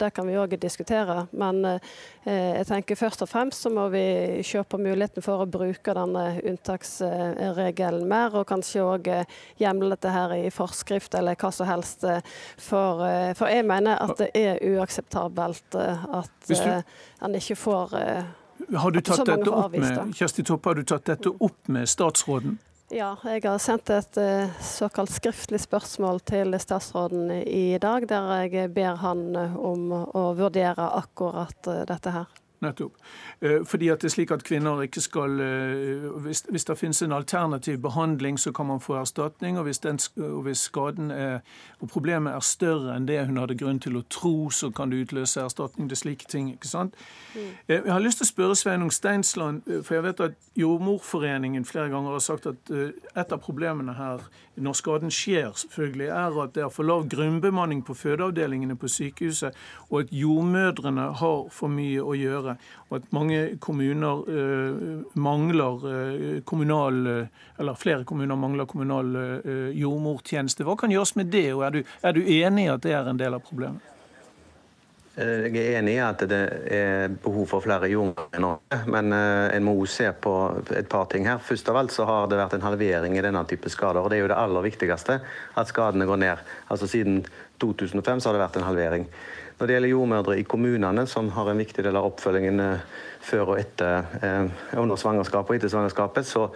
Det 0.00 0.10
kan 0.14 0.28
vi 0.28 0.38
òg 0.40 0.56
diskutere. 0.60 1.24
Men 1.30 1.78
jeg 2.24 2.66
tenker 2.68 2.98
Først 3.00 3.22
og 3.24 3.30
fremst 3.30 3.64
så 3.64 3.70
må 3.72 3.86
vi 3.92 4.02
se 4.44 4.60
på 4.60 4.80
muligheten 4.80 5.24
for 5.24 5.40
å 5.40 5.48
bruke 5.48 5.94
denne 5.96 6.24
unntaksregelen 6.50 8.04
mer, 8.10 8.36
og 8.36 8.48
kanskje 8.50 8.84
òg 8.84 9.08
hjemle 9.60 9.94
dette 9.94 10.12
her 10.12 10.34
i 10.36 10.50
forskrift 10.52 11.16
eller 11.16 11.38
hva 11.40 11.52
som 11.54 11.70
helst. 11.70 12.04
For, 12.60 13.00
for 13.38 13.48
jeg 13.48 13.64
mener 13.68 13.96
at 14.04 14.20
det 14.20 14.28
er 14.36 14.60
uakseptabelt 14.74 15.78
at 15.80 16.52
en 16.52 17.40
ikke 17.40 17.56
får 17.56 17.96
har 18.76 18.90
du 18.90 19.00
tatt 19.00 19.24
dette 19.26 19.50
opp 19.50 19.72
med, 19.72 20.12
Kjersti 20.16 20.44
Toppe, 20.46 20.70
har 20.70 20.80
du 20.80 20.84
tatt 20.84 21.06
dette 21.08 21.32
opp 21.32 21.70
med 21.72 21.88
statsråden? 21.88 22.58
Ja, 22.90 23.12
jeg 23.22 23.44
har 23.46 23.60
sendt 23.62 23.90
et 23.94 24.18
uh, 24.18 24.50
såkalt 24.66 25.12
skriftlig 25.14 25.60
spørsmål 25.62 26.18
til 26.26 26.56
statsråden 26.58 27.30
i 27.46 27.78
dag, 27.78 28.08
der 28.10 28.32
jeg 28.50 28.72
ber 28.74 28.98
han 28.98 29.22
om 29.38 29.92
å 29.94 30.24
vurdere 30.34 30.88
akkurat 30.98 31.70
uh, 31.70 31.84
dette 31.86 32.16
her. 32.18 32.39
Nettopp. 32.60 32.92
Eh, 33.40 33.64
fordi 33.66 33.88
at 33.88 34.02
det 34.02 34.10
er 34.10 34.14
slik 34.14 34.30
at 34.30 34.44
kvinner 34.44 34.82
ikke 34.84 35.00
skal 35.00 35.40
hvis, 36.20 36.44
hvis, 36.48 36.64
det 36.64 36.78
finnes 36.78 37.02
en 37.02 37.12
alternativ 37.12 37.78
behandling, 37.78 38.38
så 38.38 38.52
kan 38.52 38.66
man 38.66 38.80
få 38.80 38.98
erstatning. 39.00 39.58
Og 39.58 39.64
hvis, 39.64 39.78
den, 39.78 39.98
og 40.16 40.42
hvis 40.42 40.58
skaden 40.58 41.10
er, 41.10 41.40
og 41.80 41.88
problemet 41.88 42.34
er 42.34 42.40
større 42.40 42.96
enn 42.96 43.08
det 43.08 43.26
hun 43.26 43.40
hadde 43.40 43.56
grunn 43.56 43.80
til 43.80 43.96
å 43.96 44.04
tro, 44.10 44.50
så 44.50 44.70
kan 44.70 44.90
det 44.90 45.06
utløse 45.06 45.40
erstatning. 45.40 45.88
Det 45.88 45.96
er 45.96 46.02
slike 46.02 46.28
ting. 46.28 46.52
ikke 46.52 46.68
sant? 46.68 46.94
Mm. 47.34 47.48
Jeg 47.68 47.92
har 47.92 48.04
lyst 48.04 48.20
til 48.20 48.28
å 48.28 48.32
spørre 48.32 48.56
Sveinung 48.56 48.92
Steinsland, 48.92 49.62
for 49.84 49.94
jeg 49.94 50.04
vet 50.04 50.20
at 50.20 50.38
Jordmorforeningen 50.56 51.64
flere 51.64 51.88
ganger 51.88 52.18
har 52.18 52.24
sagt 52.24 52.46
at 52.46 52.70
et 52.70 53.32
av 53.32 53.40
problemene 53.40 53.96
her 53.96 54.28
når 54.60 54.76
skaden 54.78 55.12
skjer, 55.14 55.50
selvfølgelig, 55.56 56.08
er 56.08 56.38
at 56.42 56.54
det 56.54 56.64
er 56.64 56.72
for 56.72 56.86
lav 56.86 57.06
grunnbemanning 57.10 57.82
på 57.86 57.94
fødeavdelingene 57.94 58.76
på 58.76 58.88
sykehuset, 58.88 59.56
og 59.90 60.00
at 60.00 60.12
jordmødrene 60.12 61.06
har 61.20 61.44
for 61.54 61.72
mye 61.72 62.02
å 62.02 62.16
gjøre. 62.18 62.56
Og 62.90 62.96
at 62.98 63.12
mange 63.14 63.40
kommuner 63.62 64.24
eh, 64.30 64.90
mangler 65.14 65.86
eh, 65.90 66.40
kommunal 66.44 67.28
Eller 67.60 67.74
flere 67.78 68.04
kommuner 68.04 68.36
mangler 68.36 68.66
kommunal 68.66 69.16
eh, 69.16 69.70
jordmortjeneste. 69.76 70.64
Hva 70.64 70.76
kan 70.80 70.90
gjøres 70.90 71.16
med 71.16 71.32
det, 71.32 71.52
og 71.54 71.64
er 71.66 71.70
du, 71.70 71.82
er 72.02 72.16
du 72.16 72.22
enig 72.24 72.66
i 72.66 72.72
at 72.72 72.82
det 72.84 72.94
er 72.96 73.10
en 73.10 73.20
del 73.20 73.36
av 73.36 73.44
problemet? 73.44 73.89
Eh, 75.20 75.50
jeg 75.52 75.66
er 75.66 75.78
enig 75.80 75.96
i 75.98 76.00
at 76.00 76.22
det 76.30 76.38
er 76.72 77.12
behov 77.20 77.48
for 77.50 77.64
flere 77.64 77.90
jordmødre 77.90 78.38
i 78.38 78.40
Norge, 78.40 78.78
men 78.88 79.12
eh, 79.12 79.56
en 79.56 79.66
må 79.66 79.74
også 79.76 79.98
se 79.98 80.12
på 80.26 80.34
et 80.78 80.88
par 80.88 81.10
ting 81.12 81.26
her. 81.28 81.42
Først 81.44 81.68
av 81.68 81.80
alt 81.80 81.92
så 81.92 82.06
har 82.08 82.30
det 82.30 82.38
vært 82.40 82.56
en 82.56 82.64
halvering 82.64 83.18
i 83.18 83.24
denne 83.24 83.42
type 83.50 83.68
skader. 83.72 84.00
og 84.00 84.10
Det 84.10 84.18
er 84.18 84.24
jo 84.24 84.30
det 84.32 84.40
aller 84.40 84.64
viktigste, 84.64 85.18
at 85.60 85.68
skadene 85.68 86.08
går 86.08 86.22
ned. 86.24 86.44
Altså 86.70 86.88
Siden 86.88 87.24
2005 87.60 88.20
så 88.20 88.30
har 88.30 88.38
det 88.38 88.44
vært 88.46 88.58
en 88.60 88.68
halvering. 88.70 89.06
Når 89.58 89.66
det 89.66 89.76
gjelder 89.76 89.92
jordmødre 89.92 90.38
i 90.40 90.48
kommunene, 90.48 91.06
som 91.06 91.28
har 91.36 91.50
en 91.50 91.60
viktig 91.60 91.84
del 91.84 92.00
av 92.00 92.08
oppfølgingen 92.08 92.64
eh, 92.64 92.84
før 93.20 93.52
og 93.52 93.58
etter 93.60 94.06
under 94.80 94.96
svangerskapet 94.96 95.52
og 95.52 95.58
etter 95.58 95.68
svangerskapet, 95.68 96.24
så 96.24 96.46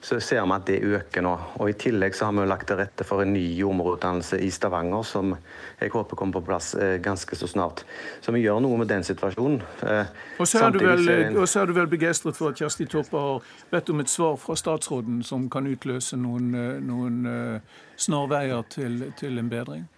så 0.00 0.20
ser 0.20 0.46
vi 0.46 0.54
at 0.54 0.66
det 0.66 0.78
øker 0.80 1.24
nå. 1.24 1.32
Og 1.60 1.70
I 1.70 1.76
tillegg 1.76 2.14
så 2.16 2.28
har 2.28 2.32
vi 2.32 2.46
lagt 2.48 2.66
til 2.70 2.78
rette 2.80 3.04
for 3.04 3.20
en 3.20 3.34
ny 3.34 3.42
jordmorutdannelse 3.58 4.38
i 4.40 4.48
Stavanger, 4.50 5.02
som 5.04 5.34
jeg 5.80 5.92
håper 5.92 6.16
kommer 6.16 6.38
på 6.38 6.44
plass 6.48 6.72
eh, 6.74 6.96
ganske 7.04 7.36
så 7.36 7.48
snart. 7.48 7.84
Så 8.20 8.32
vi 8.32 8.40
gjør 8.40 8.62
noe 8.64 8.80
med 8.80 8.88
den 8.88 9.04
situasjonen. 9.04 9.60
Eh, 9.84 10.08
og 10.38 10.48
så 10.48 10.64
er, 10.64 10.80
vel, 10.80 11.08
er, 11.08 11.66
du 11.66 11.76
vel, 11.76 11.90
begeistret 11.92 12.36
for 12.36 12.54
at 12.54 12.60
Kjersti 12.60 12.88
Toppe 12.88 13.20
har 13.20 13.54
bedt 13.70 13.92
om 13.92 14.00
et 14.00 14.12
svar 14.12 14.40
fra 14.40 14.56
statsråden 14.56 15.20
som 15.26 15.50
kan 15.52 15.68
utløse 15.68 16.16
noen, 16.16 16.52
eh, 16.56 16.76
noen 16.80 17.60
snarveier 18.00 18.64
til, 18.72 19.02
til 19.20 19.38
en 19.38 19.52
bedring? 19.52 19.88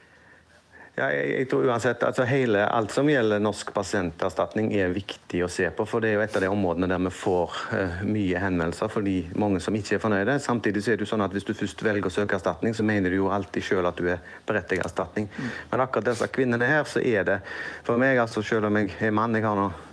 Ja, 0.93 1.07
jeg, 1.09 1.29
jeg, 1.33 1.47
tror 1.49 1.65
uansett, 1.71 2.03
altså 2.05 2.27
hele, 2.29 2.67
Alt 2.69 2.93
som 2.93 3.09
gjelder 3.09 3.41
norsk 3.41 3.71
pasienterstatning 3.73 4.67
er 4.77 4.91
viktig 4.93 5.39
å 5.41 5.49
se 5.49 5.71
på. 5.73 5.87
for 5.89 6.05
Det 6.05 6.11
er 6.11 6.19
jo 6.19 6.25
et 6.27 6.35
av 6.37 6.45
de 6.45 6.51
områdene 6.53 6.89
der 6.91 7.01
vi 7.07 7.13
får 7.17 7.55
uh, 7.73 8.03
mye 8.05 8.43
henvendelser 8.43 8.93
fordi 8.93 9.15
mange 9.41 9.63
som 9.65 9.79
ikke 9.79 9.97
er 9.97 10.03
fornøyde. 10.03 10.37
Samtidig 10.45 10.83
så 10.85 10.93
er 10.93 11.01
det 11.01 11.07
jo 11.07 11.13
sånn 11.15 11.25
at 11.25 11.33
hvis 11.33 11.49
du 11.49 11.55
først 11.57 11.81
velger 11.87 12.11
å 12.11 12.13
søke 12.13 12.37
erstatning, 12.37 12.77
så 12.77 12.85
mener 12.85 13.09
du 13.09 13.23
jo 13.23 13.31
alltid 13.33 13.65
selv 13.71 13.89
at 13.89 14.03
du 14.03 14.11
er 14.13 14.21
berettiget 14.49 14.85
erstatning. 14.85 15.31
Mm. 15.33 15.49
Men 15.71 15.85
akkurat 15.87 16.11
disse 16.11 16.29
kvinnene 16.35 16.69
her, 16.69 16.85
så 16.85 17.01
er 17.01 17.25
det 17.31 17.39
for 17.89 17.97
meg, 18.03 18.21
altså 18.21 18.45
selv 18.45 18.69
om 18.69 18.77
jeg 18.83 18.93
er 19.01 19.17
mann 19.17 19.41
jeg 19.41 19.49
har 19.49 19.57
noe 19.57 19.92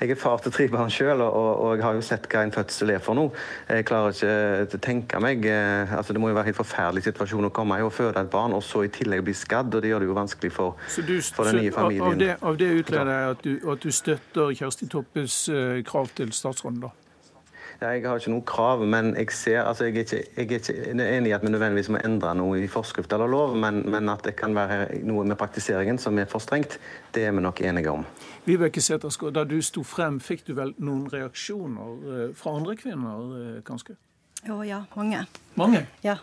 jeg 0.00 0.10
er 0.10 0.18
far 0.18 0.38
til 0.42 0.52
tre 0.54 0.68
barn 0.70 0.92
sjøl, 0.92 1.20
og, 1.24 1.48
og, 1.62 1.72
jeg 1.76 1.84
har 1.84 1.96
jo 1.98 2.04
sett 2.06 2.28
hva 2.30 2.44
en 2.46 2.52
fødsel 2.54 2.92
er 2.94 3.00
for 3.02 3.18
noe. 3.18 3.32
Jeg 3.66 3.86
klarer 3.88 4.14
ikke 4.14 4.78
å 4.78 4.82
tenke 4.84 5.22
meg 5.22 5.48
eh, 5.50 5.96
altså 5.96 6.14
Det 6.14 6.22
må 6.22 6.30
jo 6.30 6.36
være 6.38 6.46
en 6.46 6.52
helt 6.52 6.60
forferdelig 6.60 7.02
situasjon 7.08 7.48
å 7.48 7.52
komme 7.54 7.80
i 7.80 7.86
og 7.86 7.92
føde 7.96 8.22
et 8.22 8.30
barn, 8.30 8.54
og 8.54 8.62
så 8.66 8.84
i 8.86 8.92
tillegg 8.94 9.24
bli 9.26 9.34
skadd. 9.34 9.74
og 9.74 9.82
Det 9.82 9.90
gjør 9.90 10.04
det 10.04 10.10
jo 10.12 10.16
vanskelig 10.20 10.52
for, 10.54 10.78
du, 11.02 11.18
for 11.34 11.50
den 11.50 11.64
nye 11.64 11.74
familien. 11.74 12.14
Av 12.14 12.22
det, 12.22 12.30
av 12.52 12.62
det 12.62 12.70
utleder 12.78 13.12
jeg 13.14 13.34
at 13.34 13.44
du, 13.44 13.52
at 13.74 13.84
du 13.84 13.92
støtter 13.94 14.56
Kjersti 14.62 14.88
Toppes 14.92 15.42
uh, 15.50 15.82
krav 15.86 16.14
til 16.18 16.32
statsråden, 16.36 16.82
da? 16.86 16.94
Ja, 17.78 17.92
jeg 17.94 18.08
har 18.08 18.18
ikke 18.18 18.32
noe 18.32 18.42
krav, 18.42 18.80
men 18.90 19.12
jeg 19.14 19.30
ser, 19.38 19.60
altså 19.62 19.86
jeg 19.86 19.92
er 19.94 20.00
ikke, 20.02 20.16
jeg 20.34 20.46
er 20.48 20.56
ikke 20.56 21.04
enig 21.04 21.30
i 21.30 21.34
at 21.36 21.44
vi 21.46 21.52
nødvendigvis 21.54 21.90
må 21.94 22.00
endre 22.02 22.32
noe 22.34 22.56
i 22.58 22.70
forskrift 22.70 23.12
eller 23.14 23.30
lov, 23.30 23.54
men, 23.54 23.84
men, 23.86 24.10
at 24.10 24.24
det 24.26 24.32
kan 24.40 24.56
være 24.56 24.98
noe 25.06 25.22
med 25.22 25.38
praktiseringen 25.38 26.00
som 26.02 26.18
er 26.18 26.26
for 26.26 26.42
strengt, 26.42 26.74
det 27.14 27.28
er 27.28 27.36
vi 27.36 27.44
nok 27.44 27.62
enige 27.62 27.92
om. 27.94 28.02
Vibeke 28.48 28.80
Sæterskår, 28.80 29.34
da 29.36 29.42
du 29.44 29.58
sto 29.60 29.82
frem, 29.84 30.16
fikk 30.24 30.46
du 30.46 30.54
vel 30.56 30.70
noen 30.80 31.04
reaksjoner 31.12 32.12
eh, 32.14 32.28
fra 32.36 32.54
andre 32.56 32.78
kvinner, 32.80 33.26
eh, 33.36 33.58
kanskje? 33.66 33.98
Å 34.48 34.62
ja, 34.64 34.78
mange. 34.96 35.20
Mange? 35.58 35.82
Ja. 36.00 36.14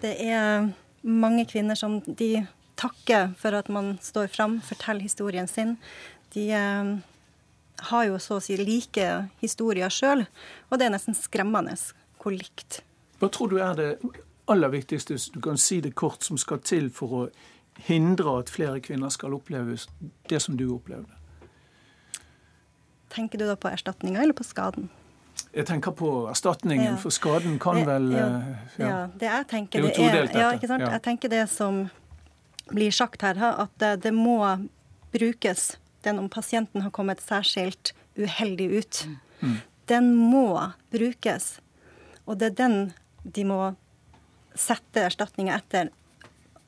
Det 0.00 0.14
er 0.24 0.70
mange 1.04 1.44
kvinner 1.50 1.76
som 1.76 1.98
de 2.06 2.46
takker 2.80 3.34
for 3.36 3.58
at 3.58 3.68
man 3.68 3.98
står 4.00 4.32
fram, 4.32 4.56
forteller 4.64 5.04
historien 5.04 5.50
sin. 5.50 5.76
De 6.32 6.46
eh, 6.56 6.94
har 7.92 8.08
jo 8.08 8.16
så 8.22 8.38
å 8.38 8.44
si 8.44 8.56
like 8.56 9.10
historier 9.44 9.92
sjøl, 9.92 10.24
og 10.70 10.80
det 10.80 10.88
er 10.88 10.96
nesten 10.96 11.18
skremmende 11.18 11.76
hvor 12.22 12.32
likt. 12.32 12.80
Hva 13.20 13.28
tror 13.28 13.52
du 13.52 13.60
er 13.60 13.76
det 13.76 13.92
aller 14.48 14.72
viktigste, 14.72 15.12
hvis 15.12 15.28
du 15.36 15.42
kan 15.44 15.60
si 15.60 15.82
det 15.84 15.92
kort, 15.92 16.24
som 16.24 16.40
skal 16.40 16.64
til 16.64 16.88
for 16.88 17.16
å 17.20 17.22
hindre 17.84 18.40
at 18.40 18.52
flere 18.52 18.80
kvinner 18.80 19.12
skal 19.12 19.36
oppleve 19.36 19.76
det 20.32 20.40
som 20.40 20.56
du 20.56 20.70
opplevde? 20.72 21.19
Tenker 23.10 23.40
du 23.40 23.46
da 23.48 23.56
på 23.58 23.70
erstatninga 23.70 24.22
eller 24.22 24.36
på 24.36 24.46
skaden? 24.46 24.88
Jeg 25.54 25.66
tenker 25.66 25.94
på 25.96 26.10
erstatningen, 26.30 26.92
ja. 26.92 26.98
for 27.00 27.14
skaden 27.14 27.56
kan 27.62 27.80
vel 27.86 28.10
ja, 28.14 28.26
eh, 28.26 28.50
ja. 28.78 28.88
ja 28.88 28.98
det 29.18 29.30
jeg 29.30 29.46
tenker 29.50 29.82
det 29.82 29.94
er, 29.96 30.26
det 30.28 30.36
er 30.36 30.44
ja, 30.44 30.50
ikke 30.54 30.70
sant? 30.70 30.84
Jeg 30.86 31.02
tenker 31.06 31.32
det 31.32 31.44
som 31.50 31.80
blir 32.70 32.94
sagt 32.94 33.24
her, 33.26 33.38
at 33.64 33.72
det, 33.82 33.96
det 34.04 34.12
må 34.14 34.38
brukes 35.10 35.72
den 36.06 36.20
om 36.22 36.28
pasienten 36.30 36.84
har 36.84 36.92
kommet 36.94 37.20
særskilt 37.20 37.92
uheldig 38.16 38.68
ut, 38.78 39.00
mm. 39.40 39.56
den 39.90 40.12
må 40.14 40.54
brukes. 40.94 41.56
Og 42.24 42.38
det 42.38 42.52
er 42.52 42.58
den 42.62 42.76
de 43.24 43.44
må 43.44 43.60
sette 44.56 45.02
erstatninga 45.08 45.58
etter. 45.58 45.90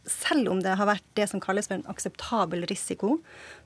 Selv 0.09 0.50
om 0.50 0.62
det 0.64 0.74
har 0.78 0.88
vært 0.88 1.05
det 1.14 1.28
som 1.30 1.40
kalles 1.42 1.68
for 1.70 1.76
en 1.76 1.84
akseptabel 1.90 2.64
risiko, 2.66 3.16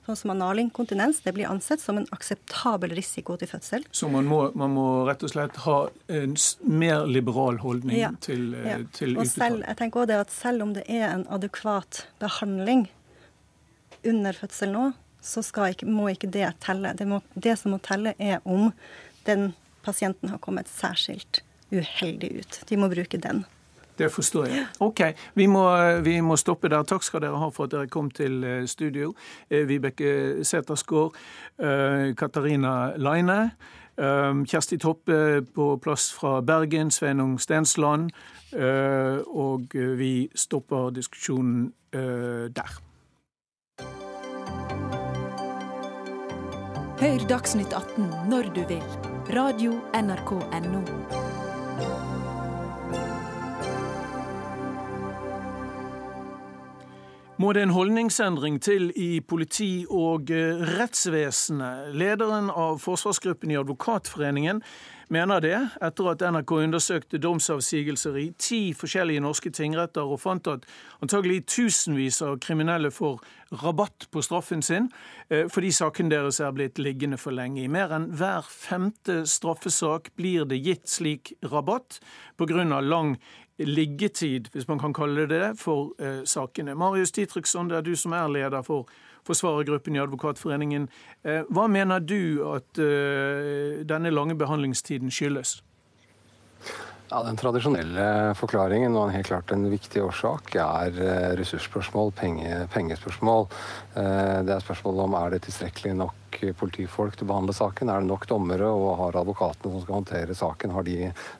sånn 0.05 0.19
som 0.19 0.33
analinkontinens, 0.35 1.23
det 1.25 1.33
blir 1.33 1.49
ansett 1.49 1.81
som 1.81 1.97
en 1.97 2.05
akseptabel 2.13 2.93
risiko 2.97 3.39
til 3.41 3.49
fødsel. 3.49 3.87
Så 3.91 4.09
man 4.13 4.29
må, 4.29 4.43
man 4.57 4.75
må 4.75 4.85
rett 5.09 5.25
og 5.25 5.33
slett 5.33 5.57
ha 5.65 5.79
en 6.13 6.37
mer 6.61 7.07
liberal 7.09 7.57
holdning 7.63 7.97
ja. 7.99 8.11
til, 8.21 8.51
eh, 8.53 8.69
ja. 8.69 8.77
til 8.93 9.17
og 9.17 9.25
selv, 9.31 9.65
jeg 9.65 9.79
tenker 9.81 10.03
også 10.03 10.11
det 10.13 10.21
at 10.27 10.35
selv 10.35 10.67
om 10.67 10.77
det 10.77 10.85
er 10.85 11.09
en 11.09 11.25
adekvat 11.33 12.05
behandling 12.21 12.85
under 14.07 14.37
fødsel 14.37 14.73
nå, 14.75 14.87
så 15.27 15.43
ikke, 15.67 15.89
må 15.89 16.07
ikke 16.13 16.29
det 16.31 16.47
telle. 16.63 16.93
Det, 16.95 17.07
må, 17.09 17.19
det, 17.33 17.57
som 17.59 17.73
må 17.75 17.81
telle, 17.83 18.13
er 18.19 18.39
om 18.45 18.69
den 19.27 19.51
pasienten 19.83 20.31
har 20.31 20.39
kommet 20.43 20.69
særskilt 20.71 21.41
uheldig 21.71 22.31
ut. 22.39 22.59
De 22.69 22.79
må 22.79 22.87
bruke 22.91 23.19
den. 23.19 23.43
Det 23.97 24.11
forstår 24.11 24.45
jeg. 24.45 24.65
OK, 24.79 25.01
vi 25.33 25.47
må, 25.47 25.63
vi 26.05 26.19
må, 26.21 26.35
stoppe 26.37 26.69
der. 26.69 26.83
Takk 26.83 27.03
skal 27.03 27.23
dere 27.25 27.39
ha 27.41 27.49
for 27.53 27.67
at 27.67 27.73
dere 27.73 27.89
kom 27.89 28.11
til 28.11 28.43
eh, 28.43 28.65
studio. 28.69 29.13
Eh, 29.49 29.65
Vibeke 29.67 30.43
Sætersgaard, 30.45 31.17
eh, 31.59 32.13
Katarina 32.17 32.93
Leine. 32.97 33.51
Kjersti 33.97 34.77
Toppe 34.77 35.41
på 35.55 35.79
plass 35.81 36.11
fra 36.13 36.35
Bergen, 36.45 36.91
Sveinung 36.93 37.39
Stensland. 37.41 38.11
Og 39.25 39.73
vi 39.73 40.29
stopper 40.35 40.91
diskusjonen 40.93 41.73
der. 41.91 42.77
Hør 47.01 47.27
Dagsnytt 47.29 47.73
18 47.73 48.05
når 48.29 48.53
du 48.53 48.61
vil. 48.69 48.85
Radio 49.33 49.73
NRK 49.93 50.31
Radio.nrk.no. 50.31 51.26
Må 57.37 57.51
det 57.53 57.61
en 57.61 57.69
holdningsendring 57.69 58.55
til 58.65 58.87
i 58.97 59.19
politi- 59.21 59.85
og 59.89 60.31
eh, 60.33 60.57
rettsvesenet? 60.79 61.91
Lederen 61.93 62.49
av 62.49 62.79
forsvarsgruppen 62.81 63.53
i 63.53 63.59
Advokatforeningen 63.59 64.63
mener 65.13 65.43
det, 65.45 65.59
etter 65.85 66.09
at 66.09 66.25
NRK 66.33 66.55
undersøkte 66.57 67.21
domsavsigelser 67.21 68.17
i 68.17 68.25
ti 68.41 68.61
forskjellige 68.73 69.21
norske 69.21 69.53
tingretter 69.53 70.09
og 70.09 70.17
fant 70.23 70.49
at 70.49 70.65
antagelig 71.05 71.43
tusenvis 71.53 72.23
av 72.25 72.39
kriminelle 72.41 72.89
får 72.89 73.21
rabatt 73.61 74.09
på 74.09 74.25
straffen 74.25 74.65
sin 74.65 74.89
eh, 75.29 75.45
fordi 75.45 75.69
saken 75.77 76.09
deres 76.09 76.41
er 76.41 76.57
blitt 76.57 76.81
liggende 76.81 77.21
for 77.21 77.37
lenge. 77.37 77.61
I 77.61 77.69
mer 77.69 77.93
enn 77.93 78.15
hver 78.17 78.49
femte 78.49 79.27
straffesak 79.29 80.09
blir 80.17 80.49
det 80.49 80.63
gitt 80.65 80.89
slik 80.89 81.37
rabatt 81.45 82.01
pga. 82.33 82.65
lang 82.81 83.19
liggetid, 83.59 84.49
hvis 84.51 84.67
man 84.67 84.79
kan 84.79 84.93
kalle 84.93 85.21
det 85.21 85.29
det, 85.29 85.59
for 85.59 85.93
eh, 85.99 86.23
sakene. 86.25 86.75
Marius 86.75 87.11
Ditriksson, 87.11 87.69
det 87.69 87.77
er 87.77 87.81
du 87.81 87.95
som 87.95 88.11
er 88.11 88.27
leder 88.27 88.61
for 88.61 88.87
forsvarergruppen 89.25 89.95
i 89.95 89.99
Advokatforeningen. 89.99 90.89
Eh, 91.23 91.41
hva 91.49 91.67
mener 91.67 91.99
du 91.99 92.53
at 92.53 92.79
eh, 92.79 93.83
denne 93.87 94.13
lange 94.13 94.37
behandlingstiden 94.37 95.11
skyldes? 95.11 95.63
Ja, 97.07 97.21
Den 97.23 97.37
tradisjonelle 97.39 98.33
forklaringen 98.35 98.95
og 98.99 99.13
helt 99.13 99.29
klart 99.29 99.51
en 99.55 99.63
viktig 99.71 100.01
årsak 100.03 100.57
er 100.59 100.97
eh, 100.99 101.27
ressursspørsmål, 101.39 102.11
penge, 102.19 102.65
pengespørsmål. 102.73 103.45
Eh, 103.95 104.39
det 104.43 104.51
er 104.51 104.65
spørsmål 104.65 104.99
om 105.05 105.15
er 105.15 105.31
det 105.31 105.45
tilstrekkelig 105.45 105.93
nok 106.01 106.41
politifolk 106.59 107.15
til 107.15 107.23
å 107.23 107.29
behandle 107.31 107.55
saken. 107.55 107.87
Er 107.89 108.03
det 108.03 108.09
nok 108.09 108.27
dommere, 108.27 108.67
og 108.67 108.99
har 108.99 109.21
advokatene 109.21 109.71
som 109.71 109.85
skal 109.85 109.97
håndtere 110.01 110.35
saken, 110.35 110.75
har 110.75 110.83
de 110.83 110.97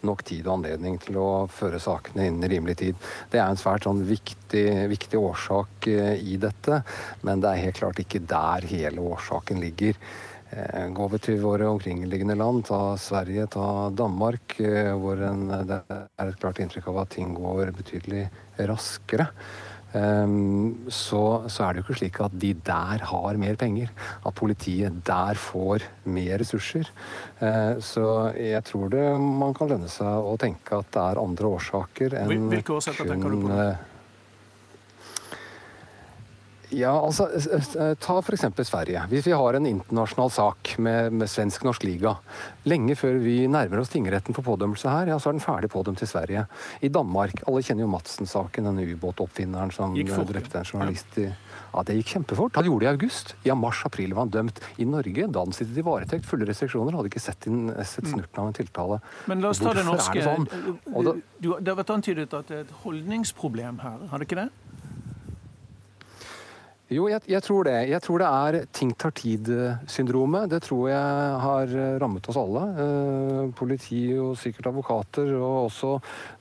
nok 0.08 0.24
tid 0.30 0.48
og 0.48 0.54
anledning 0.56 0.96
til 1.04 1.20
å 1.20 1.28
føre 1.52 1.84
sakene 1.84 2.30
innen 2.30 2.48
rimelig 2.48 2.78
tid. 2.86 3.04
Det 3.34 3.44
er 3.44 3.52
en 3.52 3.60
svært 3.60 3.90
sånn 3.90 4.06
viktig, 4.08 4.66
viktig 4.96 5.20
årsak 5.20 5.92
eh, 5.92 6.16
i 6.16 6.40
dette, 6.40 6.80
men 7.28 7.44
det 7.44 7.52
er 7.52 7.66
helt 7.68 7.84
klart 7.84 8.00
ikke 8.06 8.24
der 8.24 8.72
hele 8.72 9.04
årsaken 9.12 9.60
ligger. 9.68 10.00
Eh, 10.50 10.88
går 10.96 11.10
vi 11.12 11.20
til 11.26 11.40
våre 11.44 11.68
omkringliggende 11.68 12.38
land, 12.40 12.64
ta 12.70 12.96
Sverige, 13.02 13.50
ta 13.52 13.90
Danmark, 13.92 14.60
eh, 14.64 14.94
hvor 14.96 15.20
en, 15.28 15.48
det 15.68 15.82
er 15.92 16.30
et 16.30 16.38
klart 16.40 16.62
inntrykk 16.64 16.88
av 16.94 17.02
at 17.04 17.16
ting 17.18 17.34
går 17.36 17.74
betydelig 17.76 18.28
raskere. 18.70 19.28
Um, 19.94 20.90
så, 20.92 21.48
så, 21.48 21.64
er 21.64 21.74
det 21.74 21.80
jo 21.80 21.86
ikke 21.86 21.96
slik 22.02 22.18
at 22.22 22.34
de 22.36 22.52
der 22.68 23.04
har 23.08 23.38
mer 23.40 23.56
penger. 23.60 23.92
At 24.28 24.36
politiet 24.36 25.00
der 25.08 25.40
får 25.40 25.86
mer 26.12 26.42
ressurser. 26.42 26.90
Uh, 27.40 27.80
så 27.84 28.08
jeg 28.36 28.64
tror 28.68 28.92
det 28.94 29.06
man 29.18 29.56
kan 29.58 29.72
lønne 29.72 29.90
seg 29.92 30.28
å 30.28 30.36
tenke 30.40 30.82
at 30.84 30.92
det 30.94 31.06
er 31.06 31.22
andre 31.24 31.54
årsaker 31.58 32.18
enn 32.20 32.50
Hvilke 32.52 32.76
årsaker 32.78 33.14
tenker 33.14 33.34
du 33.34 33.48
på? 33.48 33.62
Ja, 36.76 36.92
altså, 37.00 37.30
Ta 38.04 38.18
f.eks. 38.20 38.44
Sverige. 38.68 39.06
Hvis 39.08 39.28
vi 39.30 39.36
har 39.40 39.56
en 39.56 39.68
internasjonal 39.70 40.32
sak 40.34 40.74
med, 40.84 41.14
med 41.16 41.30
svensk-norsk 41.32 41.86
liga. 41.88 42.18
Lenge 42.68 42.98
før 43.00 43.22
vi 43.24 43.38
nærmer 43.52 43.80
oss 43.80 43.94
tingretten 43.94 44.36
for 44.36 44.44
pådømmelse 44.44 44.92
her, 44.92 45.14
ja, 45.14 45.20
så 45.20 45.32
er 45.32 45.38
den 45.38 45.46
ferdig 45.46 45.70
pådømt 45.72 46.04
i 46.04 46.10
Sverige. 46.10 46.44
I 46.84 46.92
Danmark 46.92 47.40
Alle 47.48 47.64
kjenner 47.64 47.86
jo 47.86 47.92
Madsen-saken, 47.94 48.68
denne 48.68 48.84
ubåtoppfinneren 48.84 49.72
som 49.72 49.96
drepte 49.96 50.60
en 50.60 50.68
journalist 50.68 51.22
i 51.22 51.30
ja, 51.30 51.84
Det 51.88 51.96
gikk 52.02 52.14
kjempefort. 52.18 52.60
Han 52.60 52.68
gjorde 52.68 52.84
det 52.84 52.90
i 52.90 52.94
august. 52.96 53.34
I 53.48 53.56
mars-april 53.56 54.16
var 54.18 54.26
han 54.26 54.36
dømt. 54.36 54.62
I 54.82 54.88
Norge, 54.90 55.32
da 55.32 55.44
han 55.46 55.56
sittet 55.56 55.80
i 55.80 55.88
varetekt, 55.88 56.28
fulle 56.28 56.48
restriksjoner, 56.50 56.96
hadde 57.00 57.12
ikke 57.12 57.24
sett, 57.24 57.48
inn, 57.48 57.68
sett 57.84 58.08
mm. 58.08 58.14
snurten 58.14 58.44
av 58.44 58.52
en 58.52 58.60
tiltale. 58.60 59.00
Men 59.32 59.44
la 59.44 59.52
oss 59.54 59.64
ta 59.64 59.76
det 59.78 59.88
norske. 59.88 60.20
Det, 60.20 60.28
sånn? 60.28 60.48
du, 61.40 61.52
det 61.62 61.72
har 61.72 61.80
vært 61.80 61.96
antydet 61.96 62.34
at 62.34 62.52
det 62.52 62.62
er 62.62 62.66
et 62.68 62.80
holdningsproblem 62.84 63.84
her, 63.84 64.08
har 64.12 64.20
det 64.20 64.28
ikke 64.28 64.42
det? 64.44 64.50
Jo, 66.88 67.10
jeg, 67.12 67.20
jeg, 67.28 67.44
tror 67.44 67.68
det. 67.68 67.76
Jeg 67.92 68.00
tror 68.00 68.22
det 68.22 68.28
er 68.32 68.58
ting 68.72 68.94
tar 68.96 69.12
tid-syndromet. 69.12 70.48
Det 70.54 70.62
tror 70.64 70.86
jeg 70.88 71.42
har 71.44 71.74
rammet 72.00 72.30
oss 72.32 72.40
alle. 72.40 72.62
Eh, 72.80 73.42
politi 73.60 74.02
og 74.16 74.38
sikkert 74.40 74.70
advokater, 74.72 75.34
og 75.36 75.66
også 75.66 75.98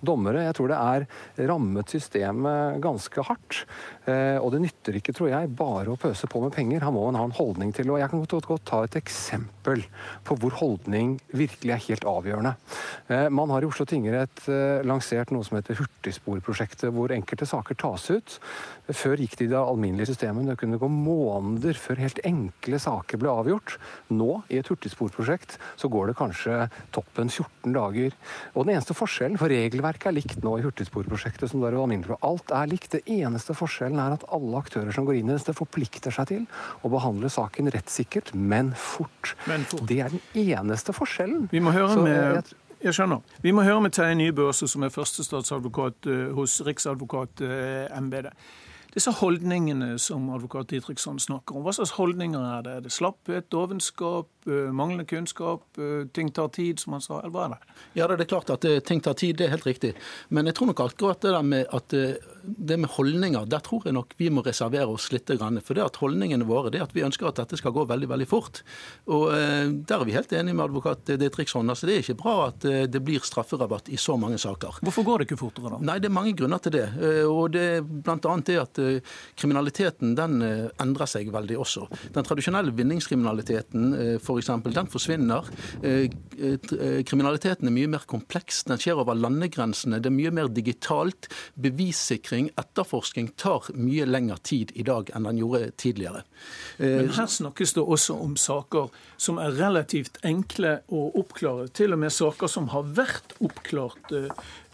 dommere. 0.06 0.44
Jeg 0.46 0.54
tror 0.54 0.70
det 0.70 0.78
er 0.78 1.48
rammet 1.50 1.90
systemet 1.96 2.78
ganske 2.84 3.24
hardt. 3.26 3.64
Eh, 4.06 4.38
og 4.38 4.52
det 4.54 4.62
nytter 4.62 5.00
ikke, 5.00 5.16
tror 5.18 5.32
jeg, 5.32 5.50
bare 5.58 5.90
å 5.96 5.98
pøse 5.98 6.30
på 6.30 6.44
med 6.44 6.54
penger. 6.54 6.84
Her 6.86 6.94
må 6.94 7.08
man 7.08 7.18
ha 7.18 7.26
en 7.26 7.34
holdning 7.34 7.74
til 7.74 7.90
Og 7.90 7.98
jeg 7.98 8.12
kan 8.12 8.22
godt, 8.22 8.46
godt 8.46 8.66
ta 8.70 8.84
et 8.86 9.00
eksempel 9.02 9.82
på 10.26 10.38
hvor 10.38 10.54
holdning 10.60 11.16
virkelig 11.34 11.74
er 11.74 11.84
helt 11.88 12.06
avgjørende. 12.06 12.54
Eh, 13.10 13.26
man 13.34 13.50
har 13.50 13.66
i 13.66 13.70
Oslo 13.72 13.88
tingrett 13.88 14.46
eh, 14.46 14.86
lansert 14.86 15.34
noe 15.34 15.42
som 15.42 15.58
heter 15.58 15.82
Hurtigsporprosjektet, 15.82 16.94
hvor 16.94 17.10
enkelte 17.18 17.50
saker 17.50 17.82
tas 17.82 18.06
ut. 18.14 18.38
Før 18.94 19.18
gikk 19.18 19.34
de 19.40 19.48
i 19.48 19.50
det 19.50 19.58
alminnelige 19.58 20.12
systemet. 20.12 20.35
Det 20.44 20.58
kunne 20.60 20.78
gå 20.80 20.88
måneder 20.92 21.78
før 21.80 22.02
helt 22.02 22.20
enkle 22.26 22.80
saker 22.82 23.20
ble 23.22 23.32
avgjort. 23.32 23.76
Nå, 24.12 24.42
i 24.52 24.60
et 24.60 24.68
hurtigsporprosjekt, 24.70 25.56
så 25.80 25.88
går 25.92 26.10
det 26.10 26.16
kanskje 26.20 26.66
toppen 26.94 27.30
14 27.32 27.72
dager. 27.74 28.16
Og 28.54 28.66
den 28.66 28.74
eneste 28.76 28.96
forskjellen, 28.96 29.38
for 29.40 29.52
regelverket 29.52 30.10
er 30.10 30.16
likt 30.18 30.44
nå 30.44 30.58
i 30.58 30.66
hurtigsporprosjektet 30.66 31.50
som 31.50 31.62
det 31.62 31.70
er 31.70 31.78
alminnelig. 31.80 32.18
Alt 32.26 32.52
er 32.54 32.68
likt. 32.70 32.92
Det 32.92 33.02
eneste 33.16 33.56
forskjellen 33.56 34.02
er 34.02 34.18
at 34.18 34.28
alle 34.34 34.60
aktører 34.60 34.92
som 34.94 35.08
går 35.08 35.22
inn 35.22 35.32
i 35.32 35.38
dette, 35.38 35.56
forplikter 35.56 36.14
seg 36.14 36.30
til 36.30 36.44
å 36.84 36.92
behandle 36.92 37.30
saken 37.32 37.72
rettssikkert, 37.72 38.34
men 38.34 38.74
fort. 38.76 39.34
Men 39.48 39.64
fort. 39.68 39.86
Det 39.88 40.02
er 40.04 40.14
den 40.14 40.22
eneste 40.56 40.94
forskjellen. 40.96 41.48
Vi 41.52 41.62
må 41.64 41.74
høre 41.76 41.94
så, 41.94 42.04
med... 42.04 42.54
Jeg, 42.84 42.92
skjønner. 42.92 43.22
Vi 43.42 43.54
må 43.56 43.64
høre 43.64 43.80
med 43.86 43.94
Terje 43.96 44.14
Nybø 44.18 44.50
som 44.52 44.84
er 44.84 44.92
førstestatsadvokat 44.92 46.08
uh, 46.12 46.22
hos 46.36 46.58
Riksadvokatembetet. 46.66 48.36
Disse 48.96 49.12
holdningene 49.12 49.98
som 50.00 50.30
advokat 50.32 50.70
Didriksson 50.70 51.18
snakker 51.20 51.58
om. 51.58 51.66
Hva 51.66 51.74
slags 51.76 51.98
holdninger 51.98 52.40
er 52.40 52.62
det? 52.64 52.76
Er 52.78 52.84
det 52.86 52.92
slapphet, 52.96 53.50
dovenskap, 53.52 54.30
manglende 54.46 55.04
kunnskap, 55.04 55.64
eh, 55.78 56.06
ting 56.12 56.30
tar 56.30 56.48
tid, 56.48 56.80
som 56.80 56.96
han 56.96 57.02
sa, 57.04 57.20
eller 57.20 57.34
hva 57.34 57.44
er 57.44 57.54
det? 57.54 57.76
Ja, 57.98 58.06
det 58.08 58.20
er 58.20 58.30
klart 58.30 58.50
at 58.50 58.64
eh, 58.64 58.78
ting 58.80 59.00
tar 59.00 59.14
tid, 59.14 59.36
det 59.36 59.46
er 59.46 59.54
helt 59.54 59.66
riktig. 59.66 59.92
Men 60.28 60.46
jeg 60.46 60.56
tror 60.58 60.70
nok 60.72 60.82
akkurat 60.86 61.20
det 61.20 61.34
der 61.34 61.46
med 61.46 61.66
at 61.76 61.94
det 62.46 62.78
med 62.78 62.90
holdninger, 62.94 63.46
der 63.50 63.62
tror 63.66 63.86
jeg 63.86 63.96
nok 63.96 64.14
vi 64.18 64.30
må 64.30 64.44
reservere 64.46 64.88
oss 64.90 65.10
litt. 65.12 65.26
For 65.26 65.74
det 65.74 65.82
at 65.82 65.98
holdningene 65.98 66.46
våre 66.46 66.70
det 66.70 66.82
at 66.84 66.94
vi 66.94 67.02
ønsker 67.02 67.28
at 67.28 67.40
dette 67.40 67.58
skal 67.58 67.74
gå 67.74 67.84
veldig 67.88 68.08
veldig 68.08 68.28
fort. 68.30 68.62
Og 69.10 69.32
Der 69.32 69.98
er 69.98 70.04
vi 70.06 70.14
helt 70.14 70.32
enige 70.32 70.54
med 70.54 70.64
advokat 70.68 71.10
Ditriksson. 71.18 71.68
Altså, 71.68 71.86
det 71.86 71.96
er 71.96 72.04
ikke 72.04 72.18
bra 72.22 72.34
at 72.46 72.62
det 72.62 73.02
blir 73.02 73.24
strafferabatt 73.26 73.90
i 73.90 73.98
så 73.98 74.14
mange 74.16 74.38
saker. 74.38 74.78
Hvorfor 74.86 75.02
går 75.04 75.18
det 75.18 75.26
ikke 75.26 75.40
fortere 75.40 75.72
da? 75.74 75.80
Nei, 75.82 75.98
Det 75.98 76.06
er 76.06 76.14
mange 76.14 76.36
grunner 76.38 76.62
til 76.62 76.76
det. 76.76 76.86
Og 77.26 77.50
det 77.56 77.64
er 77.78 77.82
bl.a. 77.82 78.36
det 78.46 78.58
at 78.62 78.80
kriminaliteten 79.34 80.14
den 80.14 80.42
eh, 80.42 80.66
endrer 80.82 81.08
seg 81.10 81.30
veldig 81.34 81.58
også. 81.62 81.86
Den 82.14 82.26
tradisjonelle 82.26 82.74
vinningskriminaliteten 82.76 83.86
eh, 83.94 84.16
f.eks. 84.36 84.74
Den 84.76 84.90
forsvinner. 84.92 85.48
Eh, 85.82 86.08
kriminaliteten 87.08 87.68
er 87.68 87.74
mye 87.74 87.90
mer 87.96 88.06
kompleks. 88.08 88.62
Den 88.68 88.80
skjer 88.82 89.00
over 89.02 89.18
landegrensene. 89.18 90.00
Det 90.02 90.10
er 90.10 90.16
mye 90.16 90.34
mer 90.34 90.52
digitalt. 90.52 91.30
Bevissikring, 91.54 92.50
etterforskning 92.60 93.32
tar 93.40 93.70
mye 93.74 94.06
lengre 94.08 94.38
tid 94.46 94.74
i 94.76 94.86
dag 94.86 95.10
enn 95.16 95.28
den 95.28 95.40
gjorde 95.40 95.72
tidligere. 95.80 96.22
Men 96.78 97.10
her 97.16 97.30
snakkes 97.30 97.74
det 97.76 97.82
også 97.82 98.18
om 98.20 98.36
saker 98.40 98.92
som 99.16 99.40
er 99.40 99.56
relativt 99.56 100.20
enkle 100.26 100.80
å 100.92 101.08
oppklare. 101.18 101.70
Til 101.76 101.96
og 101.96 102.02
med 102.04 102.14
saker 102.14 102.50
som 102.52 102.70
har 102.74 102.86
vært 102.96 103.36
oppklart 103.40 104.14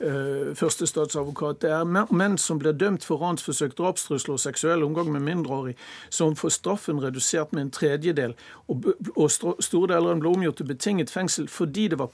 første 0.02 0.82
førstestatsadvokat. 0.82 1.60
Det 1.62 1.70
er 1.70 2.12
menn 2.14 2.38
som 2.38 2.58
blir 2.58 2.74
dømt 2.76 3.04
for 3.06 3.22
ransforsøk, 3.22 3.76
drapstrusler 3.78 4.34
og 4.34 4.42
seksuell 4.42 4.82
omgang 4.82 5.12
med 5.12 5.24
mindreårig, 5.26 5.76
som 6.10 6.36
får 6.36 6.56
straffen 6.58 7.00
redusert 7.02 7.52
med 7.52 7.66
en 7.66 7.72
tredjedel, 7.74 8.34
og, 8.68 8.88
og 9.14 9.30
store 9.60 9.92
deler 9.92 10.08
av 10.08 10.14
den 10.14 10.22
ble 10.24 10.32
omgjort 10.32 10.60
til 10.60 10.68
betinget 10.68 11.10
fengsel 11.10 11.48
fordi 11.48 11.88
det 11.92 11.98
var 11.98 12.12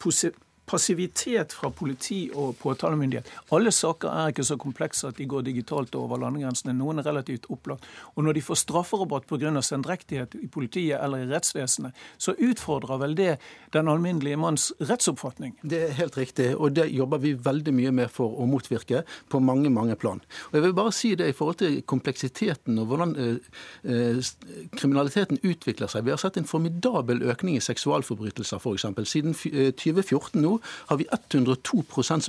passivitet 0.68 1.54
fra 1.56 1.70
politi 1.74 2.28
og 2.34 2.56
påtalemyndighet. 2.60 3.28
Alle 3.56 3.72
saker 3.74 4.12
er 4.12 4.32
ikke 4.32 4.46
så 4.46 4.58
komplekse 4.60 5.08
at 5.08 5.18
de 5.18 5.26
går 5.28 5.46
digitalt 5.48 5.94
over 5.98 6.20
landegrensene. 6.22 6.74
Noen 6.76 7.00
er 7.00 7.08
relativt 7.08 7.48
opplagt. 7.52 7.86
Og 8.16 8.26
når 8.26 8.38
de 8.38 8.44
får 8.44 8.62
strafferabatt 8.64 9.28
pga. 9.28 9.62
sendrektighet 9.62 10.34
i 10.34 10.46
politiet 10.46 11.00
eller 11.02 11.24
i 11.24 11.28
rettsvesenet, 11.30 11.94
så 12.18 12.34
utfordrer 12.38 12.98
vel 13.00 13.14
det 13.14 13.38
den 13.72 13.88
alminnelige 13.88 14.36
manns 14.36 14.72
rettsoppfatning? 14.80 15.56
Det 15.62 15.82
er 15.88 15.96
helt 15.98 16.16
riktig, 16.16 16.56
og 16.56 16.74
det 16.76 16.88
jobber 16.92 17.18
vi 17.18 17.34
veldig 17.34 17.74
mye 17.74 17.92
med 17.92 18.12
for 18.12 18.36
å 18.38 18.46
motvirke 18.46 19.02
på 19.28 19.40
mange, 19.40 19.70
mange 19.70 19.96
plan. 19.96 20.20
Og 20.50 20.58
jeg 20.58 20.66
vil 20.66 20.76
bare 20.76 20.92
si 20.92 21.14
det 21.18 21.28
i 21.28 21.36
forhold 21.36 21.60
til 21.62 21.80
kompleksiteten 21.88 22.78
og 22.78 22.90
hvordan 22.90 23.14
eh, 23.16 23.36
eh, 23.84 24.20
kriminaliteten 24.76 25.40
utvikler 25.42 25.90
seg. 25.90 26.04
Vi 26.04 26.14
har 26.14 26.20
sett 26.20 26.38
en 26.40 26.48
formidabel 26.48 27.22
økning 27.28 27.58
i 27.58 27.64
seksualforbrytelser, 27.64 28.60
f.eks. 28.60 28.86
Siden 29.08 29.34
2014 29.34 30.38
eh, 30.38 30.42
nå 30.44 30.57
Har 30.88 31.00
vi 31.00 31.08
102 31.12 31.84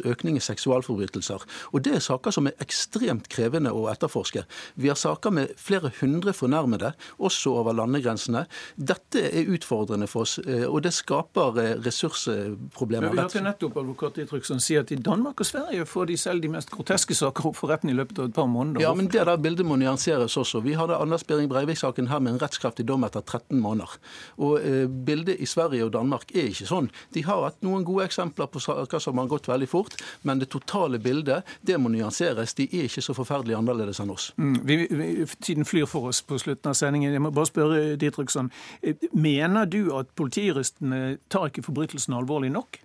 økning 0.06 0.38
i 0.38 0.44
seksualforbrytelser. 0.44 1.44
Og 1.74 1.84
det 1.86 1.96
er 1.96 2.04
saker 2.04 2.34
som 2.36 2.48
er 2.50 2.58
ekstremt 2.64 3.30
krevende 3.32 3.72
å 3.76 3.88
etterforske. 3.92 4.46
Vi 4.76 4.90
har 4.92 4.98
saker 5.00 5.34
med 5.36 5.54
flere 5.60 5.92
hundre 6.00 6.34
fornærmede, 6.34 6.94
også 7.18 7.54
over 7.62 7.76
landegrensene. 7.78 8.46
Dette 8.76 9.24
er 9.30 9.50
utfordrende 9.54 10.08
for 10.10 10.28
oss, 10.28 10.38
eh, 10.46 10.66
og 10.68 10.84
det 10.86 10.94
skaper 10.96 11.60
eh, 11.62 11.76
ressursproblemer. 11.86 13.14
Vi 13.14 13.24
hørte 13.24 13.44
nettopp 13.46 13.80
advokat 13.82 14.20
som 14.46 14.60
sier 14.64 14.84
at 14.84 14.92
i 14.92 15.00
Danmark 15.00 15.40
og 15.42 15.48
Sverige 15.48 15.86
får 15.90 16.10
de 16.12 16.18
selv 16.20 16.44
de 16.44 16.52
mest 16.52 16.72
groteske 16.74 17.16
saker 17.18 17.50
opp 17.50 17.58
for 17.60 17.72
retten 17.72 17.92
i 17.92 17.98
løpet 17.98 18.20
av 18.20 18.30
et 18.30 18.36
par 18.36 18.50
måneder. 18.50 18.84
Ja, 18.84 18.94
men 18.98 19.10
det 19.12 19.26
der 19.28 19.40
bildet 19.42 19.68
må 19.68 19.78
nyanseres 19.80 20.38
også. 20.40 20.64
Vi 20.66 20.76
hadde 20.78 20.98
Anders 20.98 21.26
Behring 21.28 21.50
Breivik-saken 21.52 22.10
her 22.12 22.22
med 22.24 22.36
en 22.36 22.42
rettskraftig 22.42 22.86
dom 22.90 23.06
etter 23.08 23.24
13 23.24 23.60
måneder. 23.60 23.98
Og 24.38 24.60
eh, 24.62 24.86
Bildet 24.90 25.40
i 25.40 25.48
Sverige 25.50 25.88
og 25.88 25.94
Danmark 25.96 26.32
er 26.34 26.50
ikke 26.52 26.68
sånn. 26.70 26.90
De 27.16 27.24
har 27.26 27.44
hatt 27.46 27.62
noen 27.66 27.86
gode 27.88 28.06
eksempler 28.10 28.19
på 28.20 28.60
saker 28.60 29.00
som 29.00 29.18
har 29.18 29.28
gått 29.28 29.48
veldig 29.48 29.70
fort, 29.70 29.96
men 30.22 30.40
det 30.40 30.50
totale 30.52 31.00
bildet 31.00 31.48
det 31.62 31.78
må 31.78 31.90
nyanseres. 31.90 32.54
De 32.54 32.68
er 32.72 32.90
ikke 32.90 33.04
så 33.06 33.16
forferdelig 33.18 33.58
annerledes 33.58 34.00
enn 34.04 34.12
oss. 34.14 34.32
Mm, 34.38 34.60
vi, 34.68 34.78
vi, 34.90 35.10
tiden 35.40 35.66
flyr 35.66 35.88
for 35.90 36.12
oss 36.12 36.22
på 36.22 36.40
slutten 36.40 36.72
av 36.72 36.78
sendingen. 36.78 37.14
Jeg 37.16 37.24
må 37.24 37.32
bare 37.32 37.50
spørre 37.50 37.96
Ditriksson. 38.00 38.52
Eh, 38.82 38.96
mener 39.14 39.66
du 39.70 39.96
at 39.98 40.12
politijuristene 40.20 41.18
tar 41.30 41.50
ikke 41.50 41.66
forbrytelsene 41.70 42.20
alvorlig 42.20 42.52
nok? 42.54 42.82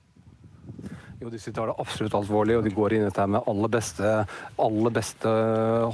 Jo, 1.25 1.31
disse 1.33 1.55
tar 1.57 1.71
det 1.71 1.75
absolutt 1.81 2.13
alvorlig, 2.19 2.59
og 2.59 2.67
de 2.67 2.71
går 2.77 2.93
inn 2.93 3.03
i 3.07 3.07
dette 3.07 3.25
med 3.33 3.47
aller 3.49 3.71
beste, 3.73 4.09
aller 4.61 4.93
beste 4.93 5.31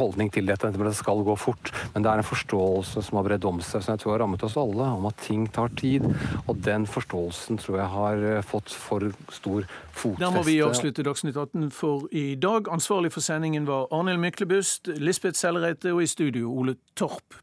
holdning 0.00 0.26
til 0.34 0.48
dette. 0.48 0.66
Men 0.74 0.88
det 0.88 0.96
skal 0.98 1.20
gå 1.22 1.36
fort. 1.38 1.70
Men 1.94 2.02
det 2.02 2.10
er 2.10 2.22
en 2.22 2.26
forståelse 2.26 3.04
som 3.06 3.18
har 3.20 3.28
bredd 3.28 3.46
om 3.46 3.60
seg, 3.62 3.84
som 3.84 3.94
jeg 3.94 4.02
tror 4.02 4.16
har 4.16 4.24
rammet 4.24 4.42
oss 4.42 4.56
alle, 4.58 4.88
om 4.98 5.06
at 5.06 5.20
ting 5.22 5.44
tar 5.54 5.70
tid. 5.78 6.08
Og 6.50 6.58
den 6.66 6.88
forståelsen 6.90 7.60
tror 7.62 7.78
jeg 7.78 7.86
har 7.92 8.24
fått 8.50 8.74
for 8.74 9.06
stor 9.30 9.68
fotfeste. 9.92 10.24
Der 10.24 10.34
må 10.34 10.42
vi 10.48 10.56
avslutte 10.66 11.04
Dagsnytt 11.06 11.38
18 11.38 11.70
for 11.78 12.08
i 12.10 12.34
dag. 12.34 12.66
Ansvarlig 12.74 13.12
for 13.14 13.22
sendingen 13.22 13.70
var 13.70 13.86
Arnhild 13.94 14.18
Myklebust, 14.24 14.90
Lisbeth 14.98 15.38
Sellereite 15.38 15.94
og 15.94 16.02
i 16.02 16.10
studio 16.10 16.50
Ole 16.58 16.74
Torp. 16.98 17.38